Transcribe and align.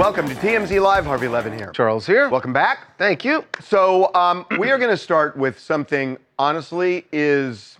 Welcome 0.00 0.30
to 0.30 0.34
TMZ 0.36 0.80
Live. 0.80 1.04
Harvey 1.04 1.28
Levin 1.28 1.52
here. 1.52 1.72
Charles 1.72 2.06
here. 2.06 2.30
Welcome 2.30 2.54
back. 2.54 2.96
Thank 2.96 3.22
you. 3.22 3.44
So 3.62 4.10
um, 4.14 4.46
we 4.58 4.70
are 4.70 4.78
going 4.78 4.90
to 4.90 4.96
start 4.96 5.36
with 5.36 5.58
something. 5.58 6.16
Honestly, 6.38 7.04
is 7.12 7.76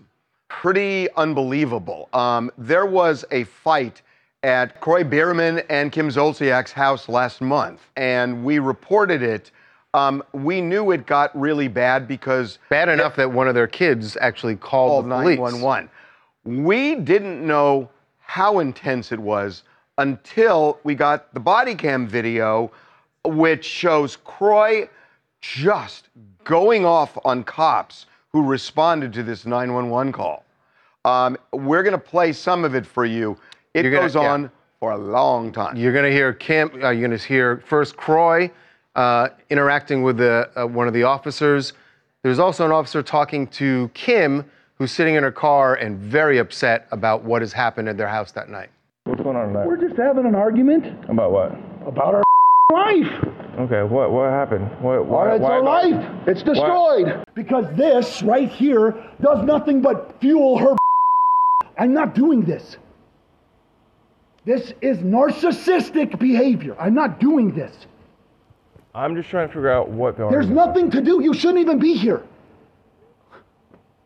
pretty 0.49 1.09
unbelievable. 1.17 2.11
Um, 2.13 2.51
there 2.59 2.85
was 2.85 3.25
a 3.31 3.45
fight 3.45 4.03
at 4.43 4.83
Kroy 4.83 5.03
Biermann 5.03 5.61
and 5.71 5.91
Kim 5.93 6.11
Zolciak's 6.11 6.73
house 6.73 7.09
last 7.09 7.41
month, 7.41 7.81
and 7.97 8.45
we 8.45 8.59
reported 8.59 9.23
it. 9.23 9.51
Um, 9.95 10.23
we 10.35 10.61
knew 10.61 10.91
it 10.91 11.07
got 11.07 11.35
really 11.35 11.69
bad 11.69 12.07
because 12.07 12.59
Bad 12.69 12.91
enough 12.91 13.17
that 13.17 13.33
one 13.33 13.49
of 13.49 13.55
their 13.55 13.67
kids 13.67 14.19
actually 14.21 14.57
called, 14.57 15.07
called 15.09 15.11
the 15.11 15.23
police. 15.23 15.39
911. 15.39 15.89
We 16.45 16.97
didn't 16.97 17.47
know 17.47 17.89
how 18.19 18.59
intense 18.59 19.11
it 19.11 19.19
was 19.19 19.63
until 20.01 20.79
we 20.83 20.95
got 20.95 21.33
the 21.35 21.41
body 21.41 21.75
cam 21.75 22.07
video, 22.09 22.73
which 23.25 23.65
shows 23.65 24.17
Kroy 24.17 24.89
just 25.43 26.09
going 26.45 26.87
off 26.87 27.19
on 27.25 27.45
cops 27.45 28.07
who 28.33 28.43
responded 28.43 29.13
to 29.13 29.23
this 29.23 29.45
911 29.45 30.13
call. 30.13 30.45
Um, 31.05 31.37
we're 31.53 31.83
going 31.83 31.93
to 31.93 31.99
play 31.99 32.33
some 32.33 32.65
of 32.65 32.75
it 32.75 32.87
for 32.87 33.05
you. 33.05 33.37
It 33.75 33.85
You're 33.85 33.93
gonna- 33.93 34.05
goes 34.05 34.15
yeah. 34.15 34.33
on 34.33 34.51
for 34.81 34.93
a 34.93 34.99
long 34.99 35.53
time. 35.53 35.77
You're 35.77 35.93
going 35.93 36.07
to 36.07 36.13
hear 36.13 36.33
Kim. 36.33 36.71
Uh, 36.83 36.91
you're 36.91 37.07
going 37.07 37.19
to 37.19 37.27
hear 37.27 37.63
first 37.67 37.97
Kroy 37.99 38.51
uh, 38.97 39.29
interacting 39.51 40.03
with 40.03 40.17
the, 40.17 40.49
uh, 40.57 40.67
one 40.67 40.89
of 40.89 40.95
the 40.95 41.03
officers. 41.03 41.75
There's 42.23 42.39
also 42.39 42.65
an 42.65 42.73
officer 42.73 43.03
talking 43.03 43.47
to 43.49 43.91
Kim, 43.93 44.51
who's 44.77 44.93
sitting 44.93 45.17
in 45.17 45.23
her 45.23 45.33
car 45.33 45.75
and 45.75 45.99
very 45.99 46.39
upset 46.39 46.87
about 46.91 47.23
what 47.23 47.43
has 47.43 47.53
happened 47.53 47.89
at 47.89 47.99
their 47.99 48.09
house 48.09 48.33
that 48.33 48.49
night. 48.49 48.71
What's 49.21 49.27
going 49.27 49.37
on 49.37 49.49
tonight? 49.49 49.67
We're 49.67 49.77
just 49.77 50.01
having 50.01 50.25
an 50.25 50.35
argument 50.35 51.05
About 51.11 51.31
what? 51.31 51.53
about 51.87 52.15
our 52.15 52.23
life. 52.73 53.25
Okay, 53.59 53.83
what 53.83 54.11
what 54.13 54.31
happened? 54.31 54.65
What, 54.81 55.05
why, 55.05 55.35
it's 55.35 55.43
why- 55.43 55.51
our 55.51 55.63
life. 55.63 56.27
It's 56.27 56.43
destroyed. 56.43 57.23
Because 57.35 57.67
this 57.77 58.23
right 58.23 58.49
here 58.49 58.95
does 59.21 59.45
nothing 59.45 59.83
but 59.83 60.19
fuel 60.23 60.57
her. 60.57 60.75
I'm 61.77 61.93
not 61.93 62.15
doing 62.15 62.47
this. 62.47 62.79
This 64.47 64.73
is 64.81 64.97
narcissistic 65.01 66.19
behavior. 66.19 66.75
I'm 66.81 66.95
not 66.95 67.21
doing 67.21 67.55
this. 67.55 67.77
I'm 68.95 69.15
just 69.15 69.29
trying 69.29 69.49
to 69.49 69.53
figure 69.53 69.71
out 69.71 69.91
what 69.91 70.17
the 70.17 70.31
There's 70.31 70.49
nothing 70.49 70.91
to 70.93 71.03
do. 71.03 71.23
You 71.23 71.35
shouldn't 71.35 71.59
even 71.59 71.79
be 71.79 71.93
here. 71.93 72.23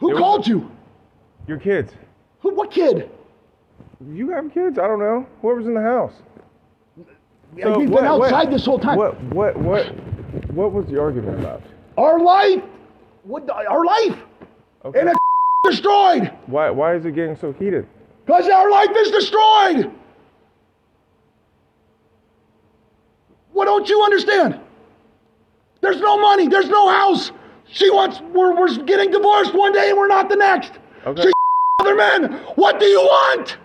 Who 0.01 0.09
There 0.09 0.17
was 0.17 0.19
called 0.21 0.49
you? 0.49 0.73
Your 1.47 1.59
kids. 1.59 1.93
Who? 2.41 2.53
What 2.56 2.73
kid? 2.73 3.11
You 4.14 4.31
have 4.31 4.53
kids? 4.53 4.78
I 4.78 4.87
don't 4.87 4.98
know. 4.98 5.27
Whoever's 5.42 5.67
in 5.67 5.75
the 5.75 5.81
house. 5.83 6.12
So 6.97 7.05
We've 7.55 7.67
what- 7.67 7.78
been 7.78 7.91
what- 7.91 8.05
outside 8.05 8.50
this 8.53 8.64
whole 8.67 8.78
time. 8.78 8.97
What 8.97 9.20
what 9.25 9.56
what 9.56 9.87
what 10.53 10.72
was 10.72 10.87
the 10.87 11.00
argument 11.00 11.38
about? 11.41 11.62
Our 11.97 12.19
life. 12.19 12.62
What? 13.22 13.47
the- 13.47 13.55
Our 13.55 13.84
life. 13.84 14.19
Okay. 14.84 15.00
And 15.00 15.09
it's 15.10 15.19
destroyed. 15.65 16.32
Why 16.47 16.71
why 16.71 16.94
is 16.97 17.05
it 17.05 17.15
getting 17.15 17.37
so 17.37 17.53
heated? 17.53 17.87
Because 18.27 18.49
our 18.49 18.71
life 18.71 18.91
is 18.97 19.10
destroyed. 19.10 19.93
What 23.53 23.66
don't 23.66 23.88
you 23.88 24.03
understand? 24.03 24.59
There's 25.81 26.00
no 26.00 26.19
money. 26.19 26.49
There's 26.49 26.69
no 26.69 26.88
house. 26.88 27.31
She 27.69 27.88
wants. 27.91 28.21
We're, 28.21 28.55
we're 28.59 28.75
getting 28.84 29.11
divorced 29.11 29.55
one 29.55 29.72
day 29.72 29.91
and 29.91 29.99
we're 29.99 30.09
not 30.09 30.28
the 30.28 30.37
next. 30.37 30.72
Okay. 31.06 31.22
She 31.22 31.31
other 31.81 31.94
men. 31.94 32.32
What 32.56 32.81
do 32.81 32.87
you 32.87 32.99
want? 33.00 33.59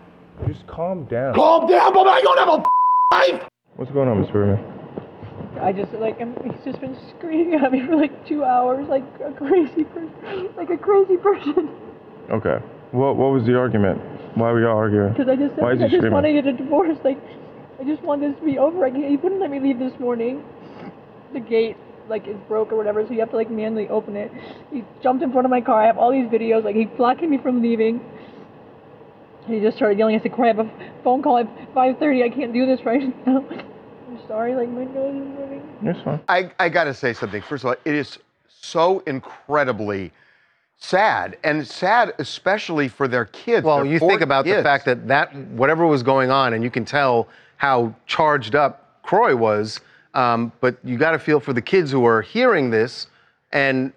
Just 0.47 0.65
calm 0.67 1.05
down. 1.05 1.35
Calm 1.35 1.67
down, 1.67 1.93
but 1.93 2.07
I 2.07 2.21
don't 2.21 2.37
have 2.37 2.47
a 2.47 3.15
life. 3.15 3.49
What's 3.75 3.91
going 3.91 4.07
on, 4.09 4.21
Miss 4.21 4.29
Biermann? 4.31 4.59
I 5.61 5.73
just 5.73 5.91
like 5.93 6.19
I'm, 6.21 6.33
he's 6.43 6.63
just 6.63 6.79
been 6.79 6.97
screaming 7.17 7.59
at 7.59 7.71
me 7.71 7.85
for 7.85 7.95
like 7.95 8.27
two 8.27 8.43
hours, 8.43 8.87
like 8.87 9.03
a 9.25 9.33
crazy 9.33 9.83
person, 9.83 10.49
like 10.55 10.69
a 10.69 10.77
crazy 10.77 11.17
person. 11.17 11.69
Okay. 12.31 12.57
What 12.91 13.17
what 13.17 13.31
was 13.31 13.45
the 13.45 13.57
argument? 13.57 13.99
Why 14.35 14.51
were 14.51 14.61
y'all 14.61 14.77
arguing? 14.77 15.11
Because 15.13 15.27
I 15.27 15.35
just 15.35 15.55
Why 15.55 15.73
is 15.73 15.79
I 15.81 15.85
he 15.85 15.89
just 15.89 15.99
screaming? 16.01 16.13
want 16.13 16.25
to 16.27 16.33
get 16.33 16.45
a 16.47 16.53
divorce. 16.53 16.97
Like 17.03 17.19
I 17.79 17.83
just 17.83 18.01
want 18.03 18.21
this 18.21 18.33
to 18.39 18.45
be 18.45 18.57
over. 18.57 18.85
I 18.85 18.91
can't, 18.91 19.05
he 19.09 19.17
wouldn't 19.17 19.41
let 19.41 19.51
me 19.51 19.59
leave 19.59 19.79
this 19.79 19.93
morning. 19.99 20.43
The 21.33 21.39
gate 21.39 21.75
like 22.07 22.27
is 22.27 22.37
broke 22.47 22.71
or 22.71 22.75
whatever, 22.77 23.05
so 23.05 23.13
you 23.13 23.19
have 23.19 23.29
to 23.31 23.35
like 23.35 23.51
manually 23.51 23.87
open 23.89 24.15
it. 24.15 24.31
He 24.71 24.83
jumped 25.03 25.23
in 25.23 25.31
front 25.31 25.45
of 25.45 25.51
my 25.51 25.61
car. 25.61 25.81
I 25.83 25.85
have 25.87 25.97
all 25.97 26.11
these 26.11 26.27
videos. 26.27 26.63
Like 26.63 26.75
he's 26.75 26.87
blocking 26.97 27.29
me 27.29 27.37
from 27.37 27.61
leaving. 27.61 27.99
And 29.49 29.57
he 29.57 29.65
just 29.65 29.77
started 29.77 29.97
yelling. 29.97 30.15
I 30.15 30.21
said, 30.21 30.31
"Corey, 30.31 30.51
I 30.51 30.53
have 30.53 30.59
a 30.59 30.69
phone 31.03 31.23
call 31.23 31.39
at 31.39 31.47
5:30. 31.73 32.23
I 32.23 32.29
can't 32.29 32.53
do 32.53 32.67
this 32.67 32.85
right 32.85 33.01
now." 33.25 33.43
I'm 33.49 34.19
sorry. 34.27 34.53
Like 34.53 34.69
my 34.69 34.83
nose 34.83 35.15
is 35.15 35.39
running. 35.39 35.79
It's 35.81 36.01
fine. 36.03 36.19
I, 36.29 36.51
I 36.59 36.69
got 36.69 36.83
to 36.83 36.93
say 36.93 37.13
something. 37.13 37.41
First 37.41 37.63
of 37.63 37.69
all, 37.69 37.75
it 37.83 37.95
is 37.95 38.19
so 38.47 38.99
incredibly 39.07 40.11
sad, 40.77 41.35
and 41.43 41.65
sad 41.65 42.13
especially 42.19 42.87
for 42.89 43.07
their 43.07 43.25
kids. 43.25 43.65
Well, 43.65 43.77
their 43.77 43.85
you 43.87 43.97
think 43.97 44.21
about 44.21 44.45
the 44.45 44.61
fact 44.61 44.85
that 44.85 45.07
that 45.07 45.35
whatever 45.35 45.87
was 45.87 46.03
going 46.03 46.29
on, 46.29 46.53
and 46.53 46.63
you 46.63 46.69
can 46.69 46.85
tell 46.85 47.27
how 47.57 47.95
charged 48.05 48.53
up 48.53 49.01
Kroy 49.01 49.35
was. 49.35 49.79
Um, 50.13 50.51
but 50.61 50.77
you 50.83 50.97
got 50.97 51.11
to 51.11 51.19
feel 51.19 51.39
for 51.39 51.53
the 51.53 51.61
kids 51.61 51.89
who 51.91 52.05
are 52.05 52.21
hearing 52.21 52.69
this, 52.69 53.07
and 53.51 53.87
they're, 53.87 53.93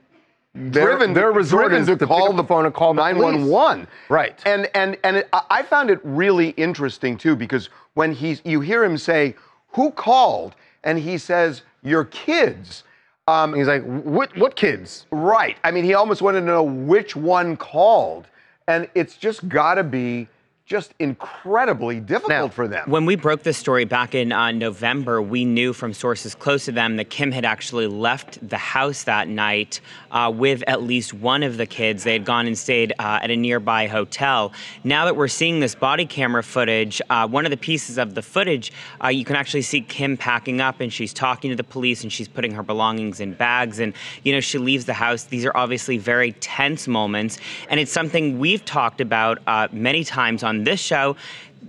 driven, 0.70 1.12
they're 1.14 1.32
resorting 1.32 1.84
driven 1.84 1.98
to, 1.98 2.06
call 2.06 2.28
pick 2.28 2.36
the 2.36 2.44
phone 2.44 2.66
and 2.66 2.74
call 2.74 2.94
911. 2.94 3.86
Right. 4.08 4.38
And 4.44 4.68
and 4.74 4.96
and 5.04 5.16
it, 5.18 5.28
I- 5.32 5.44
I 5.50 5.62
found 5.62 5.90
it 5.90 6.00
really 6.02 6.50
interesting 6.50 7.16
too 7.16 7.36
because 7.36 7.68
when 7.94 8.12
he's 8.12 8.40
you 8.44 8.60
hear 8.60 8.84
him 8.84 8.96
say, 8.98 9.34
"Who 9.72 9.90
called?" 9.90 10.54
and 10.84 10.98
he 10.98 11.18
says, 11.18 11.62
"Your 11.82 12.04
kids." 12.04 12.84
Um, 13.28 13.54
He's 13.54 13.68
like, 13.68 13.84
what, 13.84 14.36
what 14.36 14.56
kids? 14.56 15.06
right. 15.12 15.56
I 15.62 15.70
mean, 15.70 15.84
he 15.84 15.94
almost 15.94 16.22
wanted 16.22 16.40
to 16.40 16.46
know 16.46 16.64
which 16.64 17.14
one 17.14 17.56
called, 17.56 18.26
and 18.66 18.88
it's 18.96 19.16
just 19.16 19.48
got 19.48 19.74
to 19.74 19.84
be 19.84 20.26
just 20.64 20.94
incredibly 21.00 21.98
difficult 21.98 22.30
Now, 22.30 22.48
for 22.48 22.68
them. 22.68 22.88
When 22.88 23.04
we 23.04 23.16
broke 23.16 23.42
this 23.42 23.58
story 23.58 23.84
back 23.84 24.14
in 24.14 24.30
uh, 24.30 24.52
November, 24.52 25.20
we 25.20 25.44
knew 25.44 25.72
from 25.72 25.92
sources 25.92 26.34
close 26.34 26.66
to 26.66 26.72
them 26.72 26.96
that 26.96 27.10
Kim 27.10 27.32
had 27.32 27.44
actually 27.44 27.88
left 27.88 28.38
the 28.48 28.56
house 28.56 29.02
that 29.02 29.26
night 29.26 29.80
uh, 30.12 30.32
with 30.34 30.62
at 30.68 30.82
least 30.82 31.14
one 31.14 31.42
of 31.42 31.56
the 31.56 31.66
kids. 31.66 32.04
They 32.04 32.12
had 32.12 32.24
gone 32.24 32.46
and 32.46 32.56
stayed 32.56 32.92
uh, 32.98 33.18
at 33.22 33.30
a 33.30 33.36
nearby 33.36 33.88
hotel. 33.88 34.52
Now 34.84 35.04
that 35.04 35.16
we're 35.16 35.28
seeing 35.28 35.58
this 35.58 35.74
body 35.74 36.06
camera 36.06 36.44
footage, 36.44 37.02
uh, 37.10 37.26
one 37.26 37.44
of 37.44 37.50
the 37.50 37.56
pieces 37.56 37.98
of 37.98 38.14
the 38.14 38.22
footage, 38.22 38.72
uh, 39.02 39.08
you 39.08 39.24
can 39.24 39.34
actually 39.34 39.62
see 39.62 39.80
Kim 39.80 40.16
packing 40.16 40.60
up 40.60 40.80
and 40.80 40.92
she's 40.92 41.12
talking 41.12 41.50
to 41.50 41.56
the 41.56 41.64
police 41.64 42.04
and 42.04 42.12
she's 42.12 42.28
putting 42.28 42.52
her 42.52 42.62
belongings 42.62 43.18
in 43.18 43.34
bags. 43.34 43.80
And, 43.80 43.94
you 44.22 44.32
know, 44.32 44.40
she 44.40 44.58
leaves 44.58 44.84
the 44.84 44.94
house. 44.94 45.24
These 45.24 45.44
are 45.44 45.56
obviously 45.56 45.98
very 45.98 46.32
tense 46.32 46.86
moments. 46.86 47.38
And 47.68 47.80
it's 47.80 47.92
something 47.92 48.38
we've 48.38 48.64
talked 48.64 49.00
about 49.00 49.40
uh, 49.48 49.66
many 49.72 50.04
times 50.04 50.44
on 50.44 50.51
this 50.64 50.80
show 50.80 51.16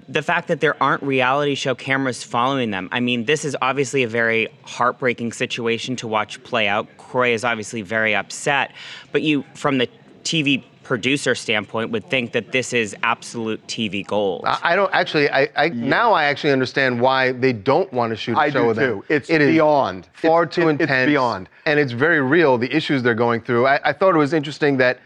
the 0.10 0.22
fact 0.24 0.48
that 0.48 0.60
there 0.60 0.76
aren't 0.82 1.04
reality 1.04 1.54
show 1.56 1.76
cameras 1.76 2.24
following 2.24 2.72
them. 2.72 2.90
I 2.92 3.00
mean, 3.00 3.26
this 3.26 3.46
is 3.46 3.56
obviously 3.62 4.02
a 4.04 4.08
very 4.08 4.48
heartbreaking 4.64 5.32
situation 5.34 5.96
to 5.98 6.08
watch 6.08 6.42
play 6.44 6.68
out. 6.68 6.88
Kroy 6.98 7.32
is 7.34 7.44
obviously 7.46 7.84
very 7.84 8.16
upset, 8.16 8.72
but 9.12 9.22
you, 9.22 9.46
from 9.54 9.78
the 9.78 9.88
TV 10.24 10.64
producer 10.82 11.36
standpoint, 11.36 11.92
would 11.92 12.04
think 12.10 12.32
that 12.34 12.52
this 12.52 12.74
is 12.74 12.96
absolute 13.04 13.66
TV 13.68 14.06
gold. 14.06 14.44
I 14.46 14.60
I 14.64 14.76
don't 14.76 14.94
actually. 14.94 15.30
I, 15.30 15.48
I 15.56 15.70
now 15.70 16.12
I 16.12 16.26
actually 16.26 16.52
understand 16.54 17.00
why 17.00 17.32
they 17.32 17.54
don't 17.54 17.92
want 17.94 18.10
to 18.12 18.18
shoot 18.18 18.36
a 18.36 18.40
I 18.42 18.50
show 18.50 18.62
do 18.64 18.68
with 18.70 18.78
them. 18.78 19.02
too. 19.02 19.06
It's 19.10 19.30
It 19.30 19.42
is 19.42 19.52
beyond. 19.52 20.10
far 20.14 20.44
It's- 20.44 20.56
too 20.56 20.70
it- 20.70 20.82
it's 20.82 21.06
beyond. 21.06 21.50
and 21.68 21.80
it's 21.80 21.92
very 21.94 22.20
real. 22.20 22.58
The 22.58 22.76
issues 22.76 23.04
they're 23.04 23.14
going 23.14 23.42
through. 23.42 23.68
I, 23.68 23.80
I 23.86 23.94
thought 23.94 24.16
it 24.16 24.18
was 24.18 24.34
interesting 24.34 24.76
that, 24.78 25.00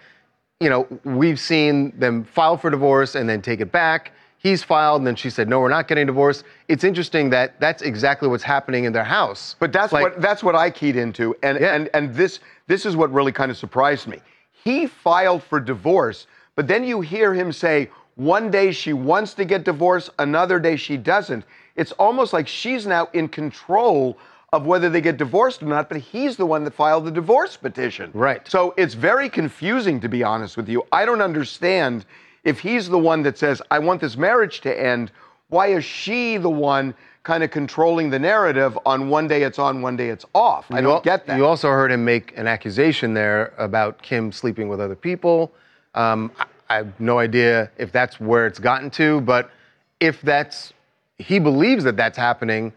you 0.59 0.69
know, 0.69 0.87
we've 1.03 1.39
seen 1.39 1.97
them 1.99 2.23
file 2.23 2.57
for 2.57 2.69
divorce 2.69 3.15
and 3.15 3.29
then 3.29 3.41
take 3.41 3.61
it 3.61 3.71
back. 3.71 4.11
He's 4.39 4.63
filed, 4.63 5.01
and 5.01 5.07
then 5.07 5.15
she 5.15 5.29
said, 5.29 5.49
"No, 5.49 5.59
we're 5.59 5.69
not 5.69 5.87
getting 5.87 6.05
divorced." 6.05 6.43
It's 6.67 6.83
interesting 6.83 7.29
that 7.31 7.59
that's 7.59 7.81
exactly 7.81 8.27
what's 8.27 8.43
happening 8.43 8.85
in 8.85 8.93
their 8.93 9.03
house. 9.03 9.55
But 9.59 9.73
that's 9.73 9.91
Like- 9.91 10.03
what 10.03 10.21
that's 10.21 10.43
what 10.43 10.55
I 10.55 10.69
keyed 10.69 10.95
into, 10.95 11.35
and 11.43 11.59
Yeah. 11.59 11.73
and 11.75 11.89
and 11.93 12.13
this 12.13 12.39
this 12.67 12.85
is 12.85 12.95
what 12.95 13.11
really 13.11 13.31
kind 13.31 13.49
of 13.51 13.57
surprised 13.57 14.07
me. 14.07 14.21
He 14.51 14.85
filed 14.87 15.43
for 15.43 15.59
divorce, 15.59 16.27
but 16.55 16.67
then 16.67 16.83
you 16.83 17.01
hear 17.01 17.33
him 17.33 17.51
say, 17.51 17.89
One 18.15 18.49
day 18.49 18.71
she 18.71 18.93
wants 18.93 19.35
to 19.35 19.45
get 19.45 19.63
divorced, 19.63 20.09
another 20.17 20.59
day 20.59 20.75
she 20.75 20.97
doesn't. 20.97 21.43
It's 21.75 21.91
almost 21.93 22.33
like 22.33 22.47
she's 22.47 22.87
now 22.87 23.09
in 23.13 23.27
control 23.27 24.17
of 24.53 24.65
whether 24.65 24.89
they 24.89 25.01
get 25.01 25.17
divorced 25.17 25.61
or 25.61 25.65
not, 25.65 25.89
but 25.89 25.97
he's 25.97 26.37
the 26.37 26.45
one 26.45 26.63
that 26.63 26.73
filed 26.73 27.05
the 27.05 27.11
divorce 27.11 27.57
petition. 27.57 28.09
Right. 28.13 28.47
So 28.47 28.73
it's 28.77 28.93
very 28.93 29.29
confusing, 29.29 29.99
to 29.99 30.07
be 30.07 30.23
honest 30.23 30.55
with 30.55 30.69
you. 30.69 30.83
I 30.91 31.05
don't 31.05 31.21
understand 31.21 32.05
if 32.43 32.59
he's 32.59 32.87
the 32.87 32.97
one 32.97 33.23
that 33.23 33.37
says, 33.37 33.61
I 33.69 33.79
want 33.79 33.99
this 33.99 34.15
marriage 34.15 34.61
to 34.61 34.81
end, 34.81 35.11
why 35.49 35.67
is 35.67 35.83
she 35.83 36.37
the 36.37 36.49
one 36.49 36.93
kind 37.23 37.43
of 37.43 37.51
controlling 37.51 38.09
the 38.09 38.19
narrative 38.19 38.79
on 38.85 39.09
one 39.09 39.27
day 39.27 39.43
it's 39.43 39.59
on, 39.59 39.81
one 39.81 39.97
day 39.97 40.09
it's 40.09 40.25
off? 40.33 40.65
I 40.71 40.79
don't 40.79 40.93
al- 40.93 41.01
get 41.01 41.27
that. 41.27 41.35
You 41.35 41.45
also 41.45 41.67
heard 41.69 41.91
him 41.91 42.05
make 42.05 42.37
an 42.37 42.47
accusation 42.47 43.13
there 43.13 43.53
about 43.57 44.01
Kim 44.01 44.31
sleeping 44.31 44.69
with 44.69 44.79
other 44.79 44.95
people. 44.95 45.51
Um, 45.93 46.31
I, 46.39 46.45
I 46.69 46.75
have 46.75 46.99
no 47.01 47.19
idea 47.19 47.69
if 47.77 47.91
that's 47.91 48.17
where 48.21 48.47
it's 48.47 48.59
gotten 48.59 48.89
to, 48.91 49.19
but 49.21 49.51
if 49.99 50.21
that's 50.21 50.73
he 51.17 51.39
believes 51.39 51.83
that 51.83 51.97
that's 51.97 52.17
happening, 52.17 52.71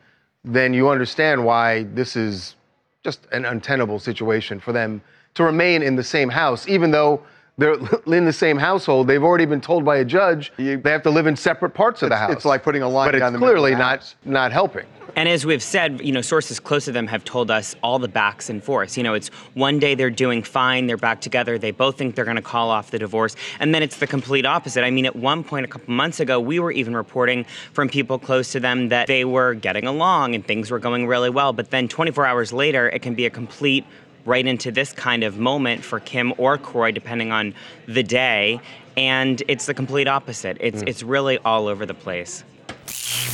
then 0.44 0.72
you 0.72 0.88
understand 0.88 1.44
why 1.44 1.84
this 1.84 2.16
is 2.16 2.56
just 3.04 3.26
an 3.32 3.44
untenable 3.44 3.98
situation 3.98 4.60
for 4.60 4.72
them 4.72 5.02
to 5.34 5.44
remain 5.44 5.82
in 5.82 5.96
the 5.96 6.04
same 6.04 6.28
house, 6.28 6.68
even 6.68 6.90
though 6.90 7.22
they're 7.60 7.74
in 8.06 8.24
the 8.24 8.32
same 8.32 8.58
household. 8.58 9.06
They've 9.06 9.22
already 9.22 9.46
been 9.46 9.60
told 9.60 9.84
by 9.84 9.98
a 9.98 10.04
judge 10.04 10.52
they 10.56 10.78
have 10.84 11.02
to 11.02 11.10
live 11.10 11.26
in 11.26 11.36
separate 11.36 11.70
parts 11.70 12.02
of 12.02 12.08
the 12.08 12.16
house. 12.16 12.32
it's 12.32 12.44
like 12.44 12.62
putting 12.62 12.82
a 12.82 12.88
line 12.88 13.12
but 13.12 13.18
down 13.18 13.32
the 13.32 13.38
middle 13.38 13.54
of 13.54 13.60
clearly 13.60 13.76
not 13.76 14.14
not 14.24 14.50
helping. 14.50 14.86
And 15.16 15.28
as 15.28 15.44
we've 15.44 15.62
said, 15.62 16.00
you 16.00 16.12
know, 16.12 16.20
sources 16.20 16.60
close 16.60 16.84
to 16.84 16.92
them 16.92 17.08
have 17.08 17.24
told 17.24 17.50
us 17.50 17.74
all 17.82 17.98
the 17.98 18.08
backs 18.08 18.48
and 18.48 18.62
forths. 18.62 18.96
You 18.96 19.02
know, 19.02 19.14
it's 19.14 19.28
one 19.54 19.78
day 19.78 19.94
they're 19.96 20.08
doing 20.08 20.42
fine, 20.42 20.86
they're 20.86 20.96
back 20.96 21.20
together, 21.20 21.58
they 21.58 21.72
both 21.72 21.98
think 21.98 22.14
they're 22.14 22.24
going 22.24 22.36
to 22.36 22.42
call 22.42 22.70
off 22.70 22.90
the 22.90 22.98
divorce, 22.98 23.34
and 23.58 23.74
then 23.74 23.82
it's 23.82 23.96
the 23.98 24.06
complete 24.06 24.46
opposite. 24.46 24.84
I 24.84 24.90
mean, 24.90 25.06
at 25.06 25.16
one 25.16 25.42
point 25.42 25.64
a 25.64 25.68
couple 25.68 25.92
months 25.92 26.20
ago, 26.20 26.38
we 26.38 26.60
were 26.60 26.70
even 26.70 26.94
reporting 26.94 27.44
from 27.72 27.88
people 27.88 28.18
close 28.18 28.52
to 28.52 28.60
them 28.60 28.88
that 28.90 29.08
they 29.08 29.24
were 29.24 29.54
getting 29.54 29.86
along 29.86 30.34
and 30.34 30.46
things 30.46 30.70
were 30.70 30.78
going 30.78 31.06
really 31.06 31.30
well, 31.30 31.52
but 31.52 31.70
then 31.70 31.88
24 31.88 32.24
hours 32.24 32.52
later, 32.52 32.88
it 32.88 33.02
can 33.02 33.14
be 33.14 33.26
a 33.26 33.30
complete 33.30 33.84
right 34.24 34.46
into 34.46 34.70
this 34.70 34.92
kind 34.92 35.24
of 35.24 35.38
moment 35.38 35.84
for 35.84 36.00
Kim 36.00 36.32
or 36.38 36.58
Kroy, 36.58 36.92
depending 36.92 37.32
on 37.32 37.54
the 37.86 38.02
day, 38.02 38.60
and 38.96 39.42
it's 39.48 39.66
the 39.66 39.74
complete 39.74 40.08
opposite. 40.08 40.56
It's 40.60 40.82
hmm. 40.82 40.88
it's 40.88 41.02
really 41.02 41.38
all 41.38 41.68
over 41.68 41.86
the 41.86 41.94
place. 41.94 42.44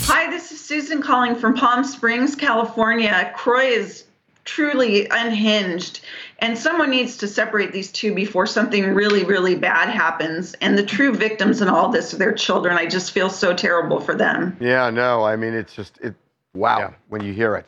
Hi, 0.08 0.30
this 0.30 0.52
is 0.52 0.64
Susan 0.64 1.02
calling 1.02 1.34
from 1.34 1.54
Palm 1.54 1.84
Springs, 1.84 2.34
California. 2.34 3.32
Croy 3.34 3.64
is 3.66 4.04
truly 4.44 5.08
unhinged, 5.10 6.00
and 6.38 6.56
someone 6.56 6.90
needs 6.90 7.16
to 7.18 7.28
separate 7.28 7.72
these 7.72 7.92
two 7.92 8.14
before 8.14 8.46
something 8.46 8.94
really, 8.94 9.24
really 9.24 9.56
bad 9.56 9.88
happens. 9.88 10.54
And 10.60 10.78
the 10.78 10.84
true 10.84 11.12
victims 11.12 11.60
in 11.60 11.68
all 11.68 11.88
this 11.90 12.14
are 12.14 12.18
their 12.18 12.32
children. 12.32 12.78
I 12.78 12.86
just 12.86 13.10
feel 13.10 13.28
so 13.28 13.52
terrible 13.52 14.00
for 14.00 14.14
them. 14.14 14.56
Yeah, 14.60 14.88
no, 14.90 15.24
I 15.24 15.36
mean, 15.36 15.52
it's 15.52 15.74
just, 15.74 15.98
it. 15.98 16.14
wow, 16.54 16.78
Yeah. 16.78 16.90
when 17.08 17.22
you 17.22 17.32
hear 17.32 17.56
it. 17.56 17.66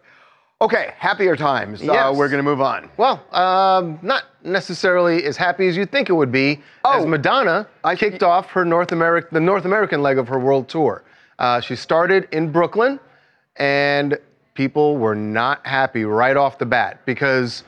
Okay, 0.60 0.93
happier 0.99 1.37
times. 1.37 1.81
Uh, 1.82 2.12
we're 2.16 2.28
going 2.28 2.38
to 2.40 2.43
move 2.43 2.60
on. 2.60 2.90
Well, 2.96 3.22
um, 3.32 3.96
not 4.02 4.25
necessarily 4.43 5.22
as 5.25 5.37
happy 5.37 5.69
as 5.69 5.76
you'd 5.76 5.93
think 5.93 6.08
it 6.10 6.14
would 6.14 6.32
be, 6.32 6.55
as 6.84 7.05
Oh. 7.05 7.06
Madonna 7.06 7.69
I- 7.84 7.94
kicked 7.94 8.25
off 8.25 8.50
her 8.50 8.64
North 8.64 8.90
American, 8.90 9.28
the 9.32 9.40
North 9.40 9.64
American 9.66 10.02
leg 10.02 10.19
of 10.19 10.26
her 10.26 10.38
world 10.38 10.69
tour. 10.69 11.05
Uh, 11.38 11.60
she 11.60 11.76
started 11.76 12.26
in 12.32 12.50
Brooklyn, 12.50 12.99
and 13.55 14.19
people 14.55 14.96
were 14.99 15.14
not 15.14 15.64
happy 15.64 16.05
right 16.05 16.37
off 16.37 16.58
the 16.58 16.66
bat 16.66 17.02
because, 17.06 17.62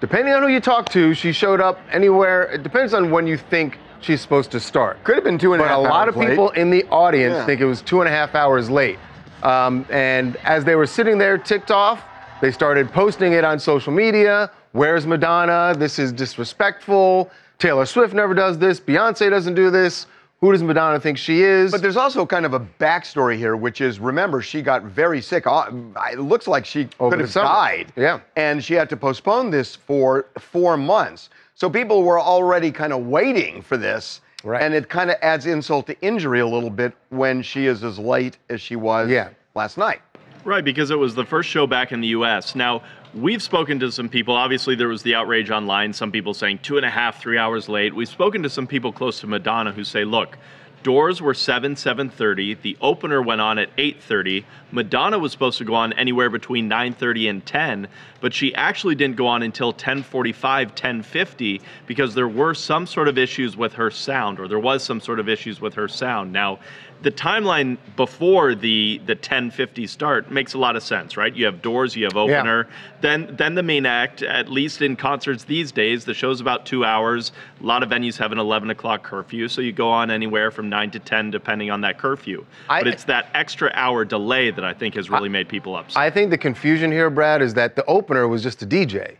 depending 0.00 0.32
on 0.32 0.42
who 0.42 0.48
you 0.48 0.60
talk 0.60 0.88
to, 0.90 1.12
she 1.14 1.32
showed 1.32 1.60
up 1.60 1.80
anywhere. 1.90 2.42
It 2.44 2.62
depends 2.62 2.94
on 2.94 3.10
when 3.10 3.26
you 3.26 3.36
think 3.38 3.76
she's 4.02 4.20
supposed 4.20 4.52
to 4.52 4.60
start. 4.60 5.02
Could 5.02 5.16
have 5.16 5.24
been 5.24 5.36
two 5.36 5.54
and 5.54 5.60
a 5.62 5.64
But 5.66 5.74
a 5.74 5.78
lot 5.80 6.08
of 6.08 6.16
late. 6.16 6.28
people 6.28 6.50
in 6.50 6.70
the 6.70 6.84
audience 6.92 7.34
Yeah. 7.34 7.46
think 7.46 7.60
it 7.60 7.64
was 7.66 7.82
two 7.82 8.00
and 8.00 8.06
a 8.08 8.12
half 8.12 8.36
hours 8.36 8.70
late. 8.70 9.00
Um, 9.42 9.84
and 9.90 10.36
as 10.44 10.64
they 10.64 10.76
were 10.76 10.86
sitting 10.86 11.18
there 11.18 11.36
ticked 11.36 11.72
off, 11.72 12.04
they 12.40 12.50
started 12.50 12.90
posting 12.90 13.32
it 13.32 13.44
on 13.44 13.58
social 13.58 13.92
media. 13.92 14.50
Where's 14.72 15.06
Madonna? 15.06 15.74
This 15.78 15.98
is 15.98 16.12
disrespectful. 16.12 17.30
Taylor 17.58 17.84
Swift 17.86 18.14
never 18.14 18.34
does 18.34 18.58
this. 18.58 18.80
Beyonce 18.80 19.28
doesn't 19.30 19.54
do 19.54 19.70
this. 19.70 20.06
Who 20.40 20.52
does 20.52 20.62
Madonna 20.62 20.98
think 20.98 21.18
she 21.18 21.42
is? 21.42 21.70
But 21.70 21.82
there's 21.82 21.98
also 21.98 22.24
kind 22.24 22.46
of 22.46 22.54
a 22.54 22.60
backstory 22.60 23.36
here, 23.36 23.56
which 23.56 23.82
is 23.82 24.00
remember, 24.00 24.40
she 24.40 24.62
got 24.62 24.84
very 24.84 25.20
sick. 25.20 25.46
Uh, 25.46 25.66
It 26.10 26.18
looks 26.20 26.48
like 26.48 26.64
she 26.64 26.88
Over 26.98 27.10
could 27.16 27.20
have 27.20 27.30
summer. 27.30 27.46
died. 27.48 27.92
Yeah. 27.94 28.20
And 28.36 28.64
she 28.64 28.72
had 28.72 28.88
to 28.88 28.96
postpone 28.96 29.50
this 29.50 29.76
for 29.76 30.26
four 30.38 30.78
months. 30.78 31.28
So 31.54 31.68
people 31.68 32.02
were 32.04 32.18
already 32.18 32.70
kind 32.70 32.94
of 32.94 33.06
waiting 33.06 33.60
for 33.60 33.76
this. 33.76 34.22
Right. 34.42 34.62
And 34.62 34.72
it 34.72 34.88
kind 34.88 35.10
of 35.10 35.16
adds 35.20 35.44
insult 35.44 35.86
to 35.88 36.00
injury 36.00 36.40
a 36.40 36.46
little 36.46 36.70
bit 36.70 36.94
when 37.10 37.42
she 37.42 37.66
is 37.66 37.84
as 37.84 37.98
late 37.98 38.38
as 38.48 38.62
she 38.62 38.76
was 38.76 39.10
Yeah. 39.10 39.28
last 39.54 39.76
night. 39.76 40.00
Right, 40.42 40.64
because 40.64 40.90
it 40.90 40.98
was 40.98 41.14
the 41.14 41.24
first 41.24 41.50
show 41.50 41.66
back 41.66 41.92
in 41.92 42.00
the 42.00 42.08
U.S. 42.08 42.54
Now, 42.54 42.82
we've 43.12 43.42
spoken 43.42 43.78
to 43.80 43.92
some 43.92 44.08
people. 44.08 44.34
Obviously, 44.34 44.74
there 44.74 44.88
was 44.88 45.02
the 45.02 45.14
outrage 45.14 45.50
online, 45.50 45.92
some 45.92 46.10
people 46.10 46.32
saying 46.32 46.60
two 46.62 46.78
and 46.78 46.86
a 46.86 46.90
half, 46.90 47.20
three 47.20 47.36
hours 47.36 47.68
late. 47.68 47.94
We've 47.94 48.08
spoken 48.08 48.42
to 48.44 48.48
some 48.48 48.66
people 48.66 48.90
close 48.90 49.20
to 49.20 49.26
Madonna 49.26 49.70
who 49.70 49.84
say, 49.84 50.02
look, 50.02 50.38
doors 50.82 51.20
were 51.20 51.34
7, 51.34 51.74
7.30. 51.74 52.62
The 52.62 52.78
opener 52.80 53.20
went 53.20 53.42
on 53.42 53.58
at 53.58 53.74
8.30. 53.76 54.44
Madonna 54.72 55.18
was 55.18 55.30
supposed 55.30 55.58
to 55.58 55.64
go 55.64 55.74
on 55.74 55.92
anywhere 55.92 56.30
between 56.30 56.70
9.30 56.70 57.28
and 57.28 57.44
10, 57.44 57.88
but 58.22 58.32
she 58.32 58.54
actually 58.54 58.94
didn't 58.94 59.16
go 59.16 59.26
on 59.26 59.42
until 59.42 59.74
10.45, 59.74 60.74
10.50, 60.74 61.60
because 61.86 62.14
there 62.14 62.28
were 62.28 62.54
some 62.54 62.86
sort 62.86 63.08
of 63.08 63.18
issues 63.18 63.58
with 63.58 63.74
her 63.74 63.90
sound, 63.90 64.40
or 64.40 64.48
there 64.48 64.58
was 64.58 64.82
some 64.82 65.00
sort 65.00 65.20
of 65.20 65.28
issues 65.28 65.60
with 65.60 65.74
her 65.74 65.86
sound. 65.88 66.32
Now, 66.32 66.60
the 67.02 67.10
timeline 67.10 67.78
before 67.96 68.54
the 68.54 69.00
the 69.06 69.14
10:50 69.16 69.86
start 69.88 70.30
makes 70.30 70.52
a 70.54 70.58
lot 70.58 70.76
of 70.76 70.82
sense, 70.82 71.16
right? 71.16 71.34
You 71.34 71.46
have 71.46 71.62
doors, 71.62 71.96
you 71.96 72.04
have 72.04 72.16
opener, 72.16 72.68
then 73.00 73.34
then 73.38 73.54
the 73.54 73.62
main 73.62 73.86
act. 73.86 74.22
At 74.22 74.50
least 74.50 74.82
in 74.82 74.96
concerts 74.96 75.44
these 75.44 75.72
days, 75.72 76.04
the 76.04 76.12
show's 76.14 76.40
about 76.40 76.66
two 76.66 76.84
hours. 76.84 77.32
A 77.62 77.64
lot 77.66 77.82
of 77.82 77.88
venues 77.88 78.16
have 78.18 78.32
an 78.32 78.38
11 78.38 78.70
o'clock 78.70 79.02
curfew, 79.02 79.48
so 79.48 79.60
you 79.60 79.72
go 79.72 79.88
on 79.90 80.10
anywhere 80.10 80.50
from 80.50 80.68
nine 80.68 80.90
to 80.90 80.98
10, 80.98 81.30
depending 81.30 81.70
on 81.70 81.80
that 81.82 81.98
curfew. 81.98 82.44
I- 82.68 82.80
but 82.82 82.88
it's 82.88 83.04
that 83.04 83.28
extra 83.34 83.70
hour 83.74 84.04
delay 84.04 84.50
that 84.50 84.64
I 84.64 84.74
think 84.74 84.94
has 84.96 85.08
really 85.10 85.28
made 85.30 85.48
people 85.48 85.76
upset. 85.76 85.96
I 86.00 86.10
think 86.10 86.30
the 86.30 86.38
confusion 86.38 86.92
here, 86.92 87.08
Brad, 87.10 87.40
is 87.40 87.54
that 87.54 87.76
the 87.76 87.84
opener 87.86 88.28
was 88.28 88.42
just 88.42 88.62
a 88.62 88.66
DJ, 88.66 89.16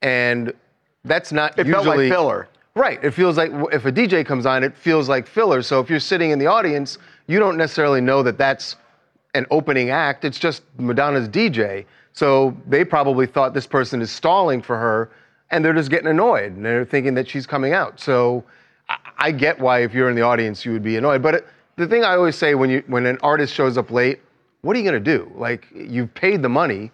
and 0.00 0.52
that's 1.04 1.32
not 1.32 1.58
It 1.58 1.66
usually 1.66 1.84
felt 1.84 1.96
like 1.98 2.10
filler. 2.10 2.48
Right. 2.74 2.98
It 3.04 3.10
feels 3.10 3.36
like 3.36 3.52
if 3.70 3.84
a 3.84 3.92
DJ 3.92 4.24
comes 4.24 4.46
on, 4.46 4.64
it 4.64 4.74
feels 4.74 5.06
like 5.08 5.26
filler. 5.26 5.60
So 5.60 5.78
if 5.80 5.90
you're 5.90 6.00
sitting 6.00 6.30
in 6.30 6.38
the 6.38 6.46
audience, 6.46 6.96
you 7.32 7.38
don't 7.38 7.56
necessarily 7.56 8.02
know 8.02 8.22
that 8.22 8.36
that's 8.36 8.76
an 9.34 9.46
opening 9.50 9.88
act. 9.88 10.24
It's 10.26 10.38
just 10.38 10.62
Madonna's 10.78 11.28
DJ. 11.28 11.86
So 12.12 12.54
they 12.68 12.84
probably 12.84 13.26
thought 13.26 13.54
this 13.54 13.66
person 13.66 14.02
is 14.02 14.10
stalling 14.10 14.60
for 14.60 14.76
her, 14.78 15.10
and 15.50 15.64
they're 15.64 15.72
just 15.72 15.90
getting 15.90 16.08
annoyed, 16.08 16.52
and 16.52 16.62
they're 16.64 16.84
thinking 16.84 17.14
that 17.14 17.26
she's 17.28 17.46
coming 17.46 17.72
out. 17.72 17.98
So 17.98 18.44
I, 18.90 18.96
I 19.16 19.30
get 19.32 19.58
why 19.58 19.82
if 19.82 19.94
you're 19.94 20.10
in 20.10 20.14
the 20.16 20.20
audience, 20.22 20.62
you 20.66 20.72
would 20.72 20.82
be 20.82 20.96
annoyed. 20.98 21.22
But 21.22 21.34
it, 21.36 21.46
the 21.76 21.86
thing 21.86 22.04
I 22.04 22.14
always 22.16 22.36
say 22.36 22.54
when 22.54 22.68
you 22.68 22.84
when 22.86 23.06
an 23.06 23.18
artist 23.22 23.54
shows 23.54 23.78
up 23.78 23.90
late, 23.90 24.20
what 24.60 24.76
are 24.76 24.78
you 24.78 24.84
gonna 24.84 25.00
do? 25.00 25.32
Like 25.34 25.66
you've 25.74 26.12
paid 26.12 26.42
the 26.42 26.50
money. 26.50 26.90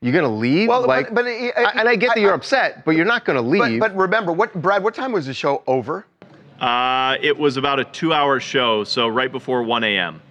You're 0.00 0.12
gonna 0.14 0.28
leave, 0.34 0.68
Well, 0.68 0.86
like, 0.86 1.12
but 1.14 1.26
it- 1.26 1.54
I- 1.56 1.72
and 1.78 1.88
I 1.88 1.94
get 1.96 2.08
that 2.10 2.18
I- 2.18 2.20
you're 2.20 2.32
I- 2.32 2.36
upset, 2.36 2.84
but 2.84 2.92
you're 2.96 3.04
not 3.04 3.24
gonna 3.24 3.42
But, 3.42 3.48
leave. 3.70 3.80
but 3.80 3.96
remember, 3.96 4.32
what 4.32 4.52
Brad? 4.54 4.84
What 4.84 4.94
time 4.94 5.10
was 5.12 5.26
the 5.26 5.34
show 5.34 5.62
over? 5.66 6.06
Uh, 6.62 7.16
it 7.20 7.36
was 7.36 7.56
about 7.56 7.80
a 7.80 7.84
two-hour 7.84 8.38
show, 8.38 8.84
so 8.84 9.08
right 9.08 9.32
before 9.32 9.64
1 9.64 9.82
a.m. 9.82 10.22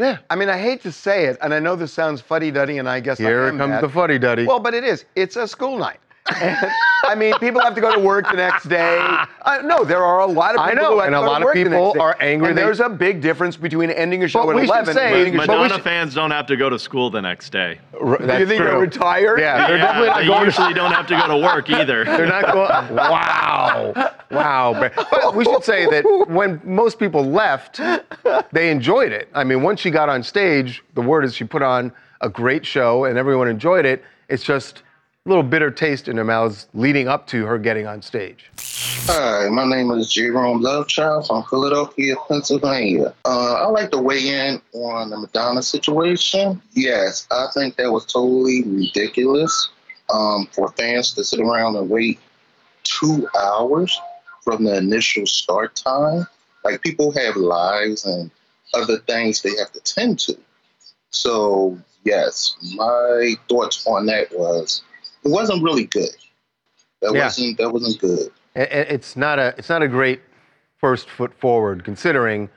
yeah. 0.00 0.18
I 0.28 0.34
mean, 0.34 0.48
I 0.48 0.58
hate 0.58 0.82
to 0.82 0.90
say 0.90 1.26
it, 1.26 1.38
and 1.40 1.54
I 1.54 1.60
know 1.60 1.76
this 1.76 1.92
sounds 1.92 2.20
fuddy-duddy, 2.20 2.78
and 2.78 2.88
I 2.88 2.98
guess 2.98 3.18
Here 3.18 3.44
I 3.44 3.46
it 3.46 3.48
am 3.50 3.58
comes 3.58 3.70
that. 3.74 3.80
the 3.82 3.88
fuddy-duddy. 3.88 4.46
Well, 4.46 4.58
but 4.58 4.74
it 4.74 4.82
is. 4.82 5.04
It's 5.14 5.36
a 5.36 5.46
school 5.46 5.78
night. 5.78 6.00
And, 6.40 6.70
I 7.04 7.14
mean, 7.14 7.34
people 7.38 7.60
have 7.62 7.74
to 7.74 7.80
go 7.80 7.92
to 7.92 7.98
work 7.98 8.28
the 8.30 8.36
next 8.36 8.64
day. 8.68 8.98
Uh, 9.42 9.62
no, 9.64 9.84
there 9.84 10.04
are 10.04 10.20
a 10.20 10.26
lot 10.26 10.54
of 10.54 10.60
I 10.60 10.70
people 10.70 10.84
know, 10.84 10.90
who 10.92 10.98
have 11.00 11.06
and 11.08 11.14
to 11.14 11.18
a 11.18 11.20
go 11.20 11.24
to 11.26 11.30
lot 11.30 11.42
of 11.42 11.44
work 11.46 11.54
the 11.54 11.64
people 11.64 11.96
are 12.00 12.16
angry 12.20 12.48
And 12.50 12.58
they- 12.58 12.62
there's 12.62 12.80
a 12.80 12.88
big 12.88 13.20
difference 13.20 13.56
between 13.56 13.90
ending 13.90 14.22
a 14.22 14.28
show 14.28 14.44
But 14.44 14.50
at 14.50 14.56
we 14.56 14.62
11 14.64 14.94
say- 14.94 15.06
and 15.06 15.16
ending 15.16 15.34
a 15.40 15.44
show 15.44 15.52
Madonna 15.52 15.74
should- 15.74 15.82
fans 15.82 16.14
don't 16.14 16.30
have 16.30 16.46
to 16.46 16.56
go 16.56 16.68
to 16.70 16.78
school 16.78 17.10
the 17.10 17.20
next 17.22 17.50
day. 17.50 17.80
R- 18.00 18.16
Do 18.16 18.22
you 18.22 18.26
that's 18.26 18.48
think 18.48 18.62
they're 18.62 18.78
retired? 18.78 19.40
Yeah, 19.40 19.66
they're 19.66 19.76
Yeah, 19.78 19.82
definitely 19.84 20.08
not 20.08 20.18
they 20.20 20.26
going. 20.26 20.44
usually 20.44 20.74
don't 20.74 20.92
have 20.92 21.06
to 21.08 21.16
go 21.16 21.26
to 21.28 21.36
work 21.38 21.70
either. 21.70 22.04
They're 22.20 22.26
not 22.26 22.52
going. 22.52 22.96
Wow, 22.96 24.12
wow. 24.30 24.74
But, 24.78 24.92
but 25.10 25.34
we 25.34 25.44
should 25.44 25.64
say 25.64 25.86
that 25.86 26.04
when 26.28 26.60
most 26.64 26.98
people 26.98 27.24
left, 27.24 27.80
they 28.52 28.70
enjoyed 28.70 29.12
it. 29.12 29.28
I 29.34 29.44
mean, 29.44 29.62
once 29.62 29.80
she 29.80 29.90
got 29.90 30.08
on 30.08 30.22
stage, 30.22 30.82
the 30.94 31.00
word 31.02 31.24
is 31.24 31.34
she 31.34 31.44
put 31.44 31.62
on 31.62 31.92
a 32.20 32.28
great 32.28 32.64
show, 32.66 33.04
and 33.04 33.16
everyone 33.18 33.48
enjoyed 33.48 33.84
it. 33.86 34.04
It's 34.28 34.44
just 34.44 34.78
a 34.78 34.82
little 35.30 35.42
bitter 35.44 35.70
taste 35.70 36.08
in 36.08 36.16
their 36.16 36.24
mouths 36.24 36.66
leading 36.74 37.06
up 37.06 37.26
to 37.28 37.46
her 37.46 37.56
getting 37.56 37.86
on 37.86 38.02
stage. 38.02 38.50
Hi, 39.06 39.48
my 39.48 39.64
name 39.64 39.90
is 39.92 40.12
Jerome 40.12 40.60
Lovechild 40.60 41.28
from 41.28 41.44
Philadelphia, 41.44 42.16
Pennsylvania. 42.28 43.14
Uh, 43.24 43.64
I'd 43.66 43.70
like 43.70 43.90
to 43.92 43.98
weigh 43.98 44.28
in 44.28 44.60
on 44.74 45.10
the 45.10 45.18
Madonna 45.18 45.62
situation. 45.62 46.60
Yes, 46.72 47.28
I 47.30 47.46
think 47.54 47.76
that 47.76 47.90
was 47.90 48.04
totally 48.06 48.64
ridiculous 48.64 49.70
um, 50.12 50.48
for 50.52 50.72
fans 50.72 51.14
to 51.14 51.24
sit 51.24 51.40
around 51.40 51.76
and 51.76 51.88
wait 51.88 52.18
two 52.82 53.28
hours 53.38 53.98
from 54.42 54.64
the 54.64 54.76
initial 54.76 55.26
start 55.26 55.76
time. 55.76 56.26
Like 56.64 56.82
people 56.82 57.12
have 57.12 57.36
lives 57.36 58.04
and 58.04 58.30
other 58.74 58.98
things 58.98 59.42
they 59.42 59.56
have 59.58 59.70
to 59.72 59.80
tend 59.80 60.18
to. 60.20 60.36
So 61.10 61.78
yes, 62.04 62.56
my 62.74 63.34
thoughts 63.48 63.86
on 63.86 64.06
that 64.06 64.36
was 64.36 64.82
it 65.24 65.28
wasn't 65.30 65.62
really 65.62 65.84
good. 65.84 66.08
That 67.02 67.12
Yeah. 67.14 67.24
wasn't 67.24 67.58
that 67.58 67.70
wasn't 67.70 68.00
good. 68.00 68.30
I- 68.56 68.60
I- 68.60 68.64
It's 68.96 69.16
not 69.16 69.38
a 69.38 69.54
it's 69.58 69.68
not 69.68 69.82
a 69.82 69.88
great 69.88 70.20
first 70.78 71.08
foot 71.10 71.32
forward 71.34 71.84
considering, 71.84 72.48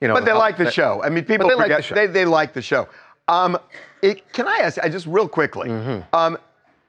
you 0.00 0.08
know. 0.08 0.14
But 0.14 0.24
they 0.24 0.32
how- 0.32 0.38
like 0.38 0.56
the 0.58 0.64
that- 0.64 0.72
show. 0.74 1.02
I 1.02 1.08
mean, 1.08 1.24
people 1.24 1.48
But 1.48 1.54
they 1.56 1.68
like 1.68 1.76
the 1.76 1.82
show. 1.82 1.94
they 1.94 2.06
they 2.06 2.24
like 2.24 2.52
the 2.52 2.62
show. 2.62 2.88
Um, 3.28 3.58
it, 4.02 4.32
can 4.32 4.46
I 4.46 4.58
ask? 4.58 4.78
I 4.82 4.88
just 4.88 5.06
real 5.06 5.28
quickly. 5.28 5.68
Mm-hmm. 5.68 6.00
Um, 6.16 6.38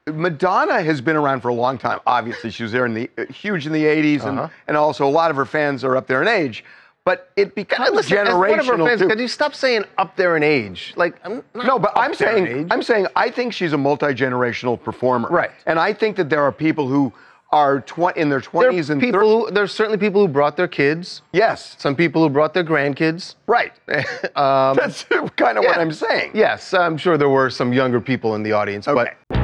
Madonna 0.06 0.80
has 0.82 1.00
been 1.02 1.16
around 1.16 1.40
for 1.42 1.48
a 1.48 1.54
long 1.54 1.76
time. 1.76 1.98
Obviously, 2.06 2.50
she 2.50 2.62
was 2.62 2.72
there 2.72 2.86
in 2.86 2.94
the 2.94 3.10
uh, 3.18 3.24
huge 3.30 3.66
in 3.66 3.72
the 3.72 3.84
'80s, 3.84 4.24
and 4.24 4.38
Uh-huh. 4.38 4.48
and 4.66 4.76
also 4.76 5.06
a 5.06 5.10
lot 5.10 5.30
of 5.30 5.36
her 5.36 5.44
fans 5.44 5.84
are 5.84 5.96
up 5.96 6.06
there 6.06 6.22
in 6.22 6.28
age. 6.28 6.64
But 7.08 7.30
it 7.36 7.54
becomes 7.54 7.88
Listen, 7.92 8.18
as 8.18 8.34
one 8.34 8.60
of 8.60 8.66
her 8.66 8.74
generational. 8.74 8.86
fans, 8.86 9.00
too. 9.00 9.08
could 9.08 9.18
you 9.18 9.28
stop 9.28 9.54
saying 9.54 9.84
up 9.96 10.14
there 10.16 10.36
in 10.36 10.42
age? 10.42 10.92
Like, 10.94 11.14
I'm 11.24 11.42
not 11.54 11.64
No, 11.64 11.78
but 11.78 11.92
I'm 11.96 12.12
saying. 12.12 12.68
I'm 12.70 12.82
saying 12.82 13.06
I 13.16 13.30
think 13.30 13.54
she's 13.54 13.72
a 13.72 13.78
multi 13.78 14.08
generational 14.08 14.78
performer. 14.78 15.30
Right. 15.30 15.50
And 15.64 15.78
I 15.78 15.94
think 15.94 16.16
that 16.16 16.28
there 16.28 16.42
are 16.42 16.52
people 16.52 16.86
who 16.86 17.10
are 17.50 17.80
tw- 17.80 18.14
in 18.14 18.28
their 18.28 18.42
20s 18.42 18.90
are 18.90 18.92
and 18.92 19.00
people 19.00 19.20
30s. 19.20 19.48
who, 19.48 19.50
there's 19.52 19.72
certainly 19.72 19.96
people 19.96 20.20
who 20.20 20.28
brought 20.30 20.58
their 20.58 20.68
kids. 20.68 21.22
Yes. 21.32 21.76
Some 21.78 21.96
people 21.96 22.20
who 22.22 22.28
brought 22.28 22.52
their 22.52 22.62
grandkids. 22.62 23.36
Right. 23.46 23.72
um, 24.36 24.76
That's 24.76 25.04
kind 25.36 25.56
of 25.56 25.64
what. 25.64 25.78
I'm 25.78 25.92
saying. 25.92 26.32
Yes, 26.34 26.74
I'm 26.74 26.98
sure 26.98 27.16
there 27.16 27.30
were 27.30 27.48
some 27.48 27.72
younger 27.72 28.02
people 28.02 28.34
in 28.34 28.42
the 28.42 28.52
audience, 28.52 28.86
Okay. 28.86 29.12
but 29.30 29.38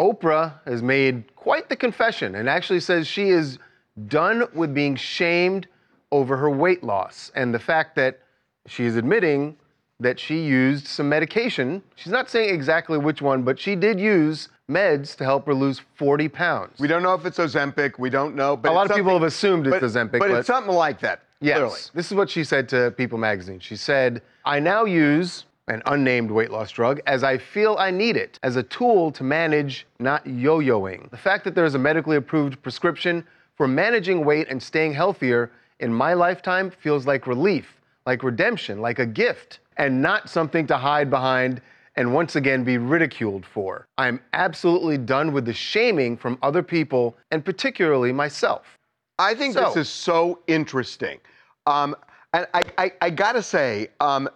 Oprah 0.00 0.54
has 0.66 0.82
made 0.84 1.34
quite 1.34 1.68
the 1.68 1.74
confession 1.74 2.36
and 2.36 2.48
actually 2.48 2.78
says 2.78 3.08
she 3.08 3.30
is 3.30 3.58
done 4.06 4.44
with 4.54 4.74
being 4.74 4.96
shamed 4.96 5.68
over 6.10 6.36
her 6.36 6.50
weight 6.50 6.82
loss 6.82 7.30
and 7.34 7.54
the 7.54 7.58
fact 7.58 7.96
that 7.96 8.20
she 8.66 8.84
is 8.84 8.96
admitting 8.96 9.56
that 10.00 10.18
she 10.18 10.40
used 10.40 10.86
some 10.86 11.08
medication. 11.08 11.82
She's 11.94 12.12
not 12.12 12.28
saying 12.28 12.54
exactly 12.54 12.98
which 12.98 13.22
one, 13.22 13.42
but 13.42 13.58
she 13.58 13.76
did 13.76 14.00
use 14.00 14.48
meds 14.68 15.16
to 15.16 15.24
help 15.24 15.46
her 15.46 15.54
lose 15.54 15.80
40 15.96 16.28
pounds. 16.28 16.78
We 16.78 16.88
don't 16.88 17.02
know 17.02 17.14
if 17.14 17.24
it's 17.24 17.38
Ozempic. 17.38 17.98
We 17.98 18.10
don't 18.10 18.34
know. 18.34 18.56
But 18.56 18.70
A 18.70 18.72
lot 18.72 18.90
of 18.90 18.96
people 18.96 19.12
have 19.12 19.22
assumed 19.22 19.66
it's 19.66 19.74
but, 19.74 19.82
Ozempic, 19.82 20.18
But, 20.18 20.30
but- 20.30 20.30
it's 20.38 20.46
something 20.46 20.74
like 20.74 21.00
that. 21.00 21.22
Yes. 21.40 21.56
Clearly. 21.56 21.80
This 21.94 22.06
is 22.06 22.14
what 22.14 22.30
she 22.30 22.44
said 22.44 22.68
to 22.68 22.92
People 22.92 23.18
magazine. 23.18 23.58
She 23.58 23.74
said, 23.74 24.22
I 24.44 24.60
now 24.60 24.84
use 24.84 25.44
an 25.68 25.82
unnamed 25.86 26.30
weight 26.30 26.50
loss 26.50 26.70
drug 26.70 27.00
as 27.06 27.24
I 27.24 27.38
feel 27.38 27.76
I 27.78 27.90
need 27.90 28.16
it, 28.16 28.38
as 28.42 28.56
a 28.56 28.62
tool 28.62 29.10
to 29.12 29.24
manage 29.24 29.86
not 29.98 30.24
yo 30.26 30.60
yoing. 30.60 31.10
The 31.10 31.16
fact 31.16 31.44
that 31.44 31.54
there 31.54 31.64
is 31.64 31.74
a 31.74 31.78
medically 31.78 32.16
approved 32.16 32.62
prescription 32.62 33.24
for 33.56 33.68
managing 33.68 34.24
weight 34.24 34.48
and 34.48 34.62
staying 34.62 34.92
healthier 34.92 35.50
in 35.80 35.92
my 35.92 36.14
lifetime 36.14 36.70
feels 36.70 37.06
like 37.06 37.26
relief, 37.26 37.80
like 38.06 38.22
redemption, 38.22 38.80
like 38.80 38.98
a 38.98 39.06
gift, 39.06 39.60
and 39.76 40.00
not 40.00 40.28
something 40.28 40.66
to 40.66 40.76
hide 40.76 41.10
behind 41.10 41.60
and 41.96 42.12
once 42.12 42.36
again 42.36 42.64
be 42.64 42.78
ridiculed 42.78 43.44
for. 43.44 43.86
I'm 43.98 44.20
absolutely 44.32 44.96
done 44.98 45.32
with 45.32 45.44
the 45.44 45.52
shaming 45.52 46.16
from 46.16 46.38
other 46.42 46.62
people 46.62 47.16
and 47.30 47.44
particularly 47.44 48.12
myself. 48.12 48.78
I 49.18 49.34
think 49.34 49.54
this 49.54 49.76
is 49.76 49.88
so 49.88 50.40
interesting. 50.46 51.20
Um, 51.66 51.94
and 52.32 52.46
I, 52.54 52.62
I, 52.78 52.92
I 53.02 53.10
got 53.10 53.32
to 53.32 53.42
say, 53.42 53.88
um, 54.00 54.28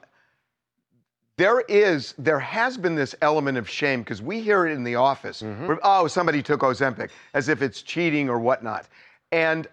there 1.38 1.60
is, 1.68 2.14
there 2.18 2.40
has 2.40 2.78
been 2.78 2.94
this 2.94 3.14
element 3.20 3.58
of 3.58 3.68
shame 3.68 4.00
because 4.00 4.22
we 4.22 4.40
hear 4.40 4.66
it 4.66 4.72
in 4.72 4.84
the 4.84 4.94
office. 4.94 5.42
Mm-hmm. 5.42 5.66
where, 5.66 5.78
oh, 5.82 6.06
somebody 6.06 6.42
took 6.42 6.60
Ozempic 6.60 7.10
as 7.34 7.48
if 7.48 7.60
it's 7.62 7.82
cheating 7.82 8.28
or 8.28 8.38
whatnot. 8.38 8.86
And 9.32 9.68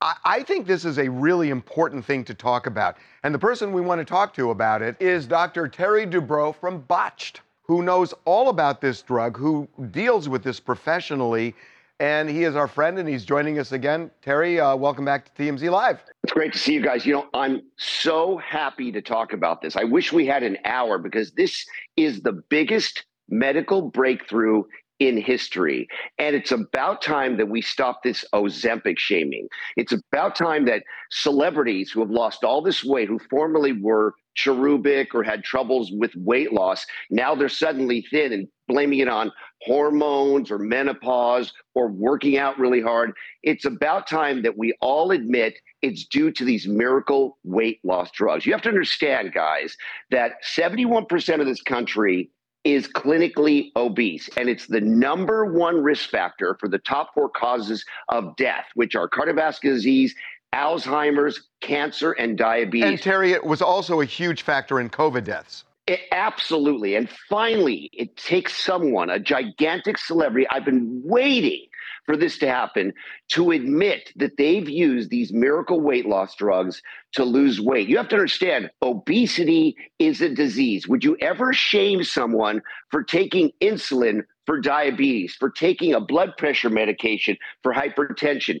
I, 0.00 0.16
I 0.24 0.42
think 0.42 0.66
this 0.66 0.84
is 0.84 0.98
a 0.98 1.08
really 1.08 1.50
important 1.50 2.04
thing 2.04 2.24
to 2.24 2.34
talk 2.34 2.66
about. 2.66 2.96
And 3.22 3.32
the 3.34 3.38
person 3.38 3.72
we 3.72 3.80
want 3.80 4.00
to 4.00 4.04
talk 4.04 4.34
to 4.34 4.50
about 4.50 4.82
it 4.82 4.96
is 5.00 5.26
Dr. 5.26 5.68
Terry 5.68 6.06
Dubrow 6.06 6.54
from 6.54 6.80
Botched, 6.82 7.42
who 7.62 7.82
knows 7.82 8.12
all 8.24 8.48
about 8.48 8.80
this 8.80 9.02
drug, 9.02 9.36
who 9.36 9.68
deals 9.92 10.28
with 10.28 10.42
this 10.42 10.58
professionally. 10.58 11.54
And 12.00 12.30
he 12.30 12.44
is 12.44 12.54
our 12.54 12.68
friend, 12.68 12.98
and 12.98 13.08
he's 13.08 13.24
joining 13.24 13.58
us 13.58 13.72
again. 13.72 14.12
Terry, 14.22 14.60
uh, 14.60 14.76
welcome 14.76 15.04
back 15.04 15.34
to 15.34 15.42
TMZ 15.42 15.68
Live. 15.68 15.98
It's 16.22 16.32
great 16.32 16.52
to 16.52 16.58
see 16.58 16.72
you 16.72 16.80
guys. 16.80 17.04
You 17.04 17.14
know, 17.14 17.26
I'm 17.34 17.62
so 17.76 18.36
happy 18.36 18.92
to 18.92 19.02
talk 19.02 19.32
about 19.32 19.62
this. 19.62 19.74
I 19.74 19.82
wish 19.82 20.12
we 20.12 20.24
had 20.24 20.44
an 20.44 20.58
hour 20.64 20.98
because 20.98 21.32
this 21.32 21.66
is 21.96 22.22
the 22.22 22.40
biggest 22.50 23.04
medical 23.28 23.82
breakthrough 23.82 24.62
in 25.00 25.16
history. 25.16 25.88
And 26.18 26.36
it's 26.36 26.52
about 26.52 27.02
time 27.02 27.36
that 27.36 27.48
we 27.48 27.62
stop 27.62 28.02
this 28.02 28.24
Ozempic 28.32 28.98
shaming. 28.98 29.48
It's 29.76 29.92
about 29.92 30.36
time 30.36 30.66
that 30.66 30.84
celebrities 31.10 31.90
who 31.90 32.00
have 32.00 32.10
lost 32.10 32.44
all 32.44 32.62
this 32.62 32.84
weight, 32.84 33.08
who 33.08 33.18
formerly 33.30 33.72
were 33.72 34.14
cherubic 34.34 35.14
or 35.14 35.22
had 35.24 35.42
troubles 35.42 35.90
with 35.92 36.12
weight 36.16 36.52
loss, 36.52 36.86
now 37.10 37.34
they're 37.34 37.48
suddenly 37.48 38.06
thin 38.10 38.32
and 38.32 38.48
blaming 38.68 39.00
it 39.00 39.08
on 39.08 39.32
hormones 39.62 40.50
or 40.50 40.58
menopause 40.58 41.52
or 41.74 41.88
working 41.88 42.38
out 42.38 42.58
really 42.58 42.80
hard. 42.80 43.12
It's 43.42 43.64
about 43.64 44.06
time 44.06 44.42
that 44.42 44.56
we 44.56 44.74
all 44.80 45.10
admit 45.10 45.54
it's 45.82 46.04
due 46.04 46.30
to 46.32 46.44
these 46.44 46.66
miracle 46.66 47.38
weight 47.44 47.80
loss 47.84 48.10
drugs. 48.12 48.46
You 48.46 48.52
have 48.52 48.62
to 48.62 48.68
understand, 48.68 49.32
guys, 49.32 49.76
that 50.10 50.32
71% 50.44 51.40
of 51.40 51.46
this 51.46 51.62
country 51.62 52.30
is 52.64 52.88
clinically 52.88 53.70
obese, 53.76 54.28
and 54.36 54.48
it's 54.48 54.66
the 54.66 54.80
number 54.80 55.46
one 55.46 55.82
risk 55.82 56.10
factor 56.10 56.56
for 56.58 56.68
the 56.68 56.78
top 56.78 57.14
four 57.14 57.28
causes 57.28 57.84
of 58.08 58.36
death, 58.36 58.66
which 58.74 58.94
are 58.94 59.08
cardiovascular 59.08 59.74
disease, 59.74 60.14
Alzheimer's, 60.54 61.48
cancer, 61.60 62.12
and 62.12 62.36
diabetes. 62.36 62.88
And 62.88 63.00
Terry, 63.00 63.32
it 63.32 63.44
was 63.44 63.62
also 63.62 64.00
a 64.00 64.04
huge 64.04 64.42
factor 64.42 64.80
in 64.80 64.90
COVID 64.90 65.24
deaths. 65.24 65.64
It, 65.88 66.00
absolutely. 66.12 66.96
And 66.96 67.08
finally, 67.30 67.88
it 67.94 68.14
takes 68.18 68.62
someone, 68.62 69.08
a 69.08 69.18
gigantic 69.18 69.96
celebrity. 69.96 70.46
I've 70.50 70.66
been 70.66 71.00
waiting 71.02 71.64
for 72.04 72.14
this 72.14 72.36
to 72.38 72.46
happen 72.46 72.92
to 73.28 73.52
admit 73.52 74.12
that 74.16 74.36
they've 74.36 74.68
used 74.68 75.08
these 75.08 75.32
miracle 75.32 75.80
weight 75.80 76.04
loss 76.04 76.34
drugs 76.34 76.82
to 77.12 77.24
lose 77.24 77.58
weight. 77.58 77.88
You 77.88 77.96
have 77.96 78.08
to 78.08 78.16
understand 78.16 78.70
obesity 78.82 79.76
is 79.98 80.20
a 80.20 80.28
disease. 80.28 80.86
Would 80.86 81.04
you 81.04 81.16
ever 81.22 81.54
shame 81.54 82.04
someone 82.04 82.60
for 82.90 83.02
taking 83.02 83.50
insulin 83.62 84.24
for 84.44 84.60
diabetes, 84.60 85.36
for 85.36 85.48
taking 85.48 85.94
a 85.94 86.00
blood 86.00 86.36
pressure 86.36 86.70
medication 86.70 87.38
for 87.62 87.72
hypertension? 87.72 88.60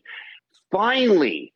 Finally, 0.72 1.52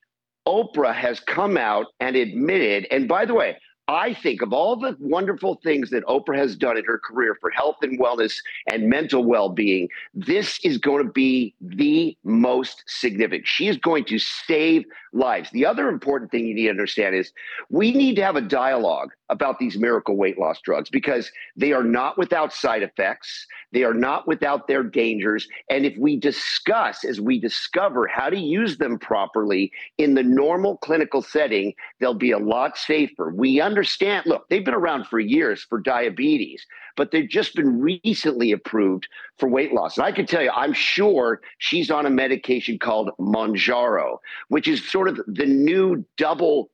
Oprah 0.47 0.95
has 0.95 1.21
come 1.21 1.57
out 1.57 1.87
and 1.99 2.15
admitted, 2.15 2.87
and 2.91 3.09
by 3.09 3.25
the 3.25 3.35
way, 3.35 3.57
I 3.93 4.15
think 4.15 4.43
of 4.43 4.53
all 4.53 4.77
the 4.77 4.97
wonderful 5.01 5.61
things 5.63 5.91
that 5.91 6.05
Oprah 6.07 6.37
has 6.37 6.57
done 6.57 6.77
in 6.77 6.85
her 6.85 6.99
career 6.99 7.37
for 7.41 7.51
health 7.51 7.77
and 7.83 7.99
wellness 8.01 8.35
and 8.71 8.89
mental 8.89 9.25
well 9.25 9.49
being, 9.49 9.89
this 10.15 10.59
is 10.65 10.79
going 10.79 11.05
to 11.05 11.13
be 11.13 11.55
the 11.61 12.17
most 12.25 12.83
significant. 12.87 13.47
She 13.47 13.69
is 13.69 13.77
going 13.77 14.05
to 14.07 14.19
save 14.19 14.85
lives. 15.13 15.51
The 15.51 15.67
other 15.67 15.89
important 15.89 16.31
thing 16.31 16.47
you 16.47 16.55
need 16.55 16.65
to 16.65 16.71
understand 16.71 17.15
is 17.15 17.33
we 17.71 17.93
need 17.93 18.17
to 18.17 18.25
have 18.25 18.37
a 18.37 18.41
dialogue 18.41 19.11
about 19.29 19.59
these 19.59 19.79
miracle 19.79 20.17
weight 20.17 20.39
loss 20.39 20.61
drugs 20.61 20.91
because 20.91 21.31
they 21.57 21.73
are 21.73 21.83
not 21.83 22.19
without 22.19 22.53
side 22.53 22.83
effects, 22.83 23.47
they 23.73 23.83
are 23.83 23.95
not 23.95 24.29
without 24.29 24.69
their 24.69 24.83
dangers. 24.83 25.49
And 25.71 25.87
if 25.87 25.97
we 25.99 26.17
discuss, 26.17 27.05
as 27.05 27.21
we 27.21 27.41
discover 27.41 28.07
how 28.07 28.31
to 28.31 28.39
use 28.39 28.77
them 28.79 28.99
properly 28.99 29.73
in 29.99 30.15
the 30.15 30.23
normal 30.23 30.77
clinical 30.79 31.23
setting, 31.23 31.75
they'll 31.99 32.15
be 32.15 32.31
a 32.31 32.39
lot 32.39 32.77
safer. 32.77 33.33
We 33.35 33.61
understand, 33.61 33.82
look, 34.27 34.49
they've 34.49 34.65
been 34.65 34.75
around 34.75 35.07
for 35.07 35.21
years 35.21 35.63
for 35.63 35.81
diabetes, 35.81 36.67
but 36.97 37.11
they've 37.11 37.29
just 37.29 37.55
been 37.55 37.81
recently 37.81 38.53
approved 38.53 39.09
for 39.39 39.49
weight 39.49 39.73
loss. 39.73 39.97
And 39.97 40.07
I 40.07 40.13
can 40.13 40.27
tell 40.27 40.43
you, 40.43 40.51
I'm 40.55 40.73
sure 40.73 41.41
she's 41.59 41.91
on 41.91 42.07
a 42.07 42.11
medication 42.11 42.79
called 42.79 43.11
Mounjaro, 43.19 44.19
which 44.49 44.69
is 44.69 44.91
sort 44.91 45.09
of 45.09 45.21
the 45.27 45.47
new 45.47 46.05
double 46.17 46.71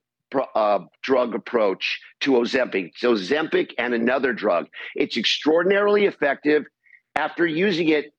uh, 0.55 0.81
drug 1.03 1.35
approach 1.35 2.01
to 2.21 2.33
Ozempic. 2.33 2.89
It's 2.89 3.03
Ozempic 3.03 3.73
and 3.79 3.95
another 3.95 4.33
drug. 4.33 4.67
It's 4.95 5.17
extraordinarily 5.17 6.07
effective. 6.07 6.67
After 7.17 7.47
using 7.47 7.89
it, 7.89 8.13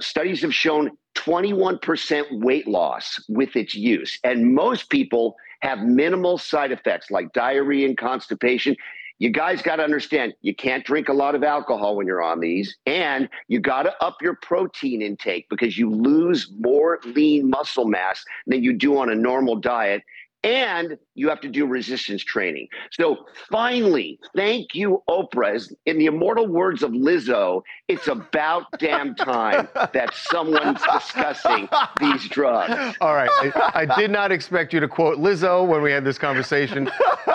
studies 0.00 0.42
have 0.42 0.54
shown 0.54 0.90
21% 1.16 2.42
weight 2.42 2.66
loss 2.66 3.18
with 3.28 3.56
its 3.56 3.74
use. 3.74 4.18
And 4.24 4.54
most 4.54 4.90
people 4.90 5.36
have 5.60 5.80
minimal 5.80 6.38
side 6.38 6.72
effects 6.72 7.10
like 7.10 7.32
diarrhea 7.32 7.86
and 7.86 7.96
constipation. 7.96 8.76
You 9.18 9.30
guys 9.30 9.62
got 9.62 9.76
to 9.76 9.84
understand 9.84 10.34
you 10.42 10.54
can't 10.54 10.84
drink 10.84 11.08
a 11.08 11.12
lot 11.12 11.34
of 11.34 11.44
alcohol 11.44 11.96
when 11.96 12.06
you're 12.06 12.22
on 12.22 12.40
these, 12.40 12.76
and 12.84 13.28
you 13.46 13.60
got 13.60 13.84
to 13.84 13.94
up 14.04 14.16
your 14.20 14.34
protein 14.34 15.00
intake 15.00 15.48
because 15.48 15.78
you 15.78 15.88
lose 15.88 16.50
more 16.58 16.98
lean 17.04 17.48
muscle 17.48 17.86
mass 17.86 18.24
than 18.46 18.64
you 18.64 18.72
do 18.72 18.98
on 18.98 19.08
a 19.10 19.14
normal 19.14 19.56
diet. 19.56 20.02
And 20.44 20.98
you 21.14 21.28
have 21.30 21.40
to 21.40 21.48
do 21.48 21.66
resistance 21.66 22.22
training. 22.22 22.68
So 22.92 23.26
finally, 23.50 24.20
thank 24.36 24.74
you, 24.74 25.02
Oprah. 25.08 25.54
As 25.54 25.72
in 25.86 25.98
the 25.98 26.06
immortal 26.06 26.46
words 26.46 26.82
of 26.82 26.92
Lizzo, 26.92 27.62
it's 27.88 28.08
about 28.08 28.66
damn 28.78 29.14
time 29.14 29.68
that 29.74 30.14
someone's 30.14 30.82
discussing 30.92 31.68
these 31.98 32.28
drugs. 32.28 32.96
All 33.00 33.14
right. 33.14 33.30
I, 33.42 33.86
I 33.88 33.96
did 33.98 34.10
not 34.10 34.30
expect 34.30 34.72
you 34.72 34.80
to 34.80 34.88
quote 34.88 35.18
Lizzo 35.18 35.66
when 35.66 35.82
we 35.82 35.90
had 35.90 36.04
this 36.04 36.18
conversation. 36.18 36.90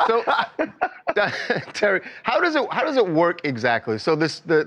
So, 0.08 0.24
Terry, 1.74 2.02
how 2.24 2.40
does 2.40 2.56
it 2.56 2.72
how 2.72 2.84
does 2.84 2.98
it 2.98 3.08
work 3.08 3.42
exactly? 3.44 3.98
So 3.98 4.16
this 4.16 4.42
the 4.42 4.64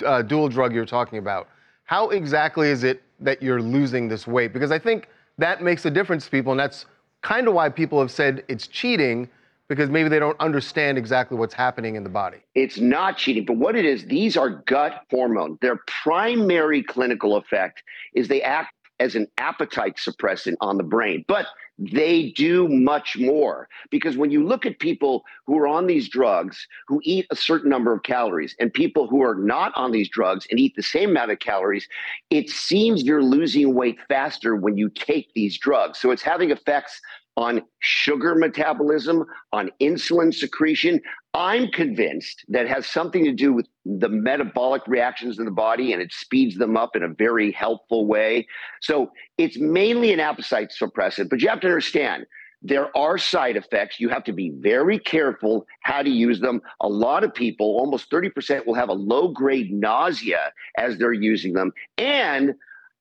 the 0.00 0.06
uh, 0.06 0.22
dual 0.22 0.48
drug 0.48 0.72
you're 0.72 0.86
talking 0.86 1.18
about. 1.18 1.48
How 1.84 2.10
exactly 2.10 2.68
is 2.68 2.84
it 2.84 3.02
that 3.20 3.42
you're 3.42 3.62
losing 3.62 4.08
this 4.08 4.26
weight? 4.26 4.52
Because 4.52 4.70
I 4.70 4.78
think 4.78 5.08
that 5.38 5.62
makes 5.62 5.84
a 5.84 5.90
difference 5.90 6.24
to 6.24 6.30
people, 6.30 6.52
and 6.52 6.60
that's 6.60 6.86
kind 7.26 7.48
of 7.48 7.54
why 7.54 7.68
people 7.68 7.98
have 7.98 8.10
said 8.10 8.44
it's 8.46 8.68
cheating 8.68 9.28
because 9.68 9.90
maybe 9.90 10.08
they 10.08 10.20
don't 10.20 10.38
understand 10.38 10.96
exactly 10.96 11.36
what's 11.36 11.54
happening 11.54 11.96
in 11.96 12.04
the 12.04 12.08
body. 12.08 12.36
It's 12.54 12.78
not 12.78 13.16
cheating, 13.16 13.44
but 13.44 13.56
what 13.56 13.74
it 13.74 13.84
is, 13.84 14.04
these 14.04 14.36
are 14.36 14.48
gut 14.48 15.02
hormones. 15.10 15.58
Their 15.60 15.80
primary 16.04 16.84
clinical 16.84 17.36
effect 17.36 17.82
is 18.14 18.28
they 18.28 18.42
act 18.42 18.72
as 19.00 19.16
an 19.16 19.26
appetite 19.38 19.96
suppressant 19.96 20.54
on 20.60 20.76
the 20.76 20.84
brain. 20.84 21.24
But 21.26 21.46
they 21.78 22.30
do 22.30 22.68
much 22.68 23.16
more 23.18 23.68
because 23.90 24.16
when 24.16 24.30
you 24.30 24.46
look 24.46 24.64
at 24.64 24.78
people 24.78 25.24
who 25.46 25.58
are 25.58 25.68
on 25.68 25.86
these 25.86 26.08
drugs 26.08 26.66
who 26.88 27.00
eat 27.04 27.26
a 27.30 27.36
certain 27.36 27.68
number 27.68 27.92
of 27.92 28.02
calories 28.02 28.56
and 28.58 28.72
people 28.72 29.06
who 29.06 29.22
are 29.22 29.34
not 29.34 29.72
on 29.76 29.92
these 29.92 30.08
drugs 30.08 30.46
and 30.50 30.58
eat 30.58 30.74
the 30.74 30.82
same 30.82 31.10
amount 31.10 31.30
of 31.30 31.38
calories, 31.38 31.86
it 32.30 32.48
seems 32.48 33.02
you're 33.02 33.22
losing 33.22 33.74
weight 33.74 33.98
faster 34.08 34.56
when 34.56 34.78
you 34.78 34.88
take 34.88 35.32
these 35.34 35.58
drugs. 35.58 35.98
So 35.98 36.10
it's 36.10 36.22
having 36.22 36.50
effects 36.50 37.00
on 37.36 37.62
sugar 37.80 38.34
metabolism, 38.34 39.24
on 39.52 39.70
insulin 39.80 40.32
secretion. 40.32 41.00
I'm 41.34 41.68
convinced 41.68 42.44
that 42.48 42.66
has 42.66 42.86
something 42.86 43.24
to 43.24 43.32
do 43.32 43.52
with 43.52 43.66
the 43.84 44.08
metabolic 44.08 44.82
reactions 44.86 45.38
in 45.38 45.44
the 45.44 45.50
body 45.50 45.92
and 45.92 46.00
it 46.00 46.12
speeds 46.12 46.56
them 46.56 46.76
up 46.76 46.96
in 46.96 47.02
a 47.02 47.08
very 47.08 47.52
helpful 47.52 48.06
way. 48.06 48.46
So 48.80 49.10
it's 49.36 49.58
mainly 49.58 50.12
an 50.12 50.20
appetite 50.20 50.72
suppressant, 50.80 51.28
but 51.28 51.42
you 51.42 51.48
have 51.48 51.60
to 51.60 51.66
understand 51.66 52.26
there 52.62 52.96
are 52.96 53.18
side 53.18 53.56
effects. 53.56 54.00
You 54.00 54.08
have 54.08 54.24
to 54.24 54.32
be 54.32 54.50
very 54.58 54.98
careful 54.98 55.66
how 55.82 56.02
to 56.02 56.10
use 56.10 56.40
them. 56.40 56.62
A 56.80 56.88
lot 56.88 57.22
of 57.22 57.34
people, 57.34 57.66
almost 57.66 58.10
30%, 58.10 58.66
will 58.66 58.74
have 58.74 58.88
a 58.88 58.94
low 58.94 59.28
grade 59.28 59.70
nausea 59.70 60.52
as 60.78 60.96
they're 60.96 61.12
using 61.12 61.52
them. 61.52 61.72
And 61.98 62.54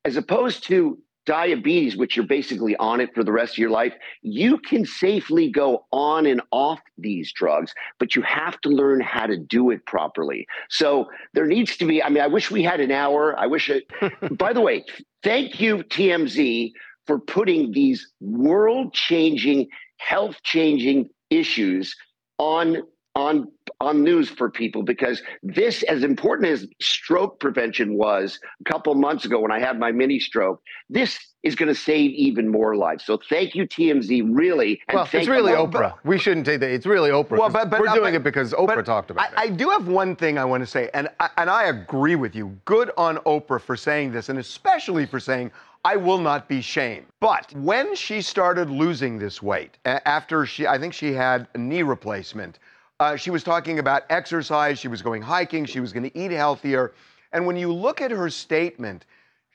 as 0.04 0.18
opposed 0.18 0.64
to 0.66 1.00
diabetes, 1.26 1.98
which 1.98 2.16
you're 2.16 2.26
basically 2.26 2.76
on 2.78 3.02
it 3.02 3.14
for 3.14 3.24
the 3.24 3.32
rest 3.32 3.54
of 3.54 3.58
your 3.58 3.70
life, 3.70 3.94
you 4.22 4.58
can 4.58 4.86
safely 4.86 5.50
go 5.50 5.86
on 5.92 6.26
and 6.26 6.42
off 6.52 6.80
these 6.98 7.32
drugs, 7.34 7.74
but 8.00 8.16
you 8.16 8.22
have 8.22 8.60
to 8.62 8.70
learn 8.70 9.02
how 9.02 9.26
to 9.26 9.38
do 9.38 9.72
it 9.72 9.86
properly. 9.86 10.48
So 10.70 11.06
there 11.34 11.46
needs 11.46 11.78
to 11.78 11.86
be, 11.86 12.04
I 12.04 12.10
mean, 12.10 12.24
I 12.24 12.28
wish 12.28 12.52
we 12.52 12.64
had 12.64 12.80
an 12.80 12.92
hour. 12.92 13.38
I 13.38 13.48
wish 13.48 13.70
it, 13.70 13.86
by 14.38 14.54
the 14.54 14.62
way, 14.62 14.86
thank 15.24 15.60
you, 15.60 15.78
TMZ, 15.78 16.72
for 17.08 17.20
putting 17.20 17.72
these 17.72 18.12
world 18.20 18.94
changing, 18.94 19.68
health 19.98 20.38
changing 20.44 21.10
issues 21.30 21.96
on 22.38 22.84
on 23.16 23.50
on 23.82 24.04
news 24.04 24.30
for 24.30 24.50
people 24.50 24.84
because 24.84 25.22
this 25.44 25.84
as 25.84 26.04
important 26.04 26.50
as 26.50 26.68
stroke 26.82 27.40
prevention 27.40 27.98
was 27.98 28.40
a 28.66 28.72
couple 28.72 28.94
months 28.96 29.26
ago 29.26 29.40
when 29.40 29.52
i 29.52 29.60
had 29.60 29.80
my 29.80 29.92
mini 29.92 30.20
stroke 30.20 30.62
this 30.90 31.20
is 31.46 31.56
going 31.56 31.68
to 31.68 31.76
save 31.76 32.10
even 32.12 32.50
more 32.50 32.76
lives. 32.76 33.06
So 33.06 33.20
thank 33.30 33.54
you 33.54 33.68
tmz 33.68 34.10
really 34.34 34.82
well 34.92 35.08
it's 35.14 35.28
really 35.28 35.54
oprah. 35.54 35.94
We 36.04 36.18
shouldn't 36.18 36.46
take 36.46 36.60
that. 36.60 36.72
It's 36.72 36.88
really 36.88 37.12
oprah 37.12 37.38
well, 37.38 37.50
but, 37.50 37.70
but, 37.70 37.80
we're 37.80 37.94
doing 37.94 38.14
but, 38.14 38.16
it 38.16 38.24
because 38.24 38.52
oprah 38.54 38.84
talked 38.84 39.12
about 39.12 39.30
I, 39.38 39.46
it. 39.46 39.52
i 39.52 39.56
do 39.56 39.70
have 39.70 39.88
one 39.88 40.16
thing 40.16 40.38
i 40.38 40.46
want 40.46 40.62
to 40.62 40.68
say 40.68 40.90
and 40.94 41.08
and 41.38 41.50
i 41.50 41.66
agree 41.66 42.16
with 42.16 42.36
you. 42.36 42.58
Good 42.66 42.92
on 42.98 43.18
oprah 43.18 43.62
for 43.62 43.78
saying 43.78 44.12
this 44.12 44.30
and 44.30 44.40
especially 44.40 45.06
for 45.06 45.20
saying 45.20 45.52
I 45.86 45.98
will 45.98 46.18
not 46.18 46.48
be 46.48 46.62
shamed. 46.62 47.06
But 47.20 47.54
when 47.54 47.96
she 47.96 48.24
started 48.24 48.72
losing 48.72 49.20
this 49.20 49.44
weight, 49.44 49.78
after 49.86 50.44
she, 50.48 50.66
I 50.66 50.80
think 50.80 50.96
she 50.96 51.14
had 51.14 51.48
a 51.54 51.60
knee 51.60 51.84
replacement, 51.84 52.58
uh, 53.00 53.16
she 53.16 53.30
was 53.30 53.44
talking 53.44 53.80
about 53.80 54.04
exercise, 54.10 54.80
she 54.80 54.88
was 54.88 55.02
going 55.02 55.22
hiking, 55.22 55.66
she 55.66 55.80
was 55.80 55.92
going 55.92 56.10
to 56.10 56.18
eat 56.18 56.32
healthier. 56.32 56.94
And 57.34 57.46
when 57.46 57.58
you 57.58 57.72
look 57.74 58.02
at 58.02 58.12
her 58.12 58.30
statement, 58.30 59.06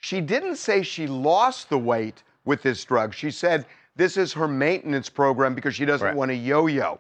she 0.01 0.21
didn't 0.21 0.57
say 0.57 0.83
she 0.83 1.07
lost 1.07 1.71
the 1.71 1.79
weight 1.79 2.23
with 2.45 2.63
this 2.63 2.85
drug. 2.85 3.15
She 3.15 3.31
said 3.31 3.67
this 3.97 4.17
is 4.17 4.33
her 4.33 4.49
maintenance 4.49 5.09
program 5.09 5.55
because 5.55 5.75
she 5.75 5.85
doesn't 5.85 6.07
right. 6.07 6.17
want 6.17 6.31
to 6.31 6.35
yo 6.35 6.67
yo. 6.67 6.99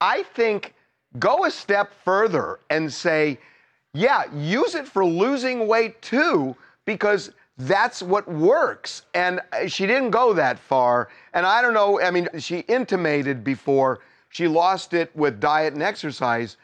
I 0.00 0.22
think 0.34 0.74
go 1.18 1.44
a 1.44 1.50
step 1.50 1.92
further 2.04 2.60
and 2.70 2.92
say, 2.92 3.38
yeah, 3.94 4.24
use 4.34 4.74
it 4.74 4.86
for 4.86 5.04
losing 5.04 5.66
weight 5.66 6.00
too, 6.02 6.56
because 6.84 7.32
that's 7.58 8.02
what 8.02 8.26
works. 8.28 9.02
And 9.14 9.40
uh, 9.52 9.66
she 9.66 9.86
didn't 9.86 10.10
go 10.10 10.32
that 10.34 10.58
far. 10.58 11.08
And 11.34 11.44
I 11.44 11.60
don't 11.62 11.74
know, 11.74 12.00
I 12.00 12.10
mean, 12.10 12.28
she 12.38 12.60
intimated 12.60 13.44
before 13.44 14.00
she 14.30 14.48
lost 14.48 14.94
it 14.94 15.14
with 15.14 15.40
diet 15.40 15.74
and 15.74 15.82
exercise, 15.82 16.56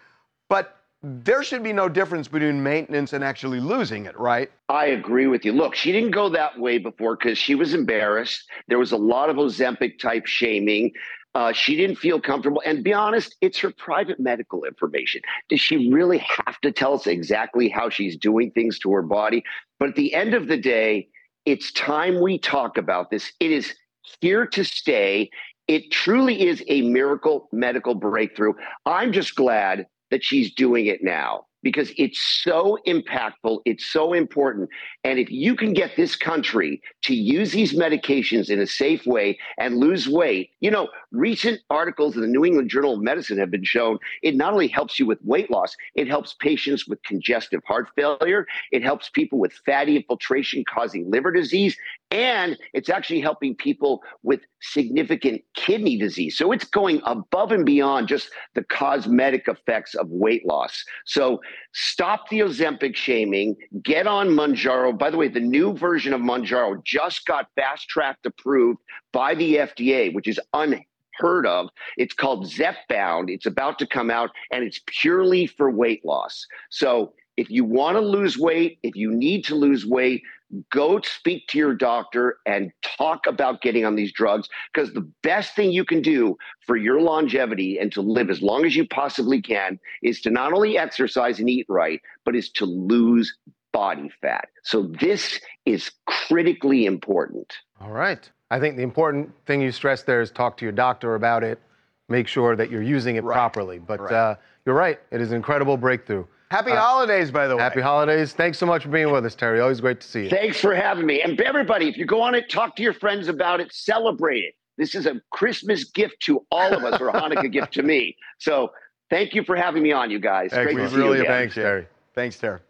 but 0.48 0.76
there 1.02 1.42
should 1.42 1.62
be 1.62 1.72
no 1.72 1.88
difference 1.88 2.26
between 2.26 2.62
maintenance 2.62 3.12
and 3.12 3.22
actually 3.22 3.60
losing 3.60 4.06
it, 4.06 4.18
right? 4.18 4.50
I 4.68 4.86
agree 4.86 5.26
with 5.26 5.44
you. 5.44 5.52
Look, 5.52 5.74
she 5.74 5.92
didn't 5.92 6.10
go 6.12 6.28
that 6.30 6.58
way 6.58 6.78
before 6.78 7.16
because 7.16 7.38
she 7.38 7.54
was 7.54 7.74
embarrassed. 7.74 8.48
There 8.68 8.78
was 8.78 8.92
a 8.92 8.96
lot 8.96 9.30
of 9.30 9.36
Ozempic 9.36 9.98
type 9.98 10.26
shaming. 10.26 10.92
Uh, 11.34 11.52
she 11.52 11.76
didn't 11.76 11.96
feel 11.96 12.20
comfortable. 12.20 12.62
And 12.64 12.82
be 12.82 12.94
honest, 12.94 13.36
it's 13.42 13.58
her 13.58 13.70
private 13.70 14.18
medical 14.18 14.64
information. 14.64 15.20
Does 15.48 15.60
she 15.60 15.92
really 15.92 16.18
have 16.18 16.58
to 16.62 16.72
tell 16.72 16.94
us 16.94 17.06
exactly 17.06 17.68
how 17.68 17.90
she's 17.90 18.16
doing 18.16 18.50
things 18.52 18.78
to 18.80 18.92
her 18.92 19.02
body? 19.02 19.44
But 19.78 19.90
at 19.90 19.96
the 19.96 20.14
end 20.14 20.34
of 20.34 20.48
the 20.48 20.56
day, 20.56 21.08
it's 21.44 21.72
time 21.72 22.20
we 22.20 22.38
talk 22.38 22.78
about 22.78 23.10
this. 23.10 23.32
It 23.38 23.52
is 23.52 23.74
here 24.20 24.46
to 24.46 24.64
stay. 24.64 25.30
It 25.68 25.90
truly 25.90 26.46
is 26.46 26.62
a 26.68 26.82
miracle 26.82 27.48
medical 27.52 27.94
breakthrough. 27.94 28.54
I'm 28.84 29.12
just 29.12 29.34
glad 29.34 29.86
that 30.10 30.22
she's 30.22 30.54
doing 30.54 30.86
it 30.86 31.02
now 31.02 31.46
because 31.66 31.90
it's 31.98 32.20
so 32.44 32.78
impactful, 32.86 33.58
it's 33.64 33.84
so 33.84 34.12
important. 34.12 34.70
And 35.02 35.18
if 35.18 35.32
you 35.32 35.56
can 35.56 35.72
get 35.72 35.96
this 35.96 36.14
country 36.14 36.80
to 37.02 37.12
use 37.12 37.50
these 37.50 37.74
medications 37.74 38.48
in 38.50 38.60
a 38.60 38.68
safe 38.68 39.04
way 39.04 39.36
and 39.58 39.78
lose 39.78 40.08
weight, 40.08 40.50
you 40.60 40.70
know, 40.70 40.88
recent 41.10 41.58
articles 41.68 42.14
in 42.14 42.22
the 42.22 42.28
New 42.28 42.44
England 42.44 42.70
Journal 42.70 42.94
of 42.94 43.00
Medicine 43.00 43.36
have 43.38 43.50
been 43.50 43.64
shown 43.64 43.98
it 44.22 44.36
not 44.36 44.52
only 44.52 44.68
helps 44.68 45.00
you 45.00 45.06
with 45.06 45.18
weight 45.24 45.50
loss, 45.50 45.74
it 45.96 46.06
helps 46.06 46.34
patients 46.34 46.86
with 46.86 47.02
congestive 47.02 47.62
heart 47.66 47.88
failure, 47.96 48.46
it 48.70 48.84
helps 48.84 49.08
people 49.08 49.40
with 49.40 49.52
fatty 49.66 49.96
infiltration 49.96 50.64
causing 50.72 51.10
liver 51.10 51.32
disease, 51.32 51.76
and 52.10 52.56
it's 52.72 52.88
actually 52.88 53.20
helping 53.20 53.54
people 53.54 54.02
with 54.22 54.40
significant 54.60 55.42
kidney 55.54 55.98
disease. 55.98 56.38
So 56.38 56.52
it's 56.52 56.64
going 56.64 57.00
above 57.04 57.50
and 57.50 57.66
beyond 57.66 58.08
just 58.08 58.30
the 58.54 58.62
cosmetic 58.64 59.48
effects 59.48 59.94
of 59.94 60.08
weight 60.08 60.46
loss. 60.46 60.84
So 61.04 61.40
stop 61.72 62.28
the 62.28 62.40
Ozempic 62.40 62.94
shaming, 62.94 63.56
get 63.82 64.06
on 64.06 64.28
Mounjaro. 64.28 64.96
By 64.96 65.10
the 65.10 65.16
way, 65.16 65.28
the 65.28 65.40
new 65.40 65.72
version 65.72 66.12
of 66.12 66.20
Mounjaro 66.20 66.82
just 66.84 67.26
got 67.26 67.48
fast 67.56 67.88
tracked 67.88 68.24
approved 68.24 68.78
by 69.12 69.34
the 69.34 69.56
FDA, 69.56 70.14
which 70.14 70.28
is 70.28 70.38
unheard 70.52 71.46
of. 71.46 71.68
It's 71.96 72.14
called 72.14 72.46
Zepbound. 72.46 73.30
It's 73.30 73.46
about 73.46 73.80
to 73.80 73.86
come 73.86 74.10
out 74.10 74.30
and 74.52 74.62
it's 74.62 74.80
purely 74.86 75.46
for 75.46 75.70
weight 75.70 76.04
loss. 76.04 76.46
So 76.70 77.14
if 77.36 77.50
you 77.50 77.64
want 77.64 77.96
to 77.96 78.00
lose 78.00 78.38
weight, 78.38 78.78
if 78.82 78.96
you 78.96 79.10
need 79.12 79.44
to 79.46 79.54
lose 79.54 79.84
weight, 79.84 80.22
go 80.70 81.00
speak 81.00 81.46
to 81.48 81.58
your 81.58 81.74
doctor 81.74 82.38
and 82.46 82.72
talk 82.82 83.26
about 83.26 83.62
getting 83.62 83.84
on 83.84 83.96
these 83.96 84.12
drugs 84.12 84.48
because 84.72 84.92
the 84.92 85.08
best 85.22 85.54
thing 85.56 85.72
you 85.72 85.84
can 85.84 86.00
do 86.00 86.36
for 86.60 86.76
your 86.76 87.00
longevity 87.00 87.78
and 87.78 87.92
to 87.92 88.00
live 88.00 88.30
as 88.30 88.42
long 88.42 88.64
as 88.64 88.76
you 88.76 88.86
possibly 88.86 89.40
can 89.40 89.78
is 90.02 90.20
to 90.20 90.30
not 90.30 90.52
only 90.52 90.78
exercise 90.78 91.40
and 91.40 91.50
eat 91.50 91.66
right, 91.68 92.00
but 92.24 92.36
is 92.36 92.50
to 92.50 92.64
lose 92.64 93.36
body 93.72 94.10
fat. 94.20 94.48
So 94.62 94.90
this 95.00 95.40
is 95.64 95.90
critically 96.06 96.86
important. 96.86 97.52
All 97.80 97.90
right. 97.90 98.30
I 98.50 98.60
think 98.60 98.76
the 98.76 98.82
important 98.82 99.32
thing 99.44 99.60
you 99.60 99.72
stressed 99.72 100.06
there 100.06 100.20
is 100.20 100.30
talk 100.30 100.56
to 100.58 100.64
your 100.64 100.72
doctor 100.72 101.14
about 101.14 101.42
it. 101.42 101.60
Make 102.08 102.28
sure 102.28 102.54
that 102.54 102.70
you're 102.70 102.82
using 102.82 103.16
it 103.16 103.24
right. 103.24 103.34
properly. 103.34 103.78
But 103.78 104.00
right. 104.00 104.12
Uh, 104.12 104.34
you're 104.64 104.76
right. 104.76 105.00
It 105.10 105.20
is 105.20 105.30
an 105.30 105.36
incredible 105.36 105.76
breakthrough. 105.76 106.24
Happy 106.50 106.70
uh, 106.70 106.80
holidays, 106.80 107.30
by 107.30 107.48
the 107.48 107.56
way. 107.56 107.62
Happy 107.62 107.80
holidays. 107.80 108.32
Thanks 108.32 108.58
so 108.58 108.66
much 108.66 108.84
for 108.84 108.88
being 108.88 109.10
with 109.10 109.26
us, 109.26 109.34
Terry. 109.34 109.60
Always 109.60 109.80
great 109.80 110.00
to 110.00 110.06
see 110.06 110.24
you. 110.24 110.30
Thanks 110.30 110.60
for 110.60 110.74
having 110.74 111.06
me. 111.06 111.22
And 111.22 111.40
everybody, 111.40 111.88
if 111.88 111.96
you 111.96 112.06
go 112.06 112.22
on 112.22 112.34
it, 112.34 112.48
talk 112.48 112.76
to 112.76 112.82
your 112.82 112.92
friends 112.92 113.28
about 113.28 113.60
it, 113.60 113.72
celebrate 113.72 114.40
it. 114.40 114.54
This 114.78 114.94
is 114.94 115.06
a 115.06 115.20
Christmas 115.30 115.84
gift 115.84 116.20
to 116.26 116.44
all 116.50 116.72
of 116.72 116.84
us, 116.84 117.00
or 117.00 117.08
a 117.08 117.12
Hanukkah 117.20 117.50
gift 117.50 117.72
to 117.74 117.82
me. 117.82 118.16
So 118.38 118.70
thank 119.10 119.34
you 119.34 119.42
for 119.42 119.56
having 119.56 119.82
me 119.82 119.92
on, 119.92 120.10
you 120.10 120.20
guys. 120.20 120.50
Thanks, 120.50 120.72
great 120.72 120.82
to 120.82 120.90
see 120.90 120.96
really 120.96 121.18
you 121.18 121.24
again. 121.24 121.32
Thanks, 121.32 121.54
Terry. 121.54 121.86
Thanks, 122.14 122.38
Terry. 122.38 122.60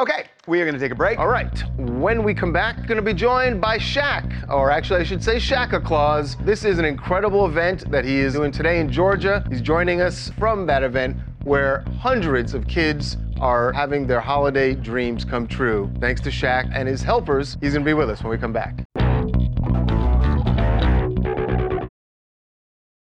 Okay, 0.00 0.24
we 0.46 0.60
are 0.60 0.64
going 0.64 0.74
to 0.74 0.80
take 0.80 0.90
a 0.90 0.96
break. 0.96 1.18
All 1.18 1.28
right. 1.28 1.62
When 1.76 2.24
we 2.24 2.34
come 2.34 2.52
back, 2.52 2.86
going 2.86 2.96
to 2.96 3.02
be 3.02 3.14
joined 3.14 3.60
by 3.60 3.78
Shaq, 3.78 4.50
or 4.50 4.70
actually, 4.70 5.00
I 5.00 5.04
should 5.04 5.22
say 5.22 5.38
Shaka 5.38 5.80
Claus. 5.80 6.36
This 6.40 6.64
is 6.64 6.78
an 6.78 6.84
incredible 6.84 7.46
event 7.46 7.90
that 7.90 8.04
he 8.04 8.18
is 8.18 8.32
doing 8.32 8.50
today 8.50 8.80
in 8.80 8.90
Georgia. 8.90 9.44
He's 9.48 9.60
joining 9.60 10.00
us 10.00 10.30
from 10.38 10.66
that 10.66 10.82
event 10.82 11.16
where 11.44 11.84
hundreds 11.98 12.54
of 12.54 12.66
kids 12.66 13.16
are 13.40 13.72
having 13.72 14.06
their 14.06 14.20
holiday 14.20 14.74
dreams 14.74 15.24
come 15.24 15.46
true. 15.46 15.90
Thanks 16.00 16.20
to 16.22 16.30
Shaq 16.30 16.70
and 16.74 16.88
his 16.88 17.02
helpers. 17.02 17.56
He's 17.60 17.72
going 17.72 17.84
to 17.84 17.88
be 17.88 17.94
with 17.94 18.08
us 18.08 18.22
when 18.22 18.30
we 18.30 18.38
come 18.38 18.52
back. 18.52 18.84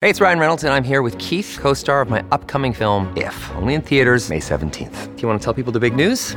Hey, 0.02 0.10
it's 0.10 0.20
Ryan 0.20 0.38
Reynolds, 0.38 0.62
and 0.62 0.72
I'm 0.72 0.84
here 0.84 1.02
with 1.02 1.18
Keith, 1.18 1.58
co 1.60 1.74
star 1.74 2.00
of 2.00 2.10
my 2.10 2.24
upcoming 2.30 2.72
film, 2.72 3.12
If, 3.16 3.50
only 3.56 3.74
in 3.74 3.82
theaters, 3.82 4.28
May 4.28 4.40
17th. 4.40 5.16
Do 5.16 5.22
you 5.22 5.28
want 5.28 5.40
to 5.40 5.44
tell 5.44 5.54
people 5.54 5.72
the 5.72 5.80
big 5.80 5.96
news? 5.96 6.36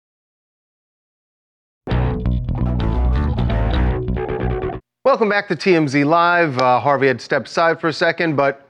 Welcome 5.03 5.29
back 5.29 5.47
to 5.47 5.55
TMZ 5.55 6.05
Live. 6.05 6.59
Uh, 6.59 6.79
Harvey 6.79 7.07
had 7.07 7.19
stepped 7.19 7.47
aside 7.47 7.81
for 7.81 7.87
a 7.87 7.93
second, 7.93 8.35
but 8.35 8.69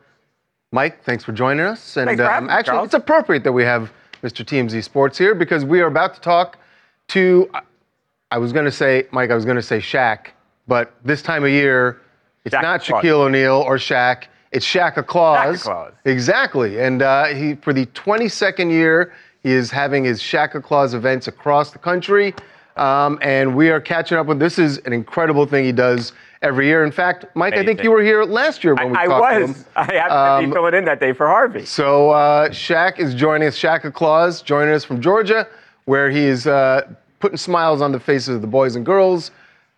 Mike, 0.72 1.04
thanks 1.04 1.26
for 1.26 1.34
joining 1.34 1.66
us. 1.66 1.98
And 1.98 2.08
Thanks 2.08 2.22
for 2.22 2.30
having 2.30 2.48
me, 2.48 2.54
actually, 2.54 2.76
Charles. 2.76 2.86
it's 2.86 2.94
appropriate 2.94 3.44
that 3.44 3.52
we 3.52 3.64
have 3.64 3.92
Mr. 4.24 4.46
TMZ 4.46 4.82
Sports 4.82 5.18
here 5.18 5.36
because 5.36 5.66
we 5.66 5.82
are 5.82 5.88
about 5.88 6.14
to 6.14 6.22
talk 6.22 6.58
to. 7.10 7.52
I 8.32 8.38
was 8.38 8.54
going 8.54 8.64
to 8.64 8.72
say, 8.72 9.08
Mike, 9.12 9.30
I 9.30 9.36
was 9.36 9.44
going 9.44 9.58
to 9.58 9.62
say 9.62 9.80
Shaq, 9.80 10.28
but 10.70 10.94
this 11.04 11.22
time 11.22 11.44
of 11.44 11.50
year, 11.50 12.00
it's 12.46 12.56
Shaq 12.56 12.62
not 12.62 12.82
Claus. 12.82 13.04
Shaquille 13.04 13.20
O'Neal 13.26 13.56
or 13.68 13.76
Shaq. 13.76 14.28
It's 14.54 14.66
Shaq 14.66 15.06
Claus. 15.08 15.64
Claus. 15.64 15.92
Exactly. 16.06 16.80
And 16.80 17.02
uh, 17.02 17.26
he, 17.26 17.56
for 17.56 17.74
the 17.74 17.88
22nd 17.88 18.72
year, 18.72 19.14
he 19.44 19.52
is 19.52 19.70
having 19.70 20.06
his 20.06 20.22
Shaq 20.22 20.64
Claus 20.64 20.94
events 20.94 21.28
across 21.28 21.72
the 21.72 21.80
country. 21.80 22.34
Um, 22.78 23.20
and 23.22 23.56
we 23.56 23.70
are 23.70 23.82
catching 23.82 24.18
up 24.18 24.28
with 24.28 24.40
this 24.40 24.58
is 24.58 24.78
an 24.80 24.94
incredible 24.94 25.46
thing 25.46 25.66
he 25.66 25.72
does 25.72 26.14
every 26.42 26.68
year. 26.68 26.84
In 26.84 26.92
fact, 26.92 27.26
Mike, 27.36 27.54
I 27.56 27.66
think 27.66 27.84
you 27.84 27.92
were 27.92 28.02
here 28.02 28.24
last 28.24 28.64
year 28.64 28.74
when 28.76 28.92
we 28.92 28.98
I 28.98 29.06
talked 29.06 29.34
to 29.34 29.42
was. 29.42 29.58
him. 29.58 29.66
I 29.76 29.84
happened 29.84 30.10
to 30.10 30.16
Um, 30.16 30.46
be 30.46 30.52
filling 30.52 30.74
in 30.76 30.86
that 30.86 31.00
day 31.00 31.14
for 31.14 31.28
Harvey. 31.28 31.66
So 31.66 32.12
uh, 32.12 32.50
Shaq 32.50 32.98
is 33.00 33.14
joining 33.14 33.48
us. 33.48 33.58
Shaq 33.58 33.94
Claus 33.94 34.42
joining 34.42 34.74
us 34.74 34.84
from 34.84 35.02
Georgia, 35.02 35.48
where 35.86 36.10
he 36.10 36.22
is 36.24 36.48
uh, 36.48 36.88
putting 37.20 37.38
smiles 37.38 37.82
on 37.82 37.92
the 37.92 38.00
faces 38.00 38.36
of 38.36 38.42
the 38.42 38.48
boys 38.48 38.76
and 38.76 38.86
girls 38.86 39.32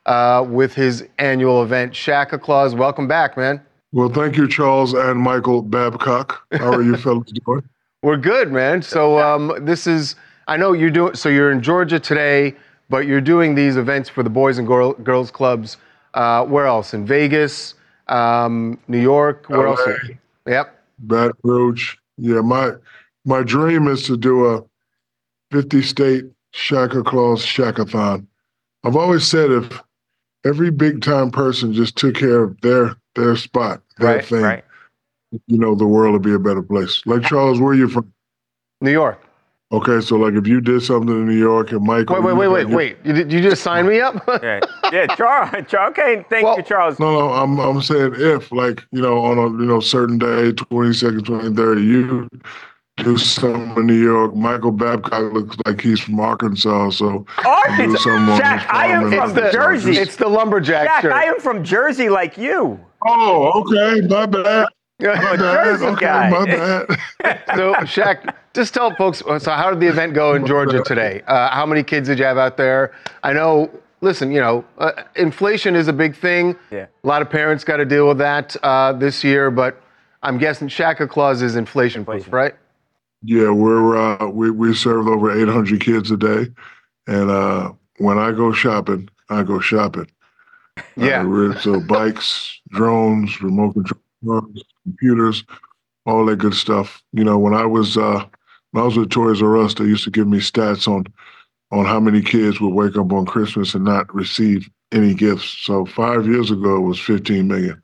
uh, 0.05 0.45
with 0.47 0.73
his 0.73 1.05
annual 1.17 1.63
event. 1.63 1.91
Shaq 1.93 2.39
Claus, 2.41 2.75
welcome 2.75 3.07
back, 3.07 3.35
man. 3.37 3.59
Well, 3.91 4.09
thank 4.09 4.37
you, 4.37 4.47
Charles 4.47 4.93
and 4.93 5.19
Michael 5.19 5.61
Babcock. 5.61 6.45
How 6.53 6.71
are 6.73 6.81
you 6.81 6.95
fellas 6.97 7.31
doing? 7.45 7.63
We're 8.01 8.17
good, 8.17 8.51
man. 8.51 8.81
So 8.81 9.19
um, 9.19 9.53
this 9.65 9.85
is, 9.87 10.15
I 10.47 10.57
know 10.57 10.73
you're 10.73 10.89
doing. 10.89 11.15
So 11.15 11.29
you're 11.29 11.51
in 11.51 11.61
Georgia 11.61 11.99
today, 11.99 12.55
but 12.93 13.07
you're 13.07 13.21
doing 13.21 13.55
these 13.55 13.75
events 13.75 14.07
for 14.07 14.21
the 14.21 14.29
boys 14.29 14.59
and 14.59 14.67
girl, 14.67 14.93
girls 14.93 15.31
clubs. 15.31 15.77
Uh, 16.13 16.45
where 16.45 16.67
else? 16.67 16.93
In 16.93 17.07
Vegas, 17.07 17.73
um, 18.07 18.77
New 18.87 19.01
York. 19.01 19.45
Where 19.47 19.65
else? 19.65 19.81
Yep. 20.45 20.79
Baton 20.99 21.33
Rouge. 21.43 21.95
Yeah, 22.17 22.41
my 22.41 22.73
my 23.25 23.41
dream 23.41 23.87
is 23.87 24.03
to 24.03 24.15
do 24.15 24.45
a 24.45 24.63
50 25.49 25.81
state 25.81 26.25
Shaka 26.51 27.01
Claus 27.01 27.43
Shakathon. 27.43 28.27
I've 28.83 28.95
always 28.95 29.25
said 29.27 29.49
if 29.49 29.81
every 30.45 30.69
big 30.69 31.01
time 31.01 31.31
person 31.31 31.73
just 31.73 31.95
took 31.95 32.13
care 32.13 32.43
of 32.43 32.61
their 32.61 32.95
their 33.15 33.35
spot, 33.35 33.81
their 33.97 34.17
Right, 34.17 34.25
thing, 34.25 34.41
right. 34.43 34.65
you 35.47 35.57
know, 35.57 35.73
the 35.73 35.87
world 35.87 36.13
would 36.13 36.21
be 36.21 36.35
a 36.35 36.37
better 36.37 36.61
place. 36.61 37.01
Like 37.07 37.23
Charles, 37.23 37.59
where 37.59 37.71
are 37.71 37.75
you 37.75 37.89
from? 37.89 38.13
New 38.81 38.91
York. 38.91 39.22
Okay, 39.73 40.01
so 40.01 40.17
like 40.17 40.35
if 40.35 40.45
you 40.45 40.61
did 40.61 40.83
something 40.83 41.09
in 41.09 41.25
New 41.25 41.33
York 41.37 41.71
and 41.71 41.81
Michael, 41.83 42.15
Wait, 42.21 42.23
wait, 42.23 42.33
wait, 42.35 42.47
wait, 42.47 42.69
wait. 42.69 42.97
You, 43.03 43.11
did 43.13 43.33
you 43.33 43.41
just 43.41 43.63
sign 43.63 43.87
me 43.87 43.99
up? 43.99 44.23
yeah, 44.43 44.59
yeah, 44.91 45.07
Charles. 45.15 45.65
Charles. 45.67 45.91
Okay, 45.97 46.23
thank 46.29 46.57
you, 46.57 46.61
Charles. 46.63 46.99
No, 46.99 47.11
no, 47.11 47.33
I'm 47.33 47.59
I'm 47.59 47.81
saying 47.81 48.13
if 48.17 48.51
like 48.51 48.83
you 48.91 49.01
know 49.01 49.17
on 49.25 49.39
a 49.39 49.49
you 49.49 49.65
know 49.65 49.79
certain 49.79 50.19
day, 50.19 50.51
twenty 50.51 50.93
second, 50.93 51.25
twenty 51.25 51.55
third, 51.55 51.79
you 51.79 52.29
do 52.97 53.17
something 53.17 53.75
in 53.77 53.87
New 53.87 53.99
York. 53.99 54.35
Michael 54.35 54.71
Babcock 54.71 55.33
looks 55.33 55.57
like 55.65 55.81
he's 55.81 55.99
from 55.99 56.19
Arkansas, 56.19 56.91
so 56.91 57.25
do 57.41 57.49
Arkansas. 57.49 57.97
something 58.03 58.29
on 58.29 58.39
Shaq, 58.41 58.59
his 58.59 58.67
I 58.69 58.85
am 58.87 59.09
from 59.09 59.19
Arkansas. 59.21 59.51
Jersey. 59.51 59.97
It's 59.97 60.15
the 60.17 60.27
lumberjack 60.27 60.87
Shaq, 60.87 61.01
shirt. 61.01 61.13
I 61.13 61.23
am 61.25 61.39
from 61.39 61.63
Jersey 61.63 62.09
like 62.09 62.37
you. 62.37 62.79
Oh, 63.07 63.51
okay, 63.61 64.05
my 64.07 64.27
bad. 64.27 64.67
I'm 65.01 65.07
My 65.23 65.35
bad. 65.35 65.39
Jersey 65.39 65.85
Okay, 65.87 66.05
guy. 66.05 66.29
my 66.29 66.45
bad. 66.45 66.85
so, 67.55 67.73
Shaq, 67.81 68.33
just 68.53 68.73
tell 68.73 68.93
folks. 68.95 69.19
So, 69.19 69.51
how 69.51 69.69
did 69.69 69.79
the 69.79 69.87
event 69.87 70.13
go 70.13 70.35
in 70.35 70.45
Georgia 70.45 70.81
today? 70.83 71.21
Uh, 71.27 71.49
how 71.49 71.65
many 71.65 71.83
kids 71.83 72.07
did 72.07 72.19
you 72.19 72.25
have 72.25 72.37
out 72.37 72.57
there? 72.57 72.93
I 73.23 73.33
know. 73.33 73.69
Listen, 74.01 74.33
you 74.33 74.41
know, 74.41 74.65
uh, 74.79 74.91
inflation 75.15 75.77
is 75.77 75.87
a 75.87 75.93
big 75.93 76.13
thing. 76.13 76.57
Yeah. 76.71 76.87
A 77.05 77.07
lot 77.07 77.21
of 77.21 77.29
parents 77.29 77.63
got 77.63 77.77
to 77.77 77.85
deal 77.85 78.05
with 78.05 78.17
that 78.17 78.53
uh, 78.61 78.91
this 78.91 79.23
year, 79.23 79.49
but 79.49 79.81
I'm 80.21 80.37
guessing 80.37 80.67
Shaka 80.67 81.07
Claus 81.07 81.41
is 81.41 81.55
inflation 81.55 82.03
proof, 82.03 82.31
right? 82.31 82.53
Yeah, 83.23 83.51
we're 83.51 83.95
uh, 83.95 84.27
we 84.27 84.51
we 84.51 84.73
serve 84.73 85.07
over 85.07 85.31
800 85.31 85.79
kids 85.79 86.11
a 86.11 86.17
day, 86.17 86.47
and 87.07 87.31
uh, 87.31 87.71
when 87.97 88.17
I 88.17 88.31
go 88.31 88.51
shopping, 88.51 89.09
I 89.29 89.43
go 89.43 89.59
shopping. 89.59 90.07
Yeah. 90.97 91.25
Uh, 91.25 91.57
so 91.59 91.79
bikes, 91.79 92.59
drones, 92.69 93.41
remote 93.41 93.73
control 93.73 94.01
cars, 94.27 94.63
computers, 94.83 95.43
all 96.05 96.25
that 96.25 96.37
good 96.37 96.55
stuff. 96.55 97.01
You 97.13 97.23
know, 97.23 97.37
when 97.37 97.53
I 97.53 97.65
was 97.65 97.95
uh, 97.95 98.25
when 98.73 98.81
I 98.81 98.85
was 98.87 98.97
with 98.97 99.11
Toys 99.11 99.41
R 99.41 99.55
Us, 99.57 99.75
they 99.75 99.83
used 99.83 100.03
to 100.05 100.09
give 100.09 100.27
me 100.27 100.39
stats 100.39 100.87
on 100.87 101.05
on 101.71 101.85
how 101.85 101.99
many 101.99 102.21
kids 102.21 102.59
would 102.59 102.73
wake 102.73 102.97
up 102.97 103.11
on 103.11 103.25
Christmas 103.25 103.73
and 103.73 103.85
not 103.85 104.13
receive 104.13 104.69
any 104.91 105.13
gifts. 105.13 105.45
So 105.61 105.85
five 105.85 106.27
years 106.27 106.51
ago 106.51 106.77
it 106.77 106.87
was 106.87 106.99
15 106.99 107.47
million. 107.47 107.81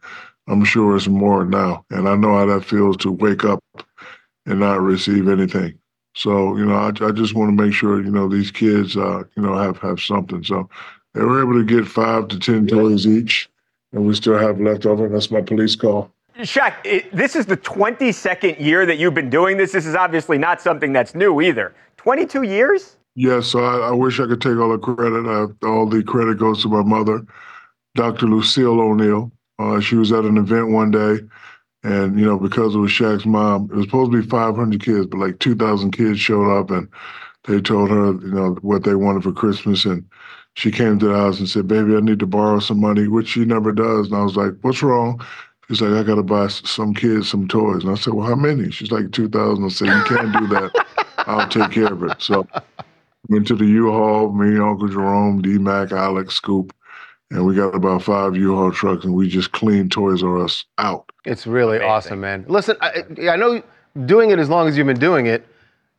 I'm 0.47 0.63
sure 0.63 0.95
it's 0.95 1.08
more 1.08 1.45
now, 1.45 1.86
and 1.91 2.10
I 2.10 2.15
know 2.15 2.36
how 2.36 2.45
that 2.47 2.65
feels 2.65 2.97
to 2.97 3.12
wake 3.12 3.45
up 3.45 3.63
and 4.47 4.60
not 4.60 4.82
receive 4.82 5.28
anything. 5.28 5.78
So 6.15 6.58
you 6.58 6.65
know, 6.65 6.75
I, 6.75 6.88
I 6.88 7.12
just 7.12 7.36
want 7.36 7.56
to 7.56 7.63
make 7.63 7.73
sure 7.73 8.04
you 8.04 8.12
know 8.12 8.28
these 8.28 8.49
kids, 8.49 8.97
uh, 8.97 9.23
you 9.38 9.43
know, 9.43 9.56
have 9.56 9.78
have 9.78 9.99
something. 9.99 10.43
So 10.43 10.67
they 11.13 11.21
were 11.21 11.41
able 11.41 11.54
to 11.54 11.65
get 11.65 11.88
five 11.88 12.30
to 12.30 12.39
ten 12.39 12.65
toys 12.65 13.06
each, 13.06 13.47
and 13.93 14.08
we 14.08 14.15
still 14.15 14.39
have 14.39 14.60
leftover. 14.60 15.06
And 15.06 15.13
that's 15.13 15.30
my 15.30 15.41
police 15.41 15.75
call. 15.75 16.12
Shaq, 16.39 16.75
it, 16.86 17.12
this 17.12 17.36
is 17.36 17.45
the 17.45 17.58
22nd 17.58 18.60
year 18.60 18.86
that 18.86 18.97
you've 18.97 19.13
been 19.13 19.30
doing 19.30 19.58
this. 19.58 19.73
This 19.73 19.86
is 19.86 19.95
obviously 19.95 20.38
not 20.38 20.62
something 20.62 20.93
that's 20.93 21.13
new 21.13 21.41
either. 21.41 21.75
22 21.97 22.43
years? 22.43 22.95
Yes, 23.15 23.47
so 23.47 23.60
I, 23.60 23.89
I 23.89 23.91
wish 23.91 24.19
I 24.19 24.25
could 24.25 24.41
take 24.41 24.58
all 24.58 24.69
the 24.69 24.78
credit. 24.78 25.25
Uh, 25.25 25.67
all 25.67 25.86
the 25.86 26.02
credit 26.02 26.38
goes 26.38 26.62
to 26.62 26.69
my 26.69 26.82
mother, 26.82 27.25
Dr. 27.95 28.28
Lucille 28.28 28.80
O'Neal. 28.80 29.32
Uh, 29.58 29.82
she 29.82 29.95
was 29.95 30.13
at 30.13 30.23
an 30.23 30.38
event 30.38 30.69
one 30.69 30.91
day, 30.91 31.19
and 31.84 32.17
you 32.17 32.25
know, 32.25 32.39
because 32.39 32.73
it 32.73 32.80
was 32.80 32.91
Shaq's 32.91 33.25
mom, 33.25 33.69
it 33.71 33.75
was 33.75 33.86
supposed 33.86 34.13
to 34.13 34.21
be 34.21 34.28
500 34.28 34.82
kids, 34.82 35.08
but 35.08 35.17
like 35.17 35.39
2,000 35.39 35.91
kids 35.91 36.19
showed 36.19 36.49
up, 36.58 36.71
and 36.71 36.88
they 37.45 37.60
told 37.60 37.89
her, 37.89 38.13
you 38.13 38.32
know, 38.32 38.58
what 38.62 38.86
they 38.86 38.95
wanted 38.95 39.23
for 39.23 39.34
Christmas, 39.34 39.84
and 39.84 40.06
she 40.56 40.71
came 40.71 40.99
to 40.99 41.08
the 41.08 41.15
house 41.15 41.39
and 41.39 41.49
said, 41.49 41.67
"Baby, 41.67 41.95
I 41.95 41.99
need 41.99 42.19
to 42.19 42.25
borrow 42.25 42.60
some 42.60 42.80
money," 42.80 43.08
which 43.08 43.30
she 43.30 43.43
never 43.45 43.71
does. 43.71 44.08
And 44.08 44.15
I 44.15 44.23
was 44.23 44.36
like, 44.36 44.54
"What's 44.62 44.84
wrong?" 44.84 45.21
She's 45.69 45.82
like, 45.82 45.91
"I 45.91 46.03
got 46.03 46.15
to 46.15 46.23
buy 46.23 46.47
some 46.47 46.93
kids 46.93 47.29
some 47.29 47.47
toys." 47.47 47.84
And 47.84 47.91
I 47.91 47.95
said, 47.95 48.13
"Well, 48.13 48.27
how 48.27 48.36
many?" 48.36 48.71
She's 48.71 48.91
like, 48.91 49.12
2,000. 49.12 49.63
I 49.63 49.67
said, 49.69 49.88
"You 49.88 50.03
can't 50.05 50.34
do 50.34 50.47
that. 50.47 50.86
I'll 51.19 51.47
take 51.47 51.71
care 51.71 51.93
of 51.93 52.03
it." 52.03 52.21
So 52.21 52.47
went 53.27 53.47
to 53.47 53.55
the 53.55 53.65
U-Haul, 53.65 54.32
me, 54.32 54.60
Uncle 54.60 54.88
Jerome, 54.88 55.41
D-Mac, 55.41 55.91
Alex, 55.91 56.36
Scoop, 56.36 56.73
and 57.32 57.45
we 57.45 57.55
got 57.55 57.75
about 57.75 58.03
five 58.03 58.36
U-Haul 58.36 58.71
trucks, 58.71 59.05
and 59.05 59.13
we 59.13 59.29
just 59.29 59.51
cleaned 59.51 59.91
Toys 59.91 60.23
R 60.23 60.39
Us 60.39 60.65
out. 60.79 61.12
It's 61.25 61.45
really 61.45 61.79
awesome, 61.79 62.21
man. 62.21 62.45
Listen, 62.47 62.75
I, 62.82 63.03
I 63.29 63.36
know 63.36 63.62
doing 64.05 64.32
it 64.32 64.39
as 64.39 64.49
long 64.49 64.67
as 64.67 64.77
you've 64.77 64.88
been 64.88 64.99
doing 64.99 65.27
it, 65.27 65.45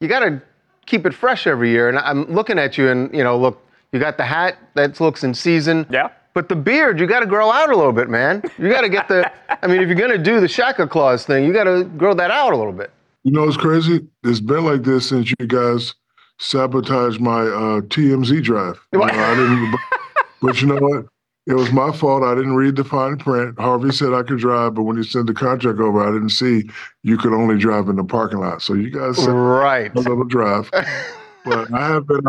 you 0.01 0.09
got 0.09 0.21
to 0.21 0.43
keep 0.87 1.07
it 1.07 1.15
fresh 1.15 1.47
every 1.47 1.71
year. 1.71 1.89
And 1.89 1.99
I'm 1.99 2.25
looking 2.33 2.59
at 2.59 2.77
you, 2.77 2.89
and 2.89 3.15
you 3.15 3.23
know, 3.23 3.39
look, 3.39 3.65
you 3.93 4.01
got 4.01 4.17
the 4.17 4.25
hat 4.25 4.59
that 4.75 5.01
looks 5.01 5.23
in 5.23 5.35
season. 5.35 5.87
Yeah. 5.89 6.11
But 6.33 6.49
the 6.49 6.57
beard, 6.57 7.01
you 7.01 7.07
got 7.07 7.21
to 7.21 7.27
grow 7.27 7.51
out 7.51 7.71
a 7.71 7.77
little 7.77 7.93
bit, 7.93 8.09
man. 8.09 8.43
You 8.59 8.69
got 8.69 8.83
to 8.83 8.89
get 8.89 9.09
the. 9.09 9.31
I 9.63 9.67
mean, 9.67 9.83
if 9.83 9.89
you're 9.89 9.97
gonna 9.97 10.19
do 10.19 10.41
the 10.41 10.49
Shaka 10.49 10.87
Claus 10.87 11.27
thing, 11.27 11.45
you 11.45 11.53
got 11.53 11.65
to 11.65 11.85
grow 11.85 12.15
that 12.15 12.31
out 12.31 12.53
a 12.53 12.57
little 12.57 12.73
bit. 12.73 12.93
You 13.25 13.33
know, 13.33 13.45
it's 13.45 13.57
crazy. 13.57 14.07
It's 14.25 14.41
been 14.41 14.65
like 14.65 14.83
this 14.83 15.09
since 15.09 15.33
you 15.39 15.47
guys 15.47 15.95
sabotaged 16.39 17.21
my 17.21 17.43
uh, 17.43 17.81
TMZ 17.83 18.43
drive. 18.43 18.81
You 18.93 19.01
know, 19.01 19.05
I 19.05 19.35
didn't, 19.35 19.71
but, 20.13 20.27
but 20.41 20.61
you 20.61 20.69
know 20.69 20.77
what? 20.77 21.07
It 21.47 21.55
was 21.55 21.73
my 21.73 21.91
fault. 21.91 22.23
I 22.23 22.35
didn't 22.35 22.55
read 22.55 22.77
the 22.77 22.85
fine 22.85 23.17
print. 23.17 23.59
Harvey 23.59 23.91
said 23.91 24.13
I 24.13 24.23
could 24.23 24.39
drive, 24.39 24.75
but 24.75 24.85
when 24.85 24.97
he 24.97 25.03
sent 25.03 25.27
the 25.27 25.35
contract 25.35 25.81
over, 25.81 26.01
I 26.07 26.13
didn't 26.13 26.31
see 26.31 26.71
you 27.03 27.17
could 27.17 27.33
only 27.33 27.59
drive 27.59 27.89
in 27.89 27.97
the 27.97 28.05
parking 28.05 28.39
lot. 28.39 28.63
So 28.63 28.75
you 28.75 28.91
guys 28.91 29.27
right. 29.27 29.95
a 29.95 30.01
little 30.01 30.25
drive. 30.25 30.71
but 31.45 31.73
I 31.75 31.89
haven't 31.89 32.27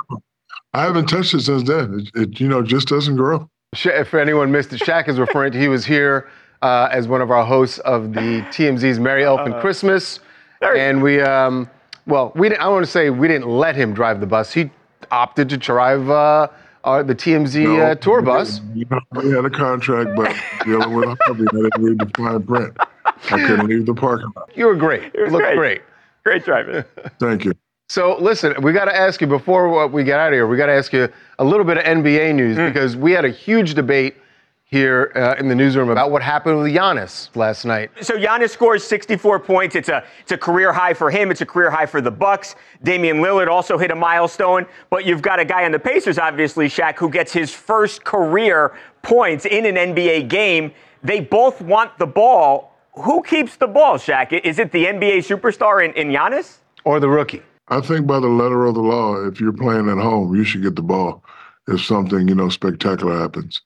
I 0.74 0.84
haven't 0.84 1.08
touched 1.08 1.34
it 1.34 1.42
since 1.42 1.64
then. 1.64 2.00
It, 2.16 2.22
it 2.22 2.40
you 2.40 2.48
know 2.48 2.62
just 2.64 2.88
doesn't 2.88 3.16
grow. 3.16 3.50
Sha- 3.74 4.04
For 4.04 4.20
anyone 4.20 4.52
missed 4.52 4.74
it, 4.74 4.82
Shaq 4.82 5.08
is 5.08 5.18
referring 5.18 5.54
to 5.54 5.60
he 5.60 5.70
was 5.70 5.86
here 5.86 6.28
uh, 6.62 6.90
as 6.92 7.08
one 7.08 7.22
of 7.22 7.32
our 7.32 7.46
hosts 7.46 7.80
of 7.80 8.12
the 8.14 8.42
TMZ's 8.52 9.00
Merry 9.00 9.24
Elfin 9.24 9.54
Christmas, 9.62 10.20
and 10.62 11.02
we, 11.02 11.22
um, 11.22 11.70
well, 12.06 12.34
we 12.36 12.50
didn't, 12.50 12.62
I 12.62 12.68
want 12.68 12.86
to 12.86 12.92
say 12.92 13.10
we 13.10 13.28
didn't 13.30 13.48
let 13.48 13.76
him 13.78 13.94
drive 13.94 14.20
the 14.20 14.28
bus. 14.28 14.52
He 14.52 14.70
opted 15.10 15.48
to 15.50 15.58
drive 15.58 16.10
uh, 16.10 16.50
our, 16.84 17.02
the 17.04 17.16
TMZ 17.16 17.66
uh, 17.92 17.96
tour 17.96 18.22
bus. 18.22 18.60
You 18.76 18.86
know, 18.92 19.00
we 19.14 19.30
had 19.32 19.46
a 19.46 19.50
contract, 19.50 20.18
but 20.18 20.36
dealing 20.66 20.94
with 20.94 21.18
Harvey, 21.26 21.46
I 21.50 21.56
didn't 21.56 21.82
read 21.82 22.00
the 22.00 22.12
fine 22.18 22.44
print. 22.44 22.78
I 23.06 23.48
couldn't 23.48 23.68
leave 23.68 23.86
the 23.86 23.94
parking 23.94 24.32
lot. 24.36 24.52
You 24.54 24.66
were 24.66 24.76
great. 24.76 25.14
You 25.16 25.28
looked 25.28 25.46
great. 25.46 25.56
great. 25.56 25.82
Great 26.26 26.44
driving. 26.44 26.84
Thank 27.20 27.46
you. 27.46 27.54
So 27.92 28.16
listen, 28.22 28.56
we 28.62 28.72
got 28.72 28.86
to 28.86 28.96
ask 28.96 29.20
you 29.20 29.28
before 29.28 29.86
we 29.86 30.06
get 30.06 30.18
out 30.18 30.30
of 30.30 30.34
here. 30.34 30.48
We 30.48 30.56
got 30.56 30.68
to 30.68 30.72
ask 30.72 30.94
you 30.94 31.10
a 31.40 31.44
little 31.44 31.66
bit 31.66 31.78
of 31.78 31.84
NBA 31.84 32.34
news 32.36 32.56
because 32.56 32.96
we 32.96 33.12
had 33.12 33.26
a 33.26 33.30
huge 33.30 33.74
debate 33.74 34.16
here 34.64 35.12
uh, 35.14 35.36
in 35.38 35.50
the 35.50 35.56
newsroom 35.56 35.90
about 35.90 36.10
what 36.10 36.22
happened 36.22 36.58
with 36.58 36.72
Giannis 36.72 37.36
last 37.36 37.66
night. 37.66 37.92
So 38.00 38.18
Giannis 38.18 38.52
scores 38.52 38.86
64 38.86 39.42
points. 39.42 39.76
It's 39.76 39.90
a 39.90 40.06
it's 40.22 40.32
a 40.32 40.38
career 40.38 40.72
high 40.72 40.94
for 40.94 41.12
him. 41.12 41.32
It's 41.32 41.42
a 41.42 41.46
career 41.46 41.70
high 41.70 41.86
for 41.86 42.00
the 42.00 42.10
Bucks. 42.10 42.56
Damian 42.82 43.18
Lillard 43.18 43.50
also 43.50 43.78
hit 43.78 43.92
a 43.92 43.96
milestone. 43.96 44.68
But 44.90 45.06
you've 45.06 45.22
got 45.22 45.42
a 45.42 45.44
guy 45.44 45.66
on 45.66 45.74
the 45.74 45.80
Pacers, 45.80 46.18
obviously, 46.18 46.70
Shaq, 46.70 46.98
who 46.98 47.10
gets 47.10 47.34
his 47.34 47.54
first 47.54 48.06
career 48.06 48.74
points 49.02 49.46
in 49.46 49.66
an 49.66 49.76
NBA 49.94 50.30
game. 50.30 50.72
They 51.04 51.20
both 51.20 51.60
want 51.60 51.98
the 51.98 52.08
ball. 52.08 52.74
Who 52.94 53.22
keeps 53.22 53.58
the 53.58 53.68
ball, 53.68 53.98
Shaq? 53.98 54.32
Is 54.32 54.60
it 54.60 54.72
the 54.72 54.86
NBA 54.86 55.28
superstar 55.28 55.84
in, 55.84 55.92
in 55.96 56.08
Giannis? 56.08 56.60
Or 56.86 57.02
the 57.02 57.10
rookie? 57.10 57.42
I 57.72 57.80
think 57.80 58.06
by 58.06 58.20
the 58.20 58.28
letter 58.28 58.66
of 58.66 58.76
the 58.76 58.82
law, 58.82 59.16
if 59.26 59.40
you're 59.40 59.54
playing 59.54 59.88
at 59.88 59.98
home, 59.98 60.36
you 60.36 60.44
should 60.44 60.62
get 60.62 60.76
the 60.76 60.82
ball 60.82 61.24
if 61.70 61.82
something, 61.82 62.28
you 62.28 62.36
know, 62.36 62.50
spectacular 62.50 63.18
happens. 63.18 63.62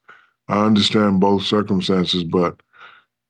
I 0.48 0.64
understand 0.64 1.20
both 1.20 1.42
circumstances, 1.42 2.24
but, 2.24 2.62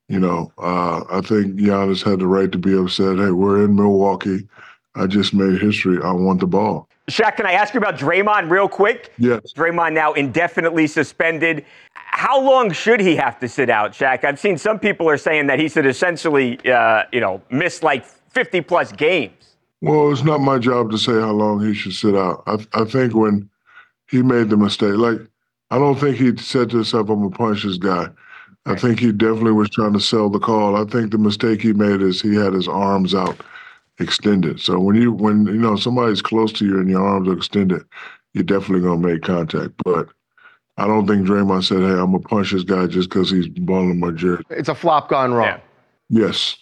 you 0.10 0.20
know, 0.20 0.52
uh, 0.58 1.06
I 1.10 1.22
think 1.22 1.56
Giannis 1.56 2.04
had 2.04 2.20
the 2.20 2.28
right 2.28 2.52
to 2.52 2.58
be 2.58 2.78
upset. 2.78 3.18
Hey, 3.18 3.32
we're 3.32 3.64
in 3.64 3.78
Milwaukee. 3.78 4.50
I 4.96 5.08
just 5.08 5.34
made 5.34 5.62
history. 5.62 5.98
I 6.04 6.12
want 6.12 6.42
the 6.42 6.48
ball. 6.48 6.90
Shaq, 7.10 7.38
can 7.38 7.46
I 7.46 7.54
ask 7.54 7.74
you 7.74 7.78
about 7.80 7.98
Draymond 7.98 8.50
real 8.50 8.68
quick? 8.68 9.14
Yes. 9.18 9.54
Draymond 9.54 9.94
now 9.94 10.12
indefinitely 10.12 10.88
suspended. 10.88 11.64
How 11.94 12.42
long 12.42 12.72
should 12.72 13.00
he 13.00 13.16
have 13.16 13.40
to 13.40 13.48
sit 13.48 13.70
out, 13.70 13.94
Shaq? 13.94 14.26
I've 14.26 14.40
seen 14.40 14.58
some 14.58 14.80
people 14.80 15.08
are 15.08 15.18
saying 15.18 15.48
that 15.48 15.58
he 15.58 15.70
should 15.70 15.86
essentially, 15.86 16.60
uh, 16.70 17.04
you 17.14 17.22
know, 17.22 17.42
miss 17.50 17.82
like 17.82 18.04
50 18.06 18.60
plus 18.62 18.92
games. 18.92 19.45
Well, 19.86 20.12
it's 20.12 20.24
not 20.24 20.42
my 20.42 20.58
job 20.58 20.90
to 20.92 20.98
say 20.98 21.14
how 21.14 21.32
long 21.32 21.64
he 21.64 21.76
should 21.76 21.94
sit 21.94 22.16
out. 22.16 22.44
I, 22.48 22.58
I 22.74 22.86
think 22.86 23.14
when 23.14 23.48
he 24.10 24.24
made 24.24 24.50
the 24.50 24.58
mistake, 24.58 24.96
like, 24.96 25.20
I 25.70 25.78
don't 25.78 26.00
think 26.00 26.18
he 26.18 26.36
said 26.38 26.72
to 26.72 26.78
himself, 26.78 27.10
I'm 27.10 27.20
going 27.20 27.32
to 27.32 27.38
punch 27.38 27.64
this 27.64 27.78
guy. 27.78 28.08
I 28.66 28.76
think 28.76 29.00
he 29.00 29.12
definitely 29.12 29.52
was 29.52 29.70
trying 29.70 29.94
to 29.94 30.00
sell 30.00 30.30
the 30.30 30.40
call. 30.40 30.76
I 30.76 30.90
think 30.90 31.12
the 31.12 31.20
mistake 31.20 31.62
he 31.62 31.72
made 31.72 32.02
is 32.02 32.20
he 32.20 32.34
had 32.34 32.54
his 32.54 32.68
arms 32.68 33.14
out 33.14 33.40
extended. 34.00 34.60
So 34.60 34.80
when 34.80 34.96
you 34.96 35.12
when 35.12 35.46
you 35.46 35.54
know 35.54 35.76
somebody's 35.76 36.22
close 36.22 36.52
to 36.54 36.66
you 36.66 36.80
and 36.80 36.90
your 36.90 37.06
arms 37.06 37.30
are 37.30 37.38
extended, 37.38 37.84
you're 38.34 38.44
definitely 38.44 38.82
gonna 38.82 39.08
make 39.08 39.22
contact. 39.22 39.72
But 39.84 40.10
I 40.78 40.88
don't 40.88 41.06
think 41.06 41.28
Draymond 41.28 41.64
said, 41.64 41.82
"Hey, 41.82 41.92
I'm 41.92 42.12
gonna 42.12 42.20
punch 42.20 42.52
this 42.52 42.64
guy 42.64 42.88
just 42.88 43.10
because 43.10 43.30
he's 43.30 43.48
balling 43.48 44.00
my 44.00 44.12
jersey." 44.12 44.44
It's 44.50 44.70
a 44.70 44.76
flop 44.76 45.10
gone 45.10 45.32
wrong. 45.32 45.60
Yes, 46.10 46.58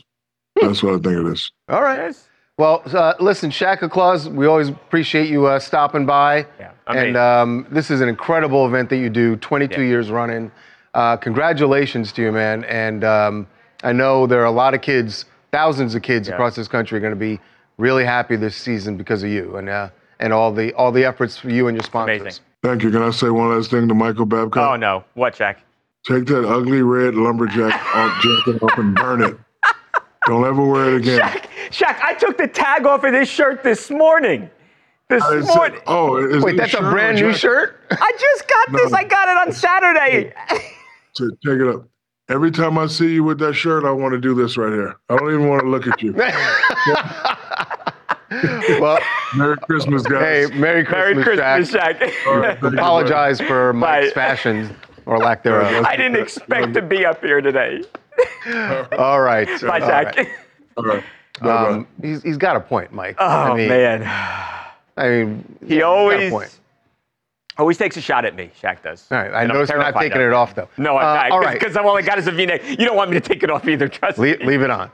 that's 0.62 0.84
what 0.84 0.96
I 0.96 0.98
think 0.98 1.26
it 1.26 1.32
is. 1.32 1.52
All 1.70 1.82
right. 1.82 2.14
Well, 2.60 2.84
uh, 2.86 3.16
listen, 3.20 3.50
Shaka 3.50 3.89
Claus, 3.89 4.30
we 4.30 4.46
always 4.46 4.70
appreciate 4.70 5.28
you 5.28 5.48
uh, 5.48 5.58
stopping 5.58 6.06
by. 6.06 6.46
Yeah, 6.60 6.72
amazing. 6.86 7.08
and 7.08 7.18
um, 7.18 7.68
this 7.72 7.89
is 7.89 8.00
an 8.00 8.08
incredible 8.10 8.68
event 8.68 8.89
that 8.92 8.98
you 8.98 9.10
do, 9.10 9.36
22 9.38 9.82
years 9.82 10.12
running. 10.12 10.52
Uh, 10.94 11.18
congratulations 11.18 12.12
to 12.13 12.22
you, 12.22 12.32
man. 12.32 12.63
And 12.66 13.04
um, 13.04 13.48
I 13.84 13.92
know 13.92 14.28
there 14.28 14.42
are 14.42 14.46
a 14.46 14.52
lot 14.52 14.76
of 14.76 14.82
kids, 14.82 15.26
thousands 15.52 15.96
of 15.96 16.04
kids 16.04 16.28
across 16.30 16.56
this 16.56 16.68
country, 16.68 16.98
are 16.98 17.02
going 17.02 17.13
to 17.13 17.20
be 17.20 17.39
really 17.78 18.06
happy 18.06 18.36
this 18.36 18.56
season 18.56 18.98
because 18.98 19.24
of 19.24 19.30
you 19.30 19.58
and 19.58 19.68
uh, 19.68 19.89
and 20.20 20.32
all 20.32 20.54
the 20.54 20.74
all 20.74 20.92
the 20.92 21.04
efforts 21.06 21.36
for 21.38 21.50
you 21.50 21.68
and 21.68 21.76
your 21.76 21.84
sponsors. 21.84 22.22
Amazing. 22.22 22.44
Thank 22.62 22.84
you. 22.84 22.92
Can 22.92 23.02
I 23.02 23.10
say 23.10 23.32
one 23.32 23.50
last 23.50 23.72
thing 23.72 23.88
to 23.88 23.96
Michael 23.96 24.28
Babcock? 24.28 24.74
Oh 24.74 24.76
no, 24.76 25.04
what, 25.16 25.34
Shaq? 25.34 25.56
Take 26.06 26.26
that 26.28 26.48
ugly 26.48 26.84
red 26.84 27.16
lumberjack 27.16 27.74
off, 27.96 28.22
jacket 28.22 28.62
off 28.62 28.78
and 28.78 28.96
burn 28.96 29.24
it. 29.24 29.38
Don't 30.28 30.46
ever 30.46 30.66
wear 30.66 30.90
it 30.90 30.96
again. 31.02 31.20
Shaq, 31.20 31.46
Shaq, 31.70 32.00
I 32.02 32.14
took 32.14 32.38
the 32.38 32.48
tag 32.48 32.86
off 32.86 33.04
of 33.04 33.12
this 33.12 33.30
shirt 33.30 33.64
this 33.64 33.90
morning. 33.90 34.50
This 35.10 35.24
I 35.24 35.42
said- 35.42 35.56
morning. 35.56 35.80
oh, 35.88 36.18
is 36.18 36.44
Wait, 36.44 36.56
it 36.56 36.58
that's 36.58 36.74
a 36.74 36.78
shirt 36.78 36.92
brand 36.92 37.18
new 37.20 37.34
shirt? 37.34 37.80
I 37.92 38.12
just 38.20 38.48
got 38.48 38.72
this. 38.72 38.94
I 38.94 39.04
got 39.04 39.28
it 39.30 39.48
on 39.48 39.54
Saturday. 39.54 40.34
To 41.16 41.30
take 41.46 41.60
it 41.60 41.68
up. 41.68 41.88
Every 42.30 42.52
time 42.52 42.78
I 42.78 42.88
see 42.88 43.14
you 43.14 43.24
with 43.24 43.38
that 43.40 43.54
shirt, 43.54 43.84
I 43.84 43.92
want 43.92 44.14
to 44.14 44.20
do 44.20 44.34
this 44.34 44.56
right 44.58 44.72
here. 44.72 44.96
I 45.10 45.18
don't 45.18 45.30
even 45.30 45.50
want 45.50 45.62
to 45.62 45.68
look 45.70 45.88
at 45.88 46.02
you. 46.02 46.14
well, 48.82 49.00
Merry 49.36 49.58
Christmas, 49.58 50.04
guys. 50.04 50.50
Hey, 50.50 50.58
Merry 50.58 50.86
Christmas, 50.86 51.26
Merry 51.26 51.38
Christmas, 51.38 51.72
Shaq. 51.72 52.00
Shaq. 52.00 52.28
All 52.28 52.38
right, 52.38 52.60
thank 52.60 52.74
you, 52.74 52.80
Apologize 52.80 53.42
for 53.42 53.74
Mike's 53.74 54.08
Bye. 54.08 54.14
fashion 54.14 54.76
or 55.06 55.18
lack 55.18 55.44
thereof. 55.44 55.86
I 55.88 55.96
didn't 55.96 56.22
expect 56.22 56.74
to 56.76 56.82
be 56.82 57.06
up 57.06 57.22
here 57.22 57.42
today. 57.42 57.84
All 58.98 59.22
right. 59.22 59.48
Bye, 59.62 59.80
All 59.80 59.89
Shaq. 59.89 60.16
right. 60.18 60.28
All 60.78 60.84
right. 60.86 61.04
Um, 61.42 61.88
he's, 62.02 62.22
he's 62.24 62.38
got 62.38 62.56
a 62.56 62.60
point, 62.60 62.94
Mike. 62.94 63.16
Oh 63.20 63.26
I 63.28 63.56
mean, 63.56 63.68
man, 63.70 64.04
I 64.96 65.10
mean, 65.10 65.58
he 65.62 65.68
he's 65.76 65.80
got 65.80 65.86
a 65.86 65.88
always 65.89 66.32
point. 66.32 66.60
always 67.58 67.78
takes 67.78 67.98
a 67.98 68.02
shot 68.02 68.24
at 68.24 68.36
me. 68.36 68.52
Shaq 68.62 68.84
does. 68.84 69.08
All 69.12 69.18
right, 69.18 69.32
I 69.34 69.42
And 69.42 69.52
I'm 69.52 69.56
noticed 69.58 69.72
you're 69.72 69.80
not 69.82 69.96
taking 69.96 70.22
of 70.22 70.28
it 70.28 70.34
off 70.34 70.54
though. 70.54 70.70
No, 70.78 70.96
Uh, 70.98 71.00
I'm 71.02 71.32
all 71.32 71.39
not. 71.42 71.48
right. 71.48 71.60
Because 71.60 71.76
I've 71.76 71.86
only 71.86 72.04
got 72.04 72.18
his 72.18 72.28
V-neck. 72.28 72.62
You 72.70 72.78
don't 72.86 72.96
want 72.96 73.10
me 73.10 73.20
to 73.20 73.28
take 73.28 73.42
it 73.44 73.50
off 73.50 73.68
either. 73.68 73.88
Trust 73.88 74.20
me. 74.20 74.30
leave, 74.36 74.42
leave 74.42 74.62
it 74.62 74.70
on. 74.70 74.92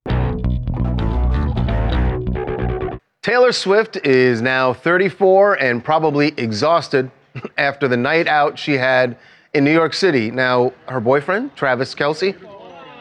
Taylor 3.22 3.52
Swift 3.52 3.98
is 4.06 4.41
now 4.41 4.74
34 4.74 5.56
and 5.56 5.84
probably 5.84 6.30
exhausted 6.38 7.12
after 7.58 7.88
the 7.88 7.98
night 7.98 8.28
out 8.28 8.58
she 8.58 8.74
had 8.74 9.17
in 9.53 9.63
New 9.63 9.73
York 9.73 9.93
City. 9.93 10.31
Now, 10.31 10.73
her 10.88 10.99
boyfriend, 10.99 11.55
Travis 11.55 11.95
Kelce, 11.95 12.35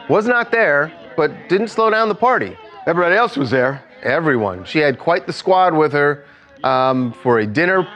was 0.09 0.27
not 0.27 0.51
there, 0.51 0.91
but 1.15 1.31
didn't 1.49 1.67
slow 1.69 1.89
down 1.89 2.09
the 2.09 2.15
party. 2.15 2.57
Everybody 2.87 3.15
else 3.15 3.37
was 3.37 3.51
there. 3.51 3.83
Everyone. 4.01 4.63
She 4.65 4.79
had 4.79 4.97
quite 4.97 5.27
the 5.27 5.33
squad 5.33 5.73
with 5.73 5.91
her 5.93 6.25
um, 6.63 7.13
for 7.13 7.39
a 7.39 7.45
dinner. 7.45 7.87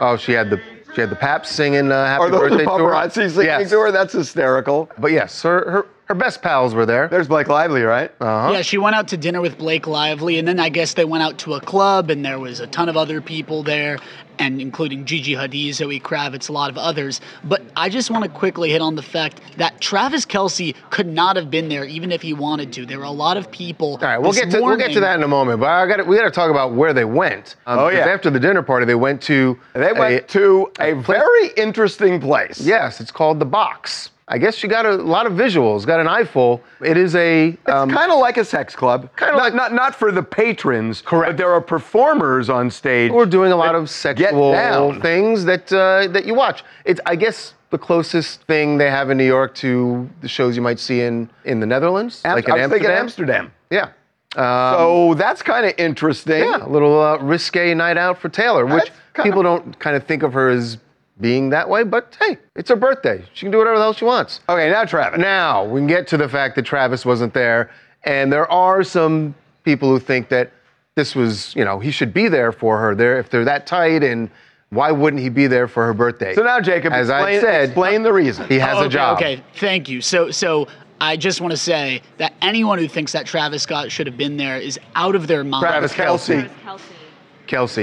Oh, 0.00 0.16
she 0.16 0.32
had 0.32 0.50
the 0.50 0.60
she 0.94 1.00
had 1.00 1.10
the 1.10 1.16
Paps 1.16 1.50
singing 1.50 1.90
uh, 1.92 2.06
"Happy 2.06 2.24
Are 2.24 2.30
those 2.30 2.40
Birthday" 2.50 2.64
the 2.64 2.70
to 2.70 2.84
her. 2.84 2.90
paparazzi 2.90 3.30
singing 3.30 3.44
Yes. 3.46 3.70
to 3.70 3.78
her? 3.80 3.92
That's 3.92 4.12
hysterical. 4.12 4.88
But 4.98 5.12
yes, 5.12 5.42
her, 5.42 5.70
her 5.70 5.86
her 6.06 6.14
best 6.14 6.42
pals 6.42 6.74
were 6.74 6.84
there. 6.86 7.08
There's 7.08 7.28
Blake 7.28 7.48
Lively, 7.48 7.82
right? 7.82 8.10
Uh-huh. 8.20 8.52
Yeah, 8.52 8.62
she 8.62 8.76
went 8.78 8.94
out 8.94 9.08
to 9.08 9.16
dinner 9.16 9.40
with 9.40 9.56
Blake 9.58 9.86
Lively, 9.86 10.38
and 10.38 10.46
then 10.46 10.60
I 10.60 10.68
guess 10.68 10.94
they 10.94 11.04
went 11.04 11.22
out 11.22 11.38
to 11.38 11.54
a 11.54 11.60
club, 11.60 12.10
and 12.10 12.24
there 12.24 12.38
was 12.38 12.60
a 12.60 12.66
ton 12.66 12.88
of 12.88 12.96
other 12.96 13.20
people 13.22 13.62
there, 13.62 13.98
and 14.38 14.60
including 14.60 15.04
Gigi 15.06 15.34
Hadid, 15.34 15.72
Zoe 15.74 16.00
Kravitz, 16.00 16.48
a 16.48 16.52
lot 16.52 16.68
of 16.68 16.76
others. 16.76 17.20
But 17.44 17.62
I 17.76 17.88
just 17.88 18.10
want 18.10 18.24
to 18.24 18.30
quickly 18.30 18.70
hit 18.70 18.82
on 18.82 18.96
the 18.96 19.02
fact 19.02 19.40
that 19.56 19.80
Travis 19.80 20.26
Kelce 20.26 20.74
could 20.90 21.06
not 21.06 21.36
have 21.36 21.50
been 21.50 21.68
there, 21.68 21.84
even 21.84 22.12
if 22.12 22.20
he 22.20 22.34
wanted 22.34 22.72
to. 22.74 22.84
There 22.84 22.98
were 22.98 23.04
a 23.04 23.10
lot 23.10 23.36
of 23.36 23.50
people. 23.50 23.92
All 23.92 23.98
right, 23.98 24.18
we'll 24.18 24.32
get 24.32 24.50
to 24.50 24.60
we'll 24.60 24.76
get 24.76 24.92
to 24.92 25.00
that 25.00 25.16
in 25.16 25.22
a 25.22 25.28
moment. 25.28 25.60
But 25.60 25.68
I 25.70 25.86
got 25.86 26.06
we 26.06 26.16
got 26.16 26.24
to 26.24 26.30
talk 26.30 26.50
about 26.50 26.72
where 26.74 26.92
they 26.92 27.04
went. 27.04 27.56
Um, 27.66 27.78
Oh, 27.78 27.88
yeah. 27.88 28.00
After 28.08 28.28
the 28.30 28.40
dinner 28.40 28.62
party, 28.62 28.84
they 28.86 28.94
went 28.94 29.22
to 29.22 29.58
They 29.72 29.92
went 29.92 30.28
to 30.28 30.70
a 30.80 30.92
very 30.94 31.48
interesting 31.56 32.20
place. 32.20 32.60
yes, 32.60 33.00
it's 33.00 33.10
called 33.12 33.38
the 33.38 33.46
Box. 33.46 34.10
I 34.26 34.38
guess 34.38 34.54
she 34.54 34.68
got 34.68 34.86
a 34.86 34.92
lot 34.94 35.26
of 35.26 35.34
visuals, 35.34 35.84
got 35.86 36.00
an 36.00 36.08
eyeful. 36.08 36.62
It 36.80 36.96
is 36.96 37.14
a 37.14 37.48
It's 37.48 37.68
um, 37.68 37.90
kind 37.90 38.10
of 38.10 38.18
like 38.18 38.38
a 38.38 38.44
sex 38.44 38.74
club. 38.74 39.10
Kinda 39.16 39.34
not, 39.34 39.42
like- 39.42 39.54
not 39.54 39.72
not 39.74 39.94
for 39.94 40.10
the 40.10 40.22
patrons. 40.22 41.02
Correct. 41.02 41.30
But 41.32 41.36
there 41.36 41.52
are 41.52 41.60
performers 41.60 42.48
on 42.48 42.70
stage. 42.70 43.10
We're 43.12 43.26
doing 43.26 43.52
a 43.52 43.56
lot 43.56 43.74
of 43.74 43.90
sexual 43.90 44.94
things 45.00 45.44
that 45.44 45.70
uh, 45.72 46.08
that 46.12 46.24
you 46.24 46.34
watch. 46.34 46.64
It's 46.86 47.00
I 47.04 47.16
guess 47.16 47.52
the 47.70 47.76
closest 47.78 48.42
thing 48.44 48.78
they 48.78 48.88
have 48.90 49.10
in 49.10 49.18
New 49.18 49.26
York 49.26 49.54
to 49.56 50.08
the 50.22 50.28
shows 50.28 50.56
you 50.56 50.62
might 50.62 50.78
see 50.78 51.02
in 51.02 51.28
in 51.44 51.60
the 51.60 51.66
Netherlands, 51.66 52.22
Am- 52.24 52.36
like 52.36 52.46
in 52.48 52.52
I 52.54 52.62
was 52.62 52.70
thinking 52.70 52.90
Amsterdam. 52.90 53.50
Amsterdam. 53.50 53.52
Yeah. 53.70 53.88
Um, 54.36 54.78
So 54.78 55.14
that's 55.14 55.42
kind 55.42 55.66
of 55.66 55.74
interesting. 55.78 56.44
yeah, 56.44 56.64
a 56.64 56.68
little 56.68 57.00
uh, 57.00 57.18
risque 57.18 57.72
night 57.74 57.96
out 57.98 58.18
for 58.18 58.28
Taylor, 58.30 58.64
which 58.66 58.90
people 59.22 59.42
don't 59.42 59.78
kind 59.78 59.94
of 59.96 60.04
think 60.06 60.22
of 60.24 60.32
her 60.32 60.48
as 60.48 60.78
being 61.20 61.50
that 61.50 61.68
way. 61.68 61.84
But 61.84 62.16
hey, 62.20 62.38
it's 62.56 62.70
her 62.70 62.76
birthday; 62.76 63.24
she 63.32 63.44
can 63.44 63.50
do 63.50 63.58
whatever 63.58 63.76
the 63.76 63.82
hell 63.82 63.92
she 63.92 64.04
wants. 64.04 64.40
Okay, 64.48 64.70
now 64.70 64.84
Travis. 64.84 65.20
Now 65.20 65.64
we 65.64 65.80
can 65.80 65.86
get 65.86 66.06
to 66.08 66.16
the 66.16 66.28
fact 66.28 66.56
that 66.56 66.62
Travis 66.62 67.04
wasn't 67.04 67.34
there, 67.34 67.70
and 68.04 68.32
there 68.32 68.50
are 68.50 68.82
some 68.82 69.34
people 69.64 69.88
who 69.88 69.98
think 69.98 70.28
that 70.28 70.52
this 70.96 71.14
was, 71.14 71.54
you 71.56 71.64
know, 71.64 71.78
he 71.80 71.90
should 71.90 72.14
be 72.14 72.28
there 72.28 72.52
for 72.52 72.78
her. 72.78 72.94
There, 72.94 73.18
if 73.18 73.28
they're 73.30 73.44
that 73.44 73.66
tight 73.66 74.02
and 74.04 74.30
why 74.70 74.90
wouldn't 74.92 75.22
he 75.22 75.28
be 75.28 75.46
there 75.46 75.66
for 75.68 75.84
her 75.86 75.94
birthday? 75.94 76.34
So 76.34 76.42
now, 76.42 76.60
Jacob, 76.60 76.92
as 76.92 77.10
I 77.10 77.40
said, 77.40 77.64
explain 77.66 78.02
the 78.02 78.12
reason. 78.12 78.46
He 78.48 78.58
has 78.58 78.74
Oh, 78.74 78.78
okay, 78.78 78.86
a 78.86 78.90
job. 78.90 79.16
Okay, 79.18 79.42
thank 79.56 79.88
you. 79.88 80.00
So, 80.00 80.30
so 80.30 80.68
I 81.00 81.16
just 81.16 81.40
want 81.40 81.52
to 81.52 81.56
say 81.56 82.02
that 82.18 82.34
anyone 82.42 82.78
who 82.78 82.88
thinks 82.88 83.12
that 83.12 83.26
Travis 83.26 83.62
Scott 83.62 83.90
should 83.90 84.06
have 84.06 84.16
been 84.16 84.36
there 84.36 84.56
is 84.58 84.78
out 84.94 85.14
of 85.14 85.26
their 85.26 85.44
mind. 85.44 85.62
Travis 85.62 85.92
Kelce. 85.92 86.48
Kelce. 86.64 86.80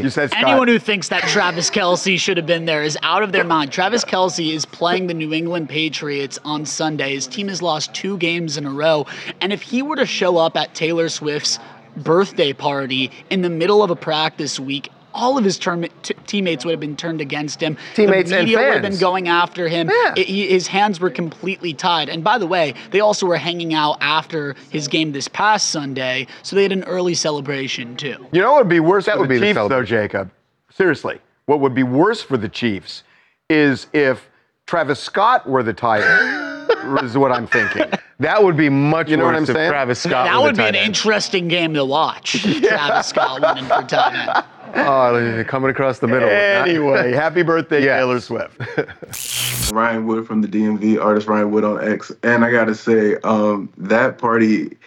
You 0.04 0.10
said 0.10 0.32
Scott. 0.32 0.44
Anyone 0.44 0.68
who 0.68 0.80
thinks 0.80 1.10
that 1.10 1.24
Travis 1.24 1.70
Kelce 1.70 2.20
should 2.20 2.38
have 2.38 2.46
been 2.46 2.66
there 2.66 2.84
is 2.84 2.98
out 3.04 3.24
of 3.24 3.32
their 3.32 3.44
mind. 3.44 3.72
Travis 3.72 4.04
Kelce 4.04 4.54
is 4.54 4.66
playing 4.66 5.08
the 5.08 5.14
New 5.14 5.34
England 5.34 5.70
Patriots 5.70 6.40
on 6.44 6.66
Sunday. 6.66 7.14
His 7.14 7.28
team 7.28 7.48
has 7.48 7.62
lost 7.62 7.94
two 7.94 8.18
games 8.18 8.58
in 8.58 8.66
a 8.66 8.72
row. 8.72 9.06
And 9.40 9.54
if 9.54 9.62
he 9.62 9.82
were 9.82 9.96
to 9.96 10.06
show 10.06 10.38
up 10.38 10.58
at 10.58 10.74
Taylor 10.74 11.10
Swift's 11.10 11.60
birthday 11.98 12.54
party 12.54 13.12
in 13.30 13.42
the 13.42 13.50
middle 13.50 13.84
of 13.84 13.92
a 13.92 13.96
practice 13.96 14.60
week, 14.60 14.90
all 15.14 15.38
of 15.38 15.44
his 15.44 15.58
term, 15.60 15.86
t- 16.04 16.14
teammates 16.28 16.64
would 16.66 16.72
have 16.72 16.80
been 16.80 16.96
turned 16.96 17.22
against 17.22 17.62
him. 17.62 17.78
Teammates 17.96 18.30
the 18.30 18.38
and 18.38 18.46
media 18.46 18.58
would 18.60 18.74
have 18.74 18.82
been 18.82 18.98
going 19.00 19.28
after 19.28 19.68
him. 19.68 19.90
Yeah. 19.90 20.14
It- 20.18 20.28
he- 20.28 20.48
his 20.48 20.68
hands 20.68 21.00
were 21.00 21.10
completely 21.10 21.74
tied. 21.74 22.10
And 22.10 22.24
by 22.24 22.38
the 22.38 22.48
way, 22.48 22.74
they 22.92 23.00
also 23.00 23.26
were 23.26 23.38
hanging 23.38 23.74
out 23.74 23.98
after 24.02 24.56
his 24.70 24.88
game 24.88 25.12
this 25.12 25.28
past 25.28 25.70
Sunday, 25.70 26.28
so 26.44 26.56
they 26.56 26.64
had 26.64 26.72
an 26.72 26.84
early 26.86 27.14
celebration 27.14 27.96
too. 27.96 28.28
You 28.32 28.42
know 28.42 28.52
what 28.54 28.60
would 28.66 28.70
be 28.70 28.80
worse 28.80 29.06
That 29.06 29.14
for 29.16 29.22
would 29.22 29.30
the 29.30 29.36
be 29.36 29.40
the 29.40 29.54
Chiefs, 29.54 29.70
though. 29.70 29.84
Jacob? 29.84 30.32
Seriously, 30.74 31.20
what 31.46 31.60
would 31.60 31.74
be 31.76 31.84
worse 31.84 32.22
for 32.22 32.38
the 32.38 32.50
Chiefs 32.50 33.04
is 33.50 33.88
if 33.94 34.30
Travis 34.68 35.00
Scott 35.00 35.48
were 35.50 35.64
the 35.64 35.74
tight 35.74 36.02
end, 36.02 37.02
is 37.04 37.18
what 37.18 37.32
I'm 37.32 37.48
thinking. 37.48 37.84
That 38.20 38.42
would 38.44 38.56
be 38.56 38.70
much 38.70 39.10
You 39.10 39.18
know 39.18 39.26
what 39.26 39.32
worse 39.34 39.50
I'm 39.50 39.56
if 39.56 39.56
saying? 39.60 39.70
Travis 39.72 40.00
Scott 40.00 40.26
that 40.28 40.42
would 40.42 40.56
be 40.56 40.62
an 40.64 40.76
end. 40.76 40.86
interesting 40.86 41.48
game 41.50 41.74
to 41.74 41.84
watch. 41.84 42.42
Travis 42.62 43.08
Scott 43.08 43.42
winning 43.42 43.66
for 43.66 43.82
tight 43.84 44.14
end. 44.38 44.46
Oh, 44.76 45.44
coming 45.48 45.70
across 45.70 46.00
the 46.00 46.08
middle. 46.08 46.30
Anyway, 46.30 47.12
happy 47.14 47.44
birthday, 47.44 47.84
Yes. 47.84 48.00
Taylor 48.00 48.20
Swift. 48.20 49.72
Ryan 49.74 50.06
Wood 50.06 50.28
from 50.28 50.42
the 50.42 50.48
DMV, 50.48 51.02
artist 51.04 51.28
Ryan 51.28 51.52
Wood 51.52 51.64
on 51.64 51.88
X. 51.88 52.12
And 52.24 52.44
I 52.44 52.52
gotta 52.52 52.76
say, 52.76 53.16
um, 53.24 53.72
that 53.78 54.18
party, 54.18 54.78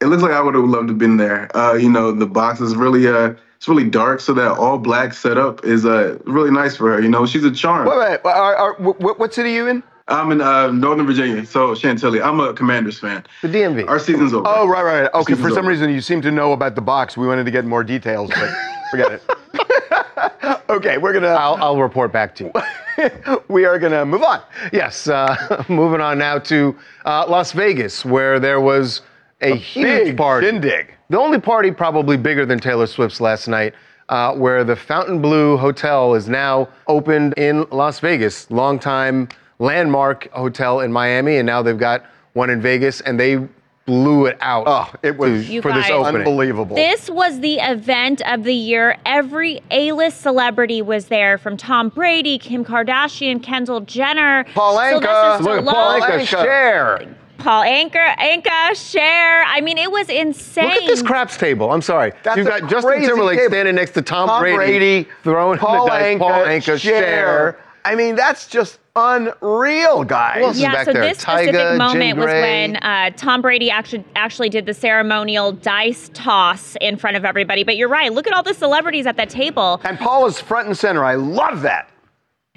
it 0.00 0.06
looks 0.06 0.22
like 0.22 0.32
I 0.32 0.40
would 0.40 0.54
have 0.54 0.64
loved 0.64 0.88
to 0.88 0.92
have 0.92 0.98
been 0.98 1.16
there. 1.16 1.54
Uh, 1.56 1.74
you 1.74 1.90
know, 1.90 2.12
the 2.12 2.26
box 2.26 2.60
is 2.60 2.74
really 2.74 3.06
uh 3.06 3.34
it's 3.56 3.68
really 3.68 3.88
dark, 3.88 4.20
so 4.20 4.34
that 4.34 4.52
all 4.52 4.76
black 4.78 5.14
setup 5.14 5.64
is 5.64 5.86
uh 5.86 6.18
really 6.26 6.50
nice 6.50 6.76
for 6.76 6.92
her. 6.92 7.00
You 7.00 7.08
know, 7.08 7.24
she's 7.24 7.44
a 7.44 7.50
charm. 7.50 7.88
Wait, 7.88 7.98
wait, 7.98 8.20
are, 8.24 8.56
are, 8.56 8.74
what, 8.74 9.18
what 9.18 9.32
city 9.32 9.50
are 9.50 9.54
you 9.54 9.66
in? 9.68 9.82
I'm 10.06 10.30
in 10.32 10.42
uh, 10.42 10.70
Northern 10.70 11.06
Virginia, 11.06 11.46
so 11.46 11.74
Chantilly. 11.74 12.20
I'm 12.20 12.38
a 12.38 12.52
Commanders 12.52 12.98
fan. 12.98 13.24
The 13.40 13.48
DMV. 13.48 13.88
Our 13.88 13.98
season's 13.98 14.34
over. 14.34 14.46
Oh, 14.46 14.66
right, 14.68 14.84
right. 14.84 15.02
right. 15.02 15.14
Okay, 15.14 15.32
for 15.34 15.48
some 15.48 15.60
over. 15.60 15.68
reason 15.68 15.88
you 15.90 16.02
seem 16.02 16.20
to 16.22 16.30
know 16.30 16.52
about 16.52 16.74
the 16.74 16.82
box. 16.82 17.16
We 17.16 17.26
wanted 17.26 17.44
to 17.44 17.50
get 17.50 17.64
more 17.64 17.82
details, 17.82 18.28
but 18.28 18.54
forget 18.94 19.12
it. 19.12 20.60
okay, 20.68 20.98
we're 20.98 21.12
gonna. 21.12 21.28
I'll, 21.28 21.56
I'll 21.56 21.80
report 21.80 22.12
back 22.12 22.34
to 22.36 22.44
you. 22.44 23.40
we 23.48 23.64
are 23.64 23.78
gonna 23.78 24.04
move 24.04 24.22
on. 24.22 24.40
Yes, 24.72 25.08
uh, 25.08 25.64
moving 25.68 26.00
on 26.00 26.18
now 26.18 26.38
to 26.40 26.76
uh, 27.04 27.26
Las 27.28 27.52
Vegas, 27.52 28.04
where 28.04 28.38
there 28.38 28.60
was 28.60 29.02
a, 29.40 29.56
huge 29.56 29.84
big 29.84 30.16
party. 30.16 30.46
shindig. 30.46 30.94
The 31.10 31.18
only 31.18 31.40
party 31.40 31.70
probably 31.70 32.16
bigger 32.16 32.46
than 32.46 32.60
Taylor 32.60 32.86
Swift's 32.86 33.20
last 33.20 33.48
night, 33.48 33.74
uh, 34.08 34.34
where 34.34 34.64
the 34.64 34.76
Fontainebleau 34.76 35.56
Hotel 35.56 36.14
is 36.14 36.28
now 36.28 36.68
opened 36.86 37.34
in 37.36 37.66
Las 37.70 38.00
Vegas. 38.00 38.50
Longtime 38.50 39.28
landmark 39.58 40.30
hotel 40.32 40.80
in 40.80 40.92
Miami, 40.92 41.36
and 41.38 41.46
now 41.46 41.62
they've 41.62 41.78
got 41.78 42.04
one 42.32 42.50
in 42.50 42.60
Vegas, 42.60 43.00
and 43.00 43.18
they 43.18 43.46
blew 43.86 44.26
it 44.26 44.36
out. 44.40 44.64
Oh, 44.66 44.90
it 45.02 45.18
was 45.18 45.48
You 45.50 45.60
for 45.60 45.72
this 45.72 45.82
guys- 45.88 45.90
opening. 45.92 46.22
unbelievable. 46.22 46.74
This 46.76 47.10
was 47.10 47.40
the 47.40 47.56
event 47.56 48.22
of 48.26 48.44
the 48.44 48.54
year. 48.54 48.96
Every 49.04 49.60
A-list 49.70 50.20
celebrity 50.22 50.80
was 50.82 51.06
there, 51.06 51.36
from 51.38 51.56
Tom 51.56 51.90
Brady, 51.90 52.38
Kim 52.38 52.64
Kardashian, 52.64 53.42
Kendall 53.42 53.80
Jenner, 53.80 54.44
Paul 54.54 54.78
Anka. 54.78 55.00
Sylvester 55.38 55.62
Look 55.62 55.74
Paul 55.74 56.00
Stallone, 56.00 56.08
Anka, 56.08 56.18
Anka. 56.20 56.26
Cher. 56.26 57.00
Paul 57.36 57.64
Anka, 57.64 58.16
Anka, 58.16 58.74
Cher. 58.90 59.44
I 59.44 59.60
mean, 59.60 59.76
it 59.76 59.90
was 59.90 60.08
insane. 60.08 60.64
Look 60.68 60.82
at 60.82 60.86
this 60.86 61.02
craps 61.02 61.36
table. 61.36 61.70
I'm 61.70 61.82
sorry. 61.82 62.12
That's 62.22 62.38
You've 62.38 62.46
a 62.46 62.60
got 62.60 62.70
Justin 62.70 62.92
crazy 62.92 63.06
Timberlake 63.08 63.38
table. 63.38 63.50
standing 63.50 63.74
next 63.74 63.90
to 63.92 64.02
Tom, 64.02 64.28
Tom 64.28 64.40
Brady, 64.40 65.06
throwing 65.24 65.58
Paul 65.58 65.84
the 65.84 65.90
dice. 65.90 66.14
Anka, 66.16 66.18
Paul 66.20 66.30
Anka, 66.46 66.62
Cher. 66.64 66.78
share. 66.78 67.58
I 67.84 67.96
mean, 67.96 68.14
that's 68.14 68.46
just 68.46 68.78
unreal, 68.96 70.04
guys. 70.04 70.56
Who 70.56 70.62
yeah, 70.62 70.72
back 70.72 70.84
so 70.86 70.92
there? 70.92 71.02
this 71.02 71.18
Tyga, 71.18 71.48
specific 71.48 71.78
moment 71.78 72.16
was 72.18 72.26
when 72.26 72.76
uh, 72.76 73.10
Tom 73.16 73.42
Brady 73.42 73.70
actually 73.70 74.04
actually 74.14 74.48
did 74.48 74.66
the 74.66 74.74
ceremonial 74.74 75.52
dice 75.52 76.10
toss 76.14 76.76
in 76.80 76.96
front 76.96 77.16
of 77.16 77.24
everybody. 77.24 77.64
But 77.64 77.76
you're 77.76 77.88
right. 77.88 78.12
Look 78.12 78.26
at 78.26 78.32
all 78.32 78.42
the 78.42 78.54
celebrities 78.54 79.06
at 79.06 79.16
that 79.16 79.30
table. 79.30 79.80
And 79.84 79.98
Paul 79.98 80.26
is 80.26 80.40
front 80.40 80.68
and 80.68 80.78
center. 80.78 81.04
I 81.04 81.14
love 81.14 81.62
that. 81.62 81.90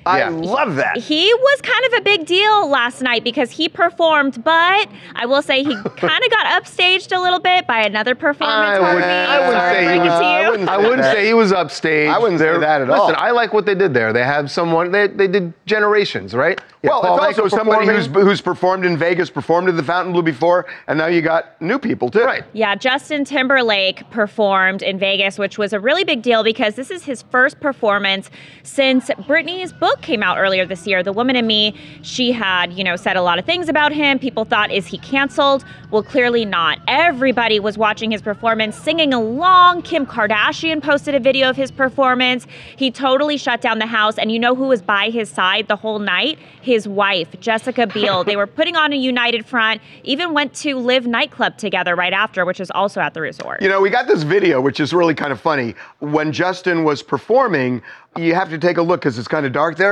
I 0.08 0.20
Yeah. 0.20 0.30
love 0.30 0.76
that. 0.78 0.98
He 0.98 1.34
was 1.34 1.62
kind 1.62 1.86
of 1.88 2.00
a 2.00 2.02
big 2.02 2.26
deal 2.26 2.68
last 2.70 3.02
night 3.02 3.24
because 3.24 3.52
he 3.52 3.70
performed, 3.70 4.44
but 4.44 4.88
I 5.16 5.26
will 5.26 5.42
say 5.42 5.64
he 5.64 5.76
kind 5.98 6.24
of 6.24 6.32
got 6.32 6.64
upstaged 6.64 7.16
a 7.16 7.20
little 7.20 7.40
bit 7.40 7.68
by 7.68 7.82
another 7.82 8.16
performance. 8.16 8.80
I 8.80 8.80
wouldn't, 8.80 9.04
I 9.04 9.48
wouldn't 9.48 9.76
say 9.76 9.94
he 9.94 10.00
was. 10.00 10.20
to 10.20 10.26
you. 10.26 10.30
I 10.30 10.50
wouldn't 10.50 10.70
I 10.70 10.78
say 10.82 10.90
wouldn't 10.90 11.04
say 11.06 11.28
he 11.28 11.34
was 11.34 11.52
upstage. 11.52 12.10
I 12.10 12.18
wouldn't 12.18 12.40
say 12.40 12.46
They're- 12.46 12.60
that 12.60 12.82
at 12.82 12.88
listen, 12.88 13.16
all. 13.16 13.22
I 13.22 13.32
like 13.32 13.54
what 13.54 13.66
they 13.66 13.76
did 13.76 13.94
there. 13.94 14.14
They 14.14 14.24
have 14.24 14.50
someone. 14.50 14.92
They, 14.92 15.08
they 15.08 15.28
did 15.28 15.54
generations, 15.66 16.34
right? 16.34 16.60
Yeah, 16.84 16.92
well, 16.92 17.02
Paul 17.02 17.24
it's 17.30 17.40
also 17.40 17.58
somebody 17.58 17.88
who's, 17.88 18.06
who's 18.06 18.40
performed 18.40 18.86
in 18.86 18.98
Vegas, 18.98 19.30
performed 19.30 19.68
at 19.68 19.76
the 19.76 19.84
Fontainebleau 19.84 20.22
before, 20.22 20.68
and 20.88 20.98
now 20.98 21.08
you 21.08 21.22
got 21.22 21.60
new 21.62 21.80
people 21.80 22.10
too. 22.10 22.22
Right. 22.24 22.44
Yeah, 22.54 22.76
Justin 22.76 23.26
Timberlake 23.26 24.10
performed 24.12 24.84
in 24.84 24.98
Vegas, 25.00 25.38
which 25.40 25.58
was 25.58 25.74
a 25.74 25.80
really 25.80 26.04
big 26.04 26.22
deal 26.22 26.44
because 26.44 26.76
this 26.76 26.92
is 26.92 27.04
his 27.04 27.24
first 27.24 27.60
performance 27.60 28.30
since 28.64 29.10
Britney's 29.28 29.74
book 29.74 29.97
came 30.02 30.24
out 30.24 30.38
earlier 30.38 30.66
this 30.66 30.88
year, 30.88 31.04
The 31.04 31.14
Woman 31.14 31.36
in 31.36 31.48
Me. 31.48 31.76
She 32.02 32.32
had, 32.32 32.74
you 32.74 32.84
know, 32.84 32.96
said 32.96 33.18
a 33.18 33.22
lot 33.22 33.40
of 33.40 33.46
things 33.46 33.70
about 33.70 33.92
him. 33.92 34.20
People 34.20 34.46
thought, 34.46 34.72
is 34.72 34.88
he 34.88 34.98
canceled? 34.98 35.66
Well, 35.90 36.04
clearly 36.04 36.44
not. 36.44 36.80
Everybody 36.88 37.60
was 37.60 37.78
watching 37.78 38.12
his 38.12 38.22
performance, 38.22 38.76
singing 38.76 39.14
along. 39.14 39.84
Kim 39.84 40.06
Kardashian 40.06 40.84
posted 40.84 41.16
a 41.16 41.20
video 41.20 41.50
of 41.50 41.56
his 41.56 41.72
performance. 41.72 42.46
He 42.76 42.92
totally 42.92 43.38
shut 43.38 43.62
down 43.62 43.80
the 43.80 43.86
house. 43.86 44.18
And 44.18 44.32
you 44.32 44.40
know 44.40 44.54
who 44.54 44.68
was 44.68 44.82
by 44.82 45.10
his 45.10 45.30
side 45.30 45.68
the 45.68 45.78
whole 45.78 46.00
night? 46.00 46.40
His 46.62 46.88
wife, 46.88 47.40
Jessica 47.40 47.88
Biel. 47.88 48.26
they 48.26 48.36
were 48.36 48.48
putting 48.48 48.76
on 48.76 48.92
a 48.92 48.98
united 48.98 49.46
front, 49.46 49.82
even 50.04 50.34
went 50.34 50.54
to 50.56 50.76
LIV 50.76 51.08
nightclub 51.08 51.58
together 51.58 51.96
right 51.96 52.14
after, 52.14 52.46
which 52.46 52.60
is 52.60 52.70
also 52.72 53.00
at 53.00 53.14
the 53.14 53.22
resort. 53.22 53.62
You 53.62 53.70
know, 53.70 53.80
we 53.80 53.90
got 53.90 54.08
this 54.08 54.24
video, 54.24 54.60
which 54.60 54.80
is 54.80 54.94
really 54.94 55.16
kind 55.16 55.32
of 55.32 55.40
funny. 55.40 55.74
When 56.00 56.32
Justin 56.34 56.84
was 56.84 57.02
performing, 57.02 57.82
you 58.18 58.34
have 58.34 58.50
to 58.50 58.58
take 58.58 58.78
a 58.78 58.82
look 58.82 59.02
because 59.02 59.18
it's 59.18 59.28
kind 59.28 59.46
of 59.46 59.52
dark 59.52 59.78
there. 59.78 59.87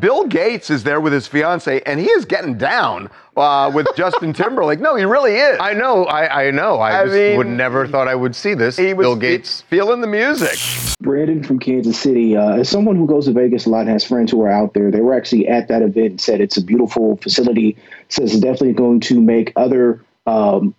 Bill 0.00 0.26
Gates 0.26 0.68
is 0.68 0.82
there 0.82 1.00
with 1.00 1.12
his 1.12 1.28
fiance, 1.28 1.80
and 1.86 2.00
he 2.00 2.06
is 2.06 2.24
getting 2.24 2.58
down 2.58 3.08
uh, 3.36 3.70
with 3.72 3.86
Justin 3.96 4.32
Timberlake. 4.32 4.80
No, 4.80 4.96
he 4.96 5.04
really 5.04 5.36
is. 5.36 5.58
I 5.60 5.74
know. 5.74 6.04
I, 6.06 6.46
I 6.46 6.50
know. 6.50 6.78
I, 6.78 7.00
I 7.00 7.04
just 7.04 7.14
mean, 7.14 7.36
would 7.38 7.46
never 7.46 7.86
thought 7.86 8.08
I 8.08 8.14
would 8.14 8.34
see 8.34 8.54
this. 8.54 8.76
He 8.76 8.94
was 8.94 9.04
Bill 9.04 9.16
Gates. 9.16 9.62
feeling 9.62 10.00
the 10.00 10.08
music. 10.08 10.58
Brandon 11.00 11.44
from 11.44 11.60
Kansas 11.60 11.98
City. 11.98 12.36
Uh, 12.36 12.56
as 12.56 12.68
someone 12.68 12.96
who 12.96 13.06
goes 13.06 13.26
to 13.26 13.32
Vegas 13.32 13.66
a 13.66 13.70
lot 13.70 13.82
and 13.82 13.90
has 13.90 14.04
friends 14.04 14.32
who 14.32 14.42
are 14.42 14.50
out 14.50 14.74
there, 14.74 14.90
they 14.90 15.00
were 15.00 15.14
actually 15.14 15.46
at 15.46 15.68
that 15.68 15.82
event 15.82 16.06
and 16.06 16.20
said 16.20 16.40
it's 16.40 16.56
a 16.56 16.64
beautiful 16.64 17.16
facility. 17.18 17.76
Says 18.08 18.32
it's 18.32 18.40
definitely 18.40 18.72
going 18.72 19.00
to 19.00 19.20
make 19.20 19.52
other 19.54 20.04
um, 20.26 20.74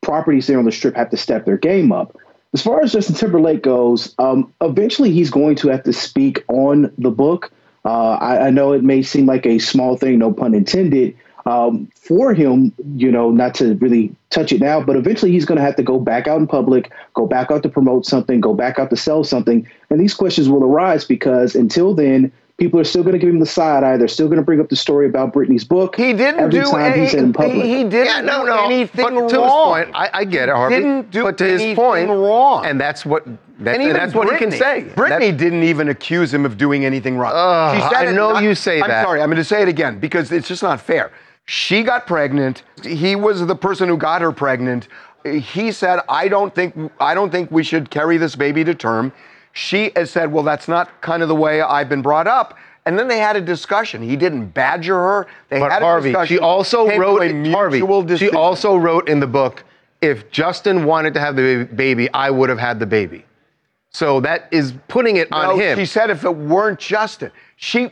properties 0.00 0.46
there 0.46 0.58
on 0.58 0.64
the 0.64 0.72
strip 0.72 0.96
have 0.96 1.10
to 1.10 1.16
step 1.18 1.44
their 1.44 1.58
game 1.58 1.92
up. 1.92 2.16
As 2.54 2.62
far 2.62 2.80
as 2.80 2.92
Justin 2.92 3.16
Timberlake 3.16 3.62
goes, 3.62 4.14
um, 4.18 4.50
eventually 4.62 5.12
he's 5.12 5.30
going 5.30 5.56
to 5.56 5.68
have 5.68 5.82
to 5.82 5.92
speak 5.92 6.42
on 6.48 6.90
the 6.96 7.10
book. 7.10 7.52
Uh, 7.86 8.14
I, 8.14 8.48
I 8.48 8.50
know 8.50 8.72
it 8.72 8.82
may 8.82 9.02
seem 9.02 9.26
like 9.26 9.46
a 9.46 9.60
small 9.60 9.96
thing, 9.96 10.18
no 10.18 10.32
pun 10.32 10.54
intended, 10.54 11.16
um, 11.46 11.88
for 11.94 12.34
him, 12.34 12.72
you 12.96 13.12
know, 13.12 13.30
not 13.30 13.54
to 13.56 13.74
really 13.76 14.12
touch 14.30 14.50
it 14.50 14.60
now, 14.60 14.80
but 14.80 14.96
eventually 14.96 15.30
he's 15.30 15.44
going 15.44 15.56
to 15.56 15.64
have 15.64 15.76
to 15.76 15.84
go 15.84 16.00
back 16.00 16.26
out 16.26 16.40
in 16.40 16.48
public, 16.48 16.90
go 17.14 17.26
back 17.26 17.52
out 17.52 17.62
to 17.62 17.68
promote 17.68 18.04
something, 18.04 18.40
go 18.40 18.54
back 18.54 18.80
out 18.80 18.90
to 18.90 18.96
sell 18.96 19.22
something. 19.22 19.64
And 19.88 20.00
these 20.00 20.14
questions 20.14 20.48
will 20.48 20.64
arise 20.64 21.04
because 21.04 21.54
until 21.54 21.94
then, 21.94 22.32
people 22.58 22.80
are 22.80 22.84
still 22.84 23.02
going 23.02 23.12
to 23.12 23.18
give 23.18 23.28
him 23.28 23.38
the 23.38 23.46
side 23.46 23.84
eye. 23.84 23.96
They're 23.96 24.08
still 24.08 24.26
going 24.26 24.38
to 24.38 24.42
bring 24.44 24.60
up 24.60 24.68
the 24.68 24.76
story 24.76 25.06
about 25.06 25.32
Britney's 25.32 25.64
book. 25.64 25.96
He 25.96 26.12
didn't 26.12 26.40
every 26.40 26.50
do 26.60 26.64
time 26.64 26.92
any, 26.92 27.02
he's 27.02 27.14
in 27.14 27.32
public. 27.32 27.54
He, 27.54 27.76
he 27.78 27.84
didn't 27.84 28.06
Yeah, 28.06 28.20
no, 28.22 28.40
do 28.42 28.46
no. 28.46 28.64
anything 28.64 29.04
but 29.04 29.28
to 29.28 29.36
wrong. 29.38 29.78
his 29.78 29.84
point, 29.86 29.96
I, 29.96 30.10
I 30.20 30.24
get 30.24 30.48
it, 30.48 30.54
Harvey. 30.54 30.76
Didn't 30.76 31.10
do 31.10 31.22
but 31.24 31.38
to 31.38 31.44
his 31.44 31.60
anything 31.62 31.76
point, 31.76 32.08
wrong. 32.08 32.64
and 32.66 32.80
that's 32.80 33.04
what 33.04 33.24
that, 33.60 33.74
and 33.74 33.82
even 33.82 33.94
that's 33.94 34.14
what 34.14 34.30
he 34.30 34.36
can 34.38 34.50
Britney- 34.50 34.58
say. 34.58 34.82
Britney 34.94 35.30
That- 35.30 35.36
didn't 35.38 35.62
even 35.64 35.88
accuse 35.88 36.32
him 36.32 36.44
of 36.46 36.56
doing 36.58 36.84
anything 36.84 37.16
wrong. 37.18 37.32
Ugh, 37.34 37.76
She 37.76 37.82
said 37.94 38.08
I 38.08 38.12
know 38.12 38.32
not- 38.34 38.42
you 38.42 38.54
say 38.54 38.80
I'm 38.80 38.88
that. 38.88 39.04
sorry. 39.04 39.20
I'm 39.20 39.28
going 39.28 39.36
to 39.38 39.44
say 39.44 39.62
it 39.62 39.68
again 39.68 39.98
because 39.98 40.32
it's 40.32 40.48
just 40.48 40.62
not 40.62 40.80
fair. 40.80 41.10
She 41.46 41.82
got 41.82 42.06
pregnant. 42.06 42.64
He 42.82 43.14
was 43.16 43.46
the 43.46 43.54
person 43.54 43.88
who 43.88 43.96
got 43.96 44.20
her 44.20 44.32
pregnant. 44.32 44.88
He 45.24 45.72
said, 45.72 46.00
"I 46.08 46.28
don't 46.28 46.54
think 46.54 46.74
I 47.00 47.14
don't 47.14 47.30
think 47.30 47.50
we 47.50 47.62
should 47.62 47.88
carry 47.90 48.16
this 48.16 48.34
baby 48.36 48.64
to 48.64 48.74
term." 48.74 49.12
She 49.56 49.90
has 49.96 50.10
said, 50.10 50.30
"Well, 50.30 50.44
that's 50.44 50.68
not 50.68 51.00
kind 51.00 51.22
of 51.22 51.28
the 51.30 51.34
way 51.34 51.62
I've 51.62 51.88
been 51.88 52.02
brought 52.02 52.26
up." 52.26 52.58
And 52.84 52.98
then 52.98 53.08
they 53.08 53.18
had 53.18 53.36
a 53.36 53.40
discussion. 53.40 54.02
He 54.02 54.14
didn't 54.14 54.48
badger 54.48 54.94
her. 54.94 55.26
They 55.48 55.58
But 55.58 55.72
had 55.72 55.82
a 55.82 55.86
Harvey, 55.86 56.10
discussion. 56.10 56.36
she 56.36 56.38
also 56.38 56.86
came 56.86 57.00
wrote 57.00 57.22
a 57.22 57.50
Harvey. 57.50 57.80
She 58.18 58.28
also 58.30 58.76
wrote 58.76 59.08
in 59.08 59.18
the 59.18 59.26
book, 59.26 59.64
if 60.02 60.30
Justin 60.30 60.84
wanted 60.84 61.14
to 61.14 61.20
have 61.20 61.36
the 61.36 61.64
baby, 61.74 62.08
I 62.12 62.30
would 62.30 62.50
have 62.50 62.58
had 62.58 62.78
the 62.78 62.86
baby. 62.86 63.24
So 63.90 64.20
that 64.20 64.46
is 64.50 64.74
putting 64.88 65.16
it 65.16 65.32
on 65.32 65.56
No, 65.56 65.56
him. 65.56 65.78
She 65.78 65.86
said 65.86 66.10
if 66.10 66.22
it 66.22 66.36
weren't 66.36 66.78
Justin, 66.78 67.32
she, 67.56 67.90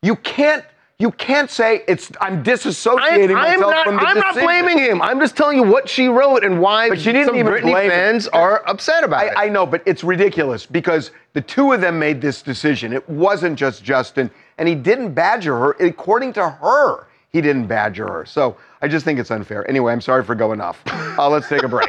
you 0.00 0.14
can't, 0.14 0.64
you 1.00 1.10
can't 1.12 1.50
say 1.50 1.82
it's. 1.88 2.12
I'm 2.20 2.44
disassociating 2.44 3.34
I, 3.34 3.54
am 3.54 3.60
myself 3.60 3.72
not, 3.72 3.86
from 3.86 3.96
the 3.96 4.02
I'm 4.02 4.18
not 4.18 4.34
blaming 4.34 4.76
him. 4.76 5.00
I'm 5.00 5.18
just 5.18 5.34
telling 5.34 5.56
you 5.56 5.62
what 5.62 5.88
she 5.88 6.08
wrote 6.08 6.44
and 6.44 6.60
why 6.60 6.90
But 6.90 7.00
she 7.00 7.10
didn't 7.10 7.28
some 7.28 7.36
even 7.36 7.50
Britney 7.50 7.72
blame 7.72 7.88
fans 7.88 8.26
it. 8.26 8.34
are 8.34 8.62
upset 8.68 9.02
about 9.02 9.24
I, 9.24 9.26
it. 9.28 9.32
I 9.34 9.48
know, 9.48 9.64
but 9.64 9.82
it's 9.86 10.04
ridiculous 10.04 10.66
because 10.66 11.10
the 11.32 11.40
two 11.40 11.72
of 11.72 11.80
them 11.80 11.98
made 11.98 12.20
this 12.20 12.42
decision. 12.42 12.92
It 12.92 13.08
wasn't 13.08 13.58
just 13.58 13.82
Justin, 13.82 14.30
and 14.58 14.68
he 14.68 14.74
didn't 14.74 15.14
badger 15.14 15.58
her. 15.58 15.72
According 15.80 16.34
to 16.34 16.50
her, 16.50 17.06
he 17.30 17.40
didn't 17.40 17.66
badger 17.66 18.06
her. 18.06 18.26
So 18.26 18.58
I 18.82 18.86
just 18.86 19.06
think 19.06 19.18
it's 19.18 19.30
unfair. 19.30 19.66
Anyway, 19.70 19.92
I'm 19.94 20.02
sorry 20.02 20.22
for 20.22 20.34
going 20.34 20.60
off. 20.60 20.82
Uh, 20.86 21.30
let's 21.30 21.48
take 21.48 21.62
a 21.62 21.68
break. 21.68 21.88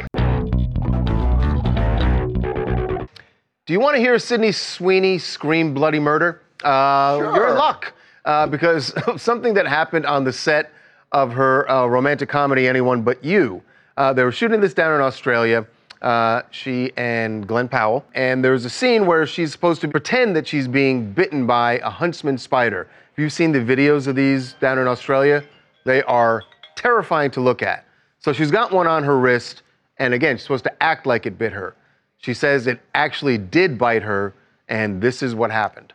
Do 3.66 3.72
you 3.74 3.78
want 3.78 3.94
to 3.94 4.00
hear 4.00 4.18
Sydney 4.18 4.52
Sweeney 4.52 5.18
scream 5.18 5.74
bloody 5.74 5.98
murder? 5.98 6.40
Uh, 6.64 7.16
You're 7.18 7.50
in 7.50 7.56
luck 7.56 7.92
uh, 8.24 8.46
because 8.46 8.90
of 9.06 9.20
something 9.20 9.54
that 9.54 9.66
happened 9.66 10.06
on 10.06 10.24
the 10.24 10.32
set 10.32 10.70
of 11.12 11.32
her 11.32 11.70
uh, 11.70 11.86
romantic 11.86 12.28
comedy, 12.28 12.66
Anyone 12.66 13.02
But 13.02 13.24
You. 13.24 13.62
Uh, 13.96 14.12
they 14.12 14.24
were 14.24 14.32
shooting 14.32 14.60
this 14.60 14.72
down 14.72 14.94
in 14.94 15.00
Australia, 15.00 15.66
uh, 16.00 16.42
she 16.50 16.92
and 16.96 17.46
Glenn 17.46 17.68
Powell, 17.68 18.04
and 18.14 18.42
there's 18.42 18.64
a 18.64 18.70
scene 18.70 19.06
where 19.06 19.26
she's 19.26 19.52
supposed 19.52 19.80
to 19.82 19.88
pretend 19.88 20.34
that 20.34 20.48
she's 20.48 20.66
being 20.66 21.12
bitten 21.12 21.46
by 21.46 21.78
a 21.78 21.90
huntsman 21.90 22.38
spider. 22.38 22.88
Have 23.14 23.22
you've 23.22 23.32
seen 23.32 23.52
the 23.52 23.58
videos 23.58 24.06
of 24.06 24.16
these 24.16 24.54
down 24.54 24.78
in 24.78 24.88
Australia? 24.88 25.44
They 25.84 26.02
are 26.04 26.42
terrifying 26.74 27.30
to 27.32 27.40
look 27.40 27.62
at. 27.62 27.84
So 28.20 28.32
she's 28.32 28.50
got 28.50 28.72
one 28.72 28.86
on 28.86 29.04
her 29.04 29.18
wrist, 29.18 29.62
and 29.98 30.14
again, 30.14 30.36
she's 30.36 30.44
supposed 30.44 30.64
to 30.64 30.82
act 30.82 31.06
like 31.06 31.26
it 31.26 31.38
bit 31.38 31.52
her. 31.52 31.76
She 32.18 32.34
says 32.34 32.66
it 32.66 32.80
actually 32.94 33.36
did 33.36 33.76
bite 33.76 34.02
her, 34.02 34.32
and 34.68 35.02
this 35.02 35.22
is 35.22 35.34
what 35.34 35.50
happened. 35.50 35.92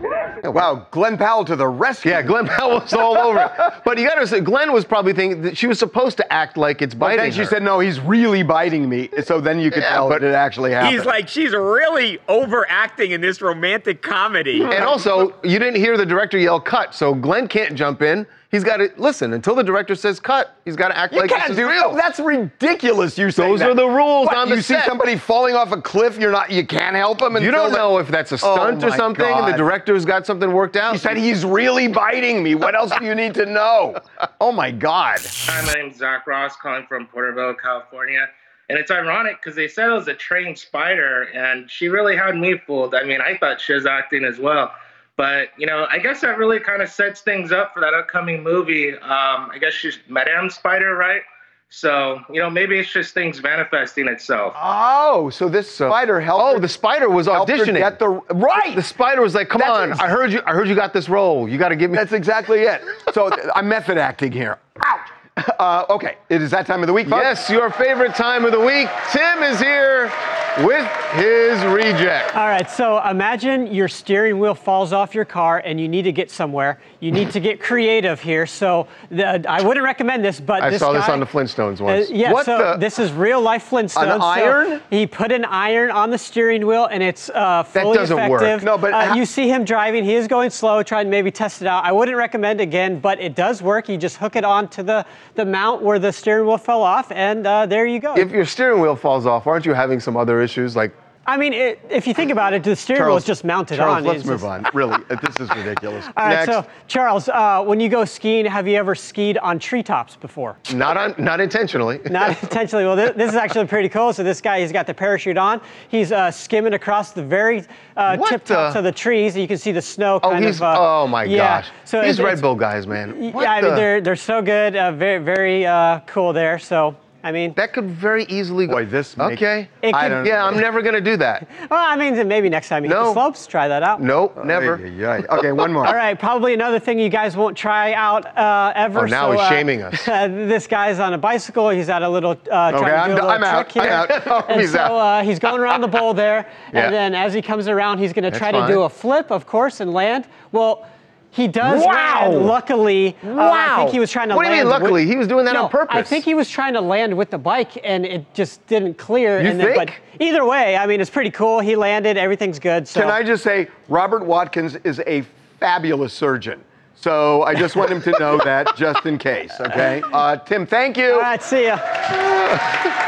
Wow, 0.42 0.86
Glenn 0.90 1.18
Powell 1.18 1.44
to 1.44 1.54
the 1.54 1.68
rescue. 1.68 2.12
Yeah, 2.12 2.22
Glenn 2.22 2.46
Powell 2.46 2.80
was 2.80 2.94
all 2.94 3.16
over 3.18 3.40
it. 3.40 3.72
But 3.84 3.98
you 3.98 4.08
got 4.08 4.14
to 4.20 4.26
say, 4.26 4.40
Glenn 4.40 4.72
was 4.72 4.86
probably 4.86 5.12
thinking 5.12 5.42
that 5.42 5.56
she 5.56 5.66
was 5.66 5.78
supposed 5.78 6.16
to 6.16 6.32
act 6.32 6.56
like 6.56 6.80
it's 6.80 6.94
biting. 6.94 7.18
But 7.18 7.22
then 7.24 7.32
she 7.32 7.40
her. 7.40 7.44
said, 7.46 7.62
no, 7.62 7.78
he's 7.78 8.00
really 8.00 8.42
biting 8.42 8.88
me. 8.88 9.10
So 9.22 9.38
then 9.40 9.58
you 9.60 9.70
could 9.70 9.82
Yeah, 9.82 9.90
tell 9.90 10.08
but 10.08 10.22
that 10.22 10.28
it 10.30 10.34
actually 10.34 10.72
happened. 10.72 10.96
He's 10.96 11.04
like, 11.04 11.28
she's 11.28 11.52
really 11.52 12.18
overacting 12.26 13.10
in 13.10 13.20
this 13.20 13.42
romantic 13.42 14.00
comedy. 14.00 14.62
And 14.62 14.82
also, 14.84 15.34
you 15.42 15.58
didn't 15.58 15.76
hear 15.76 15.98
the 15.98 16.06
director 16.06 16.38
yell 16.38 16.60
cut, 16.60 16.94
so 16.94 17.14
Glenn 17.14 17.46
can't 17.46 17.74
jump 17.74 18.00
in. 18.00 18.26
He's 18.50 18.64
got 18.64 18.78
to 18.78 18.90
listen 18.96 19.32
until 19.32 19.54
the 19.54 19.62
director 19.62 19.94
says 19.94 20.18
cut. 20.18 20.56
He's 20.64 20.74
got 20.74 20.88
to 20.88 20.98
act 20.98 21.12
You 21.12 21.20
like 21.20 21.30
can't 21.30 21.42
this 21.42 21.50
is 21.52 21.56
do 21.56 21.68
real. 21.68 21.94
That's 21.94 22.18
ridiculous. 22.18 23.16
You 23.16 23.30
say 23.30 23.48
Those 23.48 23.60
that. 23.60 23.70
are 23.70 23.74
the 23.74 23.86
rules 23.86 24.26
What, 24.26 24.36
on 24.36 24.48
the 24.48 24.56
You 24.56 24.62
see 24.62 24.76
somebody 24.84 25.14
falling 25.16 25.54
off 25.54 25.70
a 25.70 25.80
cliff. 25.80 26.18
You're 26.18 26.32
not. 26.32 26.50
You 26.50 26.66
can't 26.66 26.96
help 26.96 27.22
him. 27.22 27.36
You 27.36 27.52
don't 27.52 27.70
the- 27.70 27.76
know 27.76 27.98
if 27.98 28.08
that's 28.08 28.32
a 28.32 28.34
Oh 28.42 28.56
stunt 28.56 28.82
or 28.82 28.88
my 28.88 28.96
something, 28.96 29.24
and 29.24 29.52
the 29.52 29.56
director's 29.56 30.04
got 30.04 30.26
something 30.26 30.52
worked 30.52 30.76
out. 30.76 30.92
He 30.92 30.98
said 30.98 31.16
he's 31.16 31.44
really 31.44 31.86
biting 31.86 32.42
me. 32.42 32.56
What 32.56 32.74
else 32.74 32.90
do 32.98 33.04
you 33.04 33.14
need 33.14 33.34
to 33.34 33.46
know? 33.46 33.96
Oh 34.42 34.52
my 34.52 34.70
God. 34.70 35.18
Hi, 35.22 35.64
my 35.66 35.74
name's 35.74 35.98
Zach 35.98 36.26
Ross, 36.26 36.56
calling 36.56 36.86
from 36.86 37.06
Porterville, 37.06 37.54
California. 37.54 38.26
And 38.70 38.78
it's 38.78 38.90
ironic 38.90 39.36
because 39.36 39.54
they 39.54 39.68
said 39.68 39.90
it 39.90 39.92
was 39.92 40.08
a 40.08 40.14
trained 40.14 40.56
spider, 40.58 41.24
and 41.34 41.70
she 41.70 41.88
really 41.88 42.16
had 42.16 42.36
me 42.36 42.56
fooled. 42.66 42.94
I 42.94 43.04
mean, 43.04 43.20
I 43.20 43.36
thought 43.36 43.60
she 43.60 43.74
was 43.74 43.84
acting 43.84 44.24
as 44.24 44.38
well. 44.38 44.72
But, 45.20 45.48
you 45.58 45.66
know, 45.66 45.86
I 45.90 45.98
guess 45.98 46.22
that 46.22 46.38
really 46.38 46.58
kind 46.60 46.80
of 46.80 46.88
sets 46.88 47.20
things 47.20 47.52
up 47.52 47.74
for 47.74 47.80
that 47.80 47.92
upcoming 47.92 48.42
movie. 48.42 48.94
Um, 48.94 49.50
I 49.52 49.58
guess 49.60 49.74
she's 49.74 49.98
Madame 50.08 50.48
Spider, 50.48 50.96
right? 50.96 51.20
So, 51.68 52.22
you 52.32 52.40
know, 52.40 52.48
maybe 52.48 52.78
it's 52.78 52.90
just 52.90 53.12
things 53.12 53.42
manifesting 53.42 54.08
itself. 54.08 54.54
Oh, 54.56 55.28
so 55.28 55.50
this 55.50 55.70
spider 55.70 56.22
helped. 56.22 56.42
Oh, 56.42 56.54
her- 56.54 56.58
the 56.60 56.68
spider 56.70 57.10
was 57.10 57.26
auditioning. 57.26 57.82
At 57.82 57.98
the 57.98 58.08
right. 58.08 58.74
The 58.74 58.82
spider 58.82 59.20
was 59.20 59.34
like, 59.34 59.50
"Come 59.50 59.58
That's 59.58 59.70
on, 59.70 59.90
ex- 59.90 60.00
I 60.00 60.08
heard 60.08 60.32
you. 60.32 60.40
I 60.46 60.54
heard 60.54 60.68
you 60.68 60.74
got 60.74 60.94
this 60.94 61.10
role. 61.10 61.46
You 61.46 61.58
got 61.58 61.68
to 61.68 61.76
give 61.76 61.90
me." 61.90 61.98
That's 61.98 62.12
exactly 62.12 62.60
it. 62.60 62.80
So 63.12 63.30
I'm 63.54 63.68
method 63.68 63.98
acting 63.98 64.32
here. 64.32 64.58
Ouch. 64.82 65.10
Uh, 65.58 65.84
okay, 65.90 66.16
it 66.30 66.40
is 66.40 66.50
that 66.52 66.64
time 66.66 66.80
of 66.80 66.86
the 66.86 66.94
week, 66.94 67.08
folks. 67.08 67.22
Yes, 67.22 67.50
your 67.50 67.68
favorite 67.70 68.14
time 68.14 68.46
of 68.46 68.52
the 68.52 68.58
week. 68.60 68.88
Tim 69.12 69.42
is 69.42 69.60
here 69.60 70.10
with 70.58 70.86
his 71.12 71.62
reject. 71.64 72.34
All 72.36 72.46
right, 72.48 72.68
so 72.68 73.00
imagine 73.08 73.72
your 73.72 73.88
steering 73.88 74.38
wheel 74.38 74.54
falls 74.54 74.92
off 74.92 75.14
your 75.14 75.24
car 75.24 75.58
and 75.64 75.80
you 75.80 75.88
need 75.88 76.02
to 76.02 76.12
get 76.12 76.30
somewhere. 76.30 76.80
You 77.00 77.12
need 77.12 77.30
to 77.30 77.40
get 77.40 77.60
creative 77.60 78.20
here. 78.20 78.46
So 78.46 78.86
the, 79.10 79.44
I 79.48 79.62
wouldn't 79.62 79.84
recommend 79.84 80.24
this, 80.24 80.38
but 80.40 80.62
I 80.62 80.70
this 80.70 80.80
saw 80.80 80.92
this 80.92 81.08
on 81.08 81.20
the 81.20 81.26
Flintstones 81.26 81.80
Uh, 81.80 81.84
once. 81.84 82.10
yeah, 82.10 82.32
What 82.32 82.44
so 82.46 82.58
the? 82.72 82.76
this 82.78 82.98
is 82.98 83.12
real 83.12 83.40
life 83.40 83.70
Flintstones. 83.70 84.14
An 84.14 84.20
So 84.20 84.26
iron? 84.26 84.82
he 84.90 85.06
put 85.06 85.32
an 85.32 85.44
iron 85.46 85.90
on 85.90 86.10
the 86.10 86.18
steering 86.18 86.66
wheel, 86.66 86.86
and 86.86 87.02
it's 87.02 87.30
uh, 87.30 87.62
fully 87.62 87.96
doesn't 87.96 88.28
work. 88.28 88.42
effective. 88.42 88.64
No, 88.64 88.76
but 88.76 88.92
uh, 88.92 89.06
how- 89.06 89.14
you 89.14 89.24
see 89.24 89.48
him 89.48 89.64
driving. 89.64 90.04
He 90.04 90.14
is 90.14 90.26
going 90.28 90.50
slow. 90.50 90.82
Try 90.82 91.00
and 91.02 91.10
maybe 91.10 91.30
test 91.30 91.62
it 91.62 91.68
out. 91.68 91.84
I 91.84 91.92
wouldn't 91.92 92.16
recommend 92.16 92.60
again, 92.60 92.98
but 93.00 93.20
it 93.20 93.34
does 93.34 93.62
work. 93.62 93.88
You 93.88 93.96
just 93.96 94.16
hook 94.18 94.36
it 94.36 94.44
onto 94.44 94.82
the 94.82 95.06
the 95.36 95.44
mount 95.44 95.80
where 95.82 95.98
the 95.98 96.12
steering 96.12 96.46
wheel 96.46 96.58
fell 96.58 96.82
off, 96.82 97.10
and 97.12 97.46
uh, 97.46 97.66
there 97.66 97.86
you 97.86 97.98
go. 98.00 98.14
if 98.16 98.30
your 98.30 98.44
steering 98.44 98.80
wheel 98.80 98.96
falls 98.96 99.26
off, 99.26 99.46
aren't 99.46 99.64
you 99.64 99.72
having 99.72 100.00
some 100.00 100.16
other 100.16 100.39
issues 100.40 100.76
like? 100.76 100.92
I 101.26 101.36
mean, 101.36 101.52
it, 101.52 101.78
if 101.90 102.06
you 102.08 102.14
think 102.14 102.32
about 102.32 102.54
it, 102.54 102.64
the 102.64 102.74
steering 102.74 103.04
wheel 103.06 103.16
is 103.16 103.24
just 103.24 103.44
mounted 103.44 103.76
Charles, 103.76 103.98
on. 103.98 104.04
let's 104.04 104.20
It's 104.20 104.26
move 104.26 104.40
just- 104.40 104.50
on. 104.50 104.66
Really, 104.74 104.96
this 105.22 105.36
is 105.38 105.54
ridiculous. 105.54 106.06
All 106.06 106.12
right, 106.26 106.30
Next. 106.30 106.46
so 106.46 106.66
Charles, 106.88 107.28
uh, 107.28 107.62
when 107.62 107.78
you 107.78 107.88
go 107.90 108.04
skiing, 108.06 108.46
have 108.46 108.66
you 108.66 108.76
ever 108.76 108.94
skied 108.96 109.36
on 109.38 109.58
treetops 109.58 110.16
before? 110.16 110.56
Not 110.74 110.96
on, 110.96 111.14
not 111.18 111.38
intentionally. 111.38 112.00
Not 112.10 112.42
intentionally. 112.42 112.84
Well, 112.86 112.96
this, 112.96 113.12
this 113.16 113.28
is 113.28 113.36
actually 113.36 113.66
pretty 113.66 113.88
cool. 113.90 114.12
So 114.14 114.24
this 114.24 114.40
guy, 114.40 114.60
he's 114.60 114.72
got 114.72 114.86
the 114.88 114.94
parachute 114.94 115.36
on. 115.36 115.60
He's 115.88 116.10
uh, 116.10 116.30
skimming 116.32 116.72
across 116.72 117.12
the 117.12 117.22
very 117.22 117.64
uh, 117.96 118.16
tip 118.16 118.44
tops 118.44 118.72
the- 118.72 118.78
of 118.78 118.84
the 118.84 118.90
trees. 118.92 119.36
You 119.36 119.46
can 119.46 119.58
see 119.58 119.72
the 119.72 119.82
snow 119.82 120.18
Oh, 120.24 120.30
kind 120.30 120.44
he's. 120.44 120.56
of. 120.56 120.62
Uh, 120.62 121.02
oh 121.02 121.06
my 121.06 121.24
yeah. 121.24 121.60
gosh. 121.60 121.68
So 121.84 122.02
these 122.02 122.18
Red 122.18 122.40
Bull 122.40 122.56
guys, 122.56 122.86
man. 122.88 123.32
What 123.34 123.42
yeah, 123.42 123.52
I 123.52 123.60
mean 123.62 123.74
they're 123.76 124.00
they're 124.00 124.16
so 124.16 124.40
good. 124.40 124.74
Uh, 124.74 124.90
very 124.92 125.22
very 125.22 125.66
uh, 125.66 126.00
cool 126.06 126.32
there. 126.32 126.58
So 126.58 126.96
I 127.22 127.32
mean, 127.32 127.52
that 127.54 127.72
could 127.72 127.84
very 127.90 128.24
easily 128.24 128.66
go. 128.66 128.72
Boy, 128.74 128.86
this 128.86 129.16
makes- 129.16 129.34
okay. 129.34 129.68
It 129.82 129.94
I 129.94 130.02
could- 130.02 130.08
don't 130.08 130.26
Yeah, 130.26 130.44
I'm 130.44 130.56
never 130.58 130.80
gonna 130.82 131.00
do 131.00 131.16
that. 131.18 131.46
well, 131.70 131.84
I 131.86 131.96
mean 131.96 132.26
maybe 132.28 132.48
next 132.48 132.68
time 132.68 132.84
you 132.84 132.90
hit 132.90 132.96
the 132.96 133.12
slopes, 133.12 133.46
try 133.46 133.68
that 133.68 133.82
out. 133.82 134.00
Nope, 134.02 134.42
never. 134.44 134.76
Ay, 134.76 135.04
ay, 135.04 135.24
ay. 135.28 135.36
Okay, 135.38 135.52
one 135.52 135.72
more. 135.72 135.86
All 135.90 135.94
right, 135.94 136.18
probably 136.18 136.54
another 136.54 136.78
thing 136.78 136.98
you 136.98 137.08
guys 137.10 137.36
won't 137.36 137.56
try 137.56 137.92
out 137.92 138.24
uh, 138.38 138.72
ever. 138.74 139.00
Oh, 139.00 139.04
now 139.04 139.26
so, 139.26 139.32
he's 139.32 139.40
uh, 139.42 139.48
shaming 139.50 139.82
us. 139.82 140.04
this 140.06 140.66
guy's 140.66 140.98
on 140.98 141.12
a 141.12 141.18
bicycle. 141.18 141.68
He's 141.70 141.88
at 141.88 142.02
a 142.02 142.08
little 142.08 142.32
uh, 142.50 142.70
trying 142.70 142.74
Okay, 142.76 142.84
to 142.90 142.96
I'm 142.96 143.08
do 143.10 143.12
a 143.12 143.16
d- 143.16 143.20
little 143.22 143.30
I'm 143.30 143.44
out. 143.44 143.70
trick 143.70 143.84
here. 143.84 143.92
I'm 143.92 144.10
out. 144.10 144.22
Oh, 144.26 144.44
and 144.48 144.60
he's 144.60 144.72
so 144.72 144.78
out. 144.78 144.92
Uh, 144.96 145.22
he's 145.22 145.38
going 145.38 145.60
around 145.60 145.82
the 145.82 145.88
bowl 145.88 146.14
there, 146.14 146.46
Yeah. 146.72 146.84
and 146.86 146.94
then 146.94 147.14
as 147.14 147.34
he 147.34 147.42
comes 147.42 147.68
around, 147.68 147.98
he's 147.98 148.12
going 148.12 148.24
to 148.24 148.30
That's 148.30 148.38
try 148.38 148.50
to 148.52 148.58
fine. 148.60 148.70
do 148.70 148.82
a 148.82 148.88
flip, 148.88 149.30
of 149.30 149.46
course, 149.46 149.80
and 149.80 149.92
land. 149.92 150.26
Well. 150.52 150.86
He 151.32 151.46
does 151.46 151.84
Wow. 151.84 152.28
land, 152.30 152.46
luckily. 152.46 153.16
Uh, 153.24 153.28
I 153.38 153.76
think 153.76 153.90
he 153.90 154.00
was 154.00 154.10
trying 154.10 154.30
to 154.30 154.34
What 154.34 154.42
do 154.42 154.48
you 154.48 154.56
land. 154.56 154.64
mean, 154.68 154.72
with- 154.74 154.82
luckily? 154.82 155.06
He 155.06 155.14
was 155.16 155.28
doing 155.28 155.44
that 155.44 155.54
no, 155.54 155.64
on 155.64 155.70
purpose. 155.70 155.96
I 155.96 156.02
think 156.02 156.24
he 156.24 156.34
was 156.34 156.50
trying 156.50 156.72
to 156.74 156.80
land 156.80 157.16
with 157.16 157.30
the 157.30 157.38
bike, 157.38 157.78
and 157.84 158.04
it 158.04 158.24
just 158.34 158.66
didn't 158.66 158.98
clear. 158.98 159.40
You 159.40 159.48
and 159.50 159.60
then, 159.60 159.74
think? 159.74 159.76
but 159.78 159.90
either 160.24 160.44
way, 160.44 160.76
I 160.76 160.86
mean, 160.86 161.00
it's 161.00 161.08
pretty 161.10 161.30
cool. 161.30 161.60
He 161.60 161.76
landed. 161.76 162.16
Everything's 162.16 162.58
good. 162.58 162.88
So. 162.88 163.00
Can 163.02 163.10
I 163.10 163.22
just 163.22 163.44
say, 163.44 163.68
Robert 163.88 164.24
Watkins 164.26 164.74
is 164.82 165.00
a 165.06 165.22
fabulous 165.60 166.12
surgeon. 166.12 166.64
So 166.96 167.44
I 167.44 167.54
just 167.54 167.76
want 167.76 167.90
him 167.90 168.02
to 168.02 168.10
know 168.18 168.36
that, 168.44 168.76
just 168.76 169.06
in 169.06 169.16
case. 169.16 169.52
Okay. 169.60 170.02
Uh, 170.12 170.36
Tim, 170.36 170.66
thank 170.66 170.96
you. 170.98 171.12
All 171.14 171.20
right, 171.20 171.42
see 171.42 171.66
ya. 171.66 171.78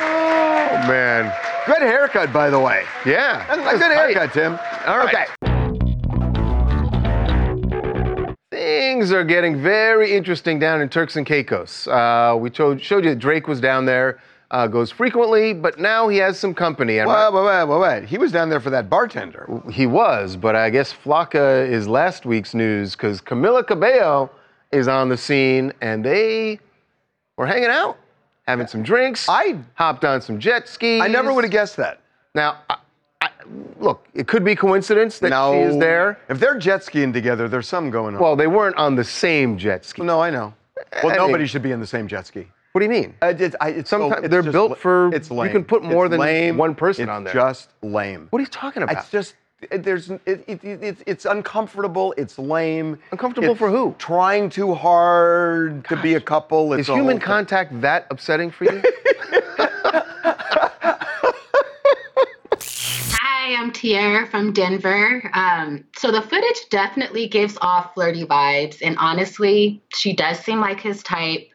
Oh 0.00 0.88
man. 0.88 1.32
Good 1.66 1.82
haircut, 1.82 2.32
by 2.32 2.50
the 2.50 2.58
way. 2.58 2.84
Yeah. 3.06 3.44
That's 3.46 3.76
A 3.76 3.78
good 3.78 3.92
haircut, 3.96 4.32
Tim. 4.32 4.58
All 4.86 4.98
right. 4.98 5.14
Okay. 5.14 5.53
Things 8.84 9.12
are 9.12 9.24
getting 9.24 9.62
very 9.62 10.14
interesting 10.14 10.58
down 10.58 10.82
in 10.82 10.90
Turks 10.90 11.16
and 11.16 11.24
Caicos. 11.24 11.88
Uh, 11.88 12.36
we 12.38 12.52
showed, 12.52 12.82
showed 12.82 13.02
you 13.02 13.10
that 13.10 13.18
Drake 13.18 13.48
was 13.48 13.58
down 13.58 13.86
there, 13.86 14.20
uh, 14.50 14.66
goes 14.66 14.90
frequently, 14.90 15.54
but 15.54 15.78
now 15.78 16.06
he 16.08 16.18
has 16.18 16.38
some 16.38 16.52
company. 16.52 16.98
And 16.98 17.08
Wait, 17.08 17.32
wait, 17.32 17.44
wait, 17.46 17.64
wait, 17.64 17.80
wait. 17.80 18.04
He 18.04 18.18
was 18.18 18.30
down 18.30 18.50
there 18.50 18.60
for 18.60 18.68
that 18.68 18.90
bartender. 18.90 19.48
he 19.70 19.86
was, 19.86 20.36
but 20.36 20.54
I 20.54 20.68
guess 20.68 20.92
Flocka 20.92 21.66
is 21.66 21.88
last 21.88 22.26
week's 22.26 22.52
news 22.52 22.94
because 22.94 23.22
Camila 23.22 23.66
Cabello 23.66 24.30
is 24.70 24.86
on 24.86 25.08
the 25.08 25.16
scene 25.16 25.72
and 25.80 26.04
they 26.04 26.60
were 27.38 27.46
hanging 27.46 27.70
out, 27.70 27.96
having 28.46 28.66
some 28.66 28.82
drinks. 28.82 29.26
I 29.30 29.60
hopped 29.76 30.04
on 30.04 30.20
some 30.20 30.38
jet 30.38 30.68
skis. 30.68 31.00
I 31.00 31.08
never 31.08 31.32
would 31.32 31.44
have 31.44 31.50
guessed 31.50 31.78
that. 31.78 32.02
Now, 32.34 32.58
I, 32.68 32.74
I, 32.74 32.78
look, 33.78 34.06
it 34.14 34.26
could 34.26 34.44
be 34.44 34.54
coincidence 34.56 35.18
that 35.20 35.30
no, 35.30 35.52
she 35.52 35.58
is 35.60 35.78
there. 35.78 36.18
If 36.28 36.38
they're 36.40 36.58
jet 36.58 36.82
skiing 36.84 37.12
together, 37.12 37.48
there's 37.48 37.68
something 37.68 37.90
going 37.90 38.14
on. 38.14 38.20
Well, 38.20 38.36
they 38.36 38.46
weren't 38.46 38.76
on 38.76 38.94
the 38.94 39.04
same 39.04 39.56
jet 39.58 39.84
ski. 39.84 40.02
no, 40.02 40.20
I 40.20 40.30
know. 40.30 40.54
Well, 41.02 41.12
I 41.12 41.16
nobody 41.16 41.38
mean- 41.38 41.46
should 41.48 41.62
be 41.62 41.72
in 41.72 41.80
the 41.80 41.86
same 41.86 42.08
jet 42.08 42.26
ski. 42.26 42.46
What 42.72 42.80
do 42.80 42.86
you 42.86 42.90
mean? 42.90 43.14
Uh, 43.22 43.32
it's, 43.38 43.54
I, 43.60 43.68
it's 43.68 43.90
so- 43.90 44.10
it's 44.12 44.28
they're 44.28 44.42
built 44.42 44.70
la- 44.70 44.76
for- 44.76 45.14
It's 45.14 45.30
lame. 45.30 45.46
you 45.46 45.52
can 45.52 45.64
put 45.64 45.84
more 45.84 46.06
It's 46.06 46.10
than 46.10 46.20
lame. 46.20 46.56
one 46.56 46.74
person 46.74 47.04
It's 47.04 47.10
on 47.10 47.22
there. 47.22 47.32
Just 47.32 47.68
lame. 47.82 48.26
What 48.30 48.38
are 48.38 48.42
you 48.42 48.48
talking 48.48 48.82
about? 48.82 48.96
It's 48.96 49.10
just 49.10 49.36
eh, 49.70 49.76
there's 49.76 50.10
it, 50.10 50.20
it, 50.26 50.44
it, 50.48 50.64
it's- 50.82 51.02
it's 51.06 51.24
uncomfortable. 51.24 52.12
It's 52.16 52.36
lame. 52.36 52.98
Uncomfortable 53.12 53.50
It's 53.50 53.58
for 53.60 53.70
who? 53.70 53.94
Trying 53.98 54.50
too 54.50 54.74
hard 54.74 55.84
to 55.88 55.94
be 55.96 56.14
a 56.14 56.20
couple. 56.20 56.72
It's 56.72 56.88
Is 56.88 56.94
human 56.94 57.20
contact 57.20 57.80
that 57.80 58.08
upsetting 58.10 58.50
for 58.50 58.64
you? 58.64 58.82
Hi, 63.84 64.24
from 64.26 64.52
Denver. 64.52 65.30
Um, 65.34 65.84
so 65.96 66.10
the 66.10 66.22
footage 66.22 66.68
definitely 66.70 67.28
gives 67.28 67.58
off 67.60 67.92
flirty 67.94 68.24
vibes, 68.24 68.78
and 68.82 68.96
honestly, 68.98 69.82
she 69.94 70.14
does 70.14 70.38
seem 70.38 70.60
like 70.60 70.80
his 70.80 71.02
type. 71.02 71.48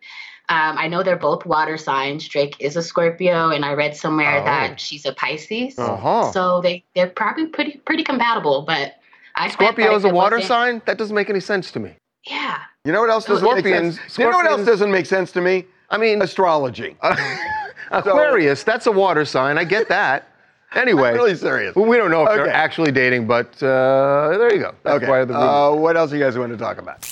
Um, 0.49 0.77
I 0.77 0.87
know 0.87 1.03
they're 1.03 1.15
both 1.15 1.45
water 1.45 1.77
signs. 1.77 2.27
Drake 2.27 2.55
is 2.59 2.75
a 2.75 2.81
Scorpio, 2.83 3.49
and 3.49 3.63
I 3.65 3.73
read 3.73 3.95
somewhere 3.95 4.41
Oh. 4.41 4.45
that 4.45 4.79
she's 4.79 5.05
a 5.05 5.13
Pisces. 5.13 5.77
Uh-huh. 5.77 6.31
So 6.31 6.61
they 6.61 6.83
they're 6.95 7.07
probably 7.07 7.47
pretty 7.47 7.77
pretty 7.85 8.03
compatible. 8.03 8.63
But 8.63 8.93
I 9.35 9.45
bet 9.47 9.53
Scorpio 9.53 9.89
that 9.89 9.95
is 9.95 10.03
a 10.05 10.09
water 10.09 10.37
wasn't- 10.37 10.47
sign? 10.47 10.81
That 10.85 10.97
doesn't 10.97 11.15
make 11.15 11.29
any 11.29 11.39
sense 11.39 11.71
to 11.71 11.79
me. 11.79 11.95
Yeah. 12.27 12.59
You 12.85 12.91
know 12.91 13.01
what 13.01 13.09
else 13.09 13.25
doesn't 13.25 13.43
Scorpions- 13.45 13.95
make 13.97 14.01
sense? 14.03 14.17
You 14.19 14.25
know 14.25 14.37
what 14.37 14.45
else 14.47 14.65
doesn't 14.65 14.91
make 14.91 15.05
sense 15.05 15.31
to 15.33 15.41
me? 15.41 15.65
I 15.89 15.97
mean, 15.97 16.21
astrology. 16.21 16.95
Aquarius, 17.91 18.63
that's 18.63 18.85
a 18.85 18.91
water 18.91 19.25
sign. 19.25 19.57
I 19.57 19.63
get 19.63 19.89
that. 19.89 20.28
Anyway, 20.75 21.09
I'm 21.09 21.15
really 21.15 21.35
serious. 21.35 21.75
Well, 21.75 21.85
we 21.85 21.97
don't 21.97 22.11
know 22.11 22.23
if 22.23 22.29
they're 22.29 22.47
actually 22.49 22.91
dating, 22.91 23.25
but 23.25 23.61
uh, 23.63 24.37
there 24.37 24.53
you 24.53 24.59
go. 24.59 24.75
That's 24.83 25.03
okay. 25.03 25.25
the 25.25 25.37
uh, 25.37 25.73
what 25.73 25.97
else 25.97 26.11
you 26.11 26.19
guys 26.19 26.37
want 26.37 26.51
to 26.51 26.57
talk 26.57 26.77
about? 26.77 27.05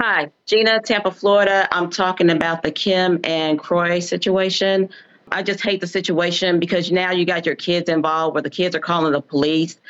Hi, 0.00 0.30
Gina, 0.44 0.80
Tampa, 0.82 1.10
Florida. 1.10 1.66
I'm 1.72 1.90
talking 1.90 2.30
about 2.30 2.62
the 2.62 2.70
Kim 2.70 3.18
and 3.24 3.58
Kroy 3.58 3.98
situation. 3.98 4.90
I 5.32 5.42
just 5.42 5.60
hate 5.60 5.80
the 5.80 5.86
situation 5.86 6.60
because 6.60 6.92
now 6.92 7.10
you 7.10 7.24
got 7.24 7.46
your 7.46 7.56
kids 7.56 7.88
involved 7.88 8.34
where 8.34 8.42
the 8.42 8.50
kids 8.50 8.76
are 8.76 8.80
calling 8.80 9.12
the 9.12 9.20
police. 9.20 9.80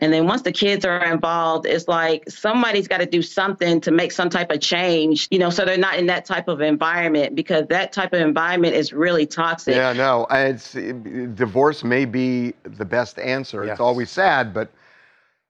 And 0.00 0.12
then 0.12 0.26
once 0.26 0.42
the 0.42 0.52
kids 0.52 0.84
are 0.86 1.04
involved, 1.04 1.66
it's 1.66 1.86
like 1.86 2.28
somebody's 2.30 2.88
got 2.88 2.98
to 2.98 3.06
do 3.06 3.20
something 3.20 3.80
to 3.82 3.90
make 3.90 4.10
some 4.10 4.30
type 4.30 4.50
of 4.50 4.60
change, 4.60 5.28
you 5.30 5.38
know, 5.38 5.50
so 5.50 5.64
they're 5.64 5.76
not 5.76 5.98
in 5.98 6.06
that 6.06 6.24
type 6.24 6.48
of 6.48 6.62
environment 6.62 7.34
because 7.34 7.66
that 7.68 7.92
type 7.92 8.14
of 8.14 8.20
environment 8.20 8.74
is 8.74 8.92
really 8.92 9.26
toxic. 9.26 9.74
Yeah, 9.74 9.92
no, 9.92 10.26
it's 10.30 10.72
divorce 10.72 11.84
may 11.84 12.06
be 12.06 12.54
the 12.62 12.84
best 12.84 13.18
answer. 13.18 13.64
It's 13.64 13.80
always 13.80 14.10
sad, 14.10 14.54
but 14.54 14.70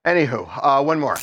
anywho, 0.05 0.49
uh, 0.61 0.82
one 0.82 0.99
more. 0.99 1.18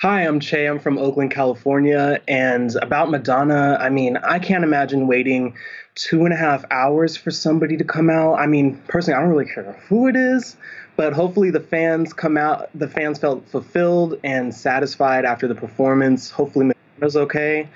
Hi, 0.00 0.20
I'm 0.20 0.38
Che. 0.38 0.66
I'm 0.66 0.78
from 0.78 0.98
Oakland, 0.98 1.30
California. 1.30 2.20
And 2.28 2.76
about 2.76 3.10
Madonna, 3.10 3.78
I 3.80 3.88
mean, 3.88 4.18
I 4.18 4.38
can't 4.38 4.62
imagine 4.62 5.06
waiting 5.06 5.56
two 5.94 6.24
and 6.24 6.34
a 6.34 6.36
half 6.36 6.64
hours 6.70 7.16
for 7.16 7.30
somebody 7.30 7.76
to 7.76 7.84
come 7.84 8.10
out. 8.10 8.34
I 8.34 8.46
mean, 8.46 8.76
personally, 8.88 9.16
I 9.16 9.20
don't 9.20 9.30
really 9.30 9.46
care 9.46 9.72
who 9.88 10.08
it 10.08 10.16
is, 10.16 10.56
but 10.96 11.12
hopefully 11.12 11.50
the 11.50 11.60
fans 11.60 12.12
come 12.12 12.36
out, 12.36 12.68
the 12.74 12.88
fans 12.88 13.18
felt 13.18 13.48
fulfilled 13.48 14.18
and 14.24 14.54
satisfied 14.54 15.24
after 15.24 15.46
the 15.46 15.54
performance. 15.54 16.30
Hopefully, 16.30 16.66
Madonna's 16.66 17.16
okay. 17.16 17.68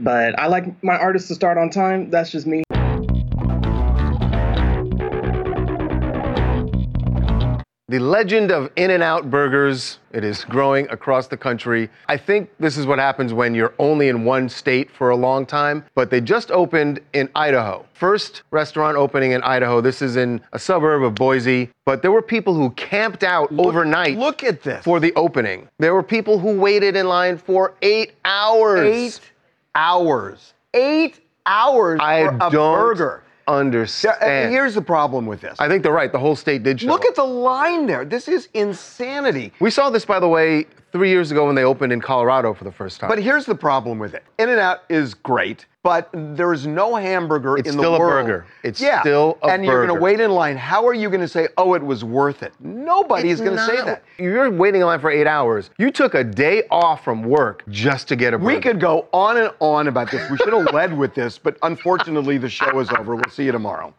But 0.00 0.38
I 0.38 0.46
like 0.46 0.82
my 0.82 0.96
artists 0.96 1.28
to 1.28 1.34
start 1.34 1.58
on 1.58 1.70
time. 1.70 2.10
That's 2.10 2.30
just 2.30 2.46
me. 2.46 2.62
The 7.90 7.98
legend 7.98 8.50
of 8.50 8.70
In 8.76 8.90
N 8.90 9.00
Out 9.00 9.30
Burgers, 9.30 9.98
it 10.12 10.22
is 10.22 10.44
growing 10.44 10.86
across 10.90 11.26
the 11.26 11.38
country. 11.38 11.88
I 12.06 12.18
think 12.18 12.50
this 12.60 12.76
is 12.76 12.84
what 12.84 12.98
happens 12.98 13.32
when 13.32 13.54
you're 13.54 13.72
only 13.78 14.08
in 14.08 14.26
one 14.26 14.50
state 14.50 14.90
for 14.90 15.08
a 15.08 15.16
long 15.16 15.46
time, 15.46 15.82
but 15.94 16.10
they 16.10 16.20
just 16.20 16.50
opened 16.50 17.00
in 17.14 17.30
Idaho. 17.34 17.86
First 17.94 18.42
restaurant 18.50 18.98
opening 18.98 19.32
in 19.32 19.42
Idaho. 19.42 19.80
This 19.80 20.02
is 20.02 20.16
in 20.16 20.42
a 20.52 20.58
suburb 20.58 21.02
of 21.02 21.14
Boise, 21.14 21.70
but 21.86 22.02
there 22.02 22.12
were 22.12 22.20
people 22.20 22.52
who 22.52 22.68
camped 22.72 23.24
out 23.24 23.50
overnight. 23.56 24.18
Look 24.18 24.44
at 24.44 24.62
this. 24.62 24.84
For 24.84 25.00
the 25.00 25.14
opening. 25.14 25.66
There 25.78 25.94
were 25.94 26.02
people 26.02 26.38
who 26.38 26.60
waited 26.60 26.94
in 26.94 27.08
line 27.08 27.38
for 27.38 27.72
eight 27.80 28.12
hours. 28.22 28.86
Eight 28.86 29.20
hours. 29.74 30.52
Eight 30.74 31.20
hours 31.46 32.00
I 32.02 32.24
for 32.24 32.36
a 32.38 32.50
burger. 32.50 33.22
Understand. 33.48 34.16
Yeah, 34.20 34.48
here's 34.48 34.74
the 34.74 34.82
problem 34.82 35.26
with 35.26 35.40
this. 35.40 35.58
I 35.58 35.68
think 35.68 35.82
they're 35.82 35.92
right. 35.92 36.12
The 36.12 36.18
whole 36.18 36.36
state 36.36 36.62
did 36.62 36.80
show 36.80 36.86
Look 36.86 37.04
at 37.04 37.14
the 37.14 37.24
line 37.24 37.86
there. 37.86 38.04
This 38.04 38.28
is 38.28 38.48
insanity. 38.54 39.52
We 39.60 39.70
saw 39.70 39.90
this, 39.90 40.04
by 40.04 40.20
the 40.20 40.28
way, 40.28 40.66
three 40.92 41.10
years 41.10 41.30
ago 41.30 41.46
when 41.46 41.54
they 41.54 41.64
opened 41.64 41.92
in 41.92 42.00
Colorado 42.00 42.54
for 42.54 42.64
the 42.64 42.72
first 42.72 43.00
time. 43.00 43.08
But 43.08 43.22
here's 43.22 43.44
the 43.46 43.54
problem 43.54 43.98
with 43.98 44.14
it. 44.14 44.24
In 44.38 44.48
and 44.48 44.58
Out 44.58 44.84
is 44.88 45.14
great, 45.14 45.66
but 45.82 46.08
there 46.12 46.52
is 46.52 46.66
no 46.66 46.94
hamburger 46.96 47.56
It's 47.58 47.68
in 47.68 47.74
still 47.74 47.92
the 47.92 47.96
a 47.96 47.98
burger. 47.98 48.46
It's 48.62 48.80
yeah. 48.80 49.00
still 49.00 49.38
a 49.42 49.46
burger. 49.46 49.54
and 49.54 49.64
you're 49.64 49.86
going 49.86 49.96
to 49.96 50.02
wait 50.02 50.20
in 50.20 50.30
line. 50.30 50.56
How 50.56 50.86
are 50.86 50.94
you 50.94 51.08
going 51.08 51.20
to 51.20 51.28
say, 51.28 51.48
"Oh, 51.56 51.74
it 51.74 51.82
was 51.82 52.04
worth 52.04 52.42
it"? 52.42 52.52
Nobody 52.60 53.30
It's 53.30 53.40
is 53.40 53.44
going 53.46 53.56
to 53.58 53.64
say 53.66 53.76
not- 53.76 53.86
that. 53.86 54.02
You're 54.18 54.50
waiting 54.50 54.80
in 54.80 54.86
line 54.86 55.00
for 55.00 55.10
eight 55.10 55.26
hours. 55.26 55.70
You 55.78 55.90
took 55.90 56.14
a 56.14 56.24
day 56.24 56.64
off 56.70 57.04
from 57.04 57.22
work 57.22 57.62
just 57.68 58.08
to 58.08 58.16
get 58.16 58.34
a 58.34 58.38
burger. 58.38 58.54
We 58.56 58.60
could 58.60 58.80
go 58.80 59.06
on 59.12 59.36
and 59.36 59.52
on 59.60 59.88
about 59.88 60.10
this. 60.10 60.28
We 60.30 60.36
should 60.38 60.52
have 60.52 60.72
led 60.72 60.96
with 60.96 61.14
this, 61.14 61.38
but 61.38 61.56
unfortunately, 61.62 62.38
the 62.38 62.48
show 62.48 62.78
is 62.80 62.90
over. 62.90 63.14
We'll 63.14 63.30
see 63.30 63.44
you 63.44 63.52
tomorrow. 63.52 63.94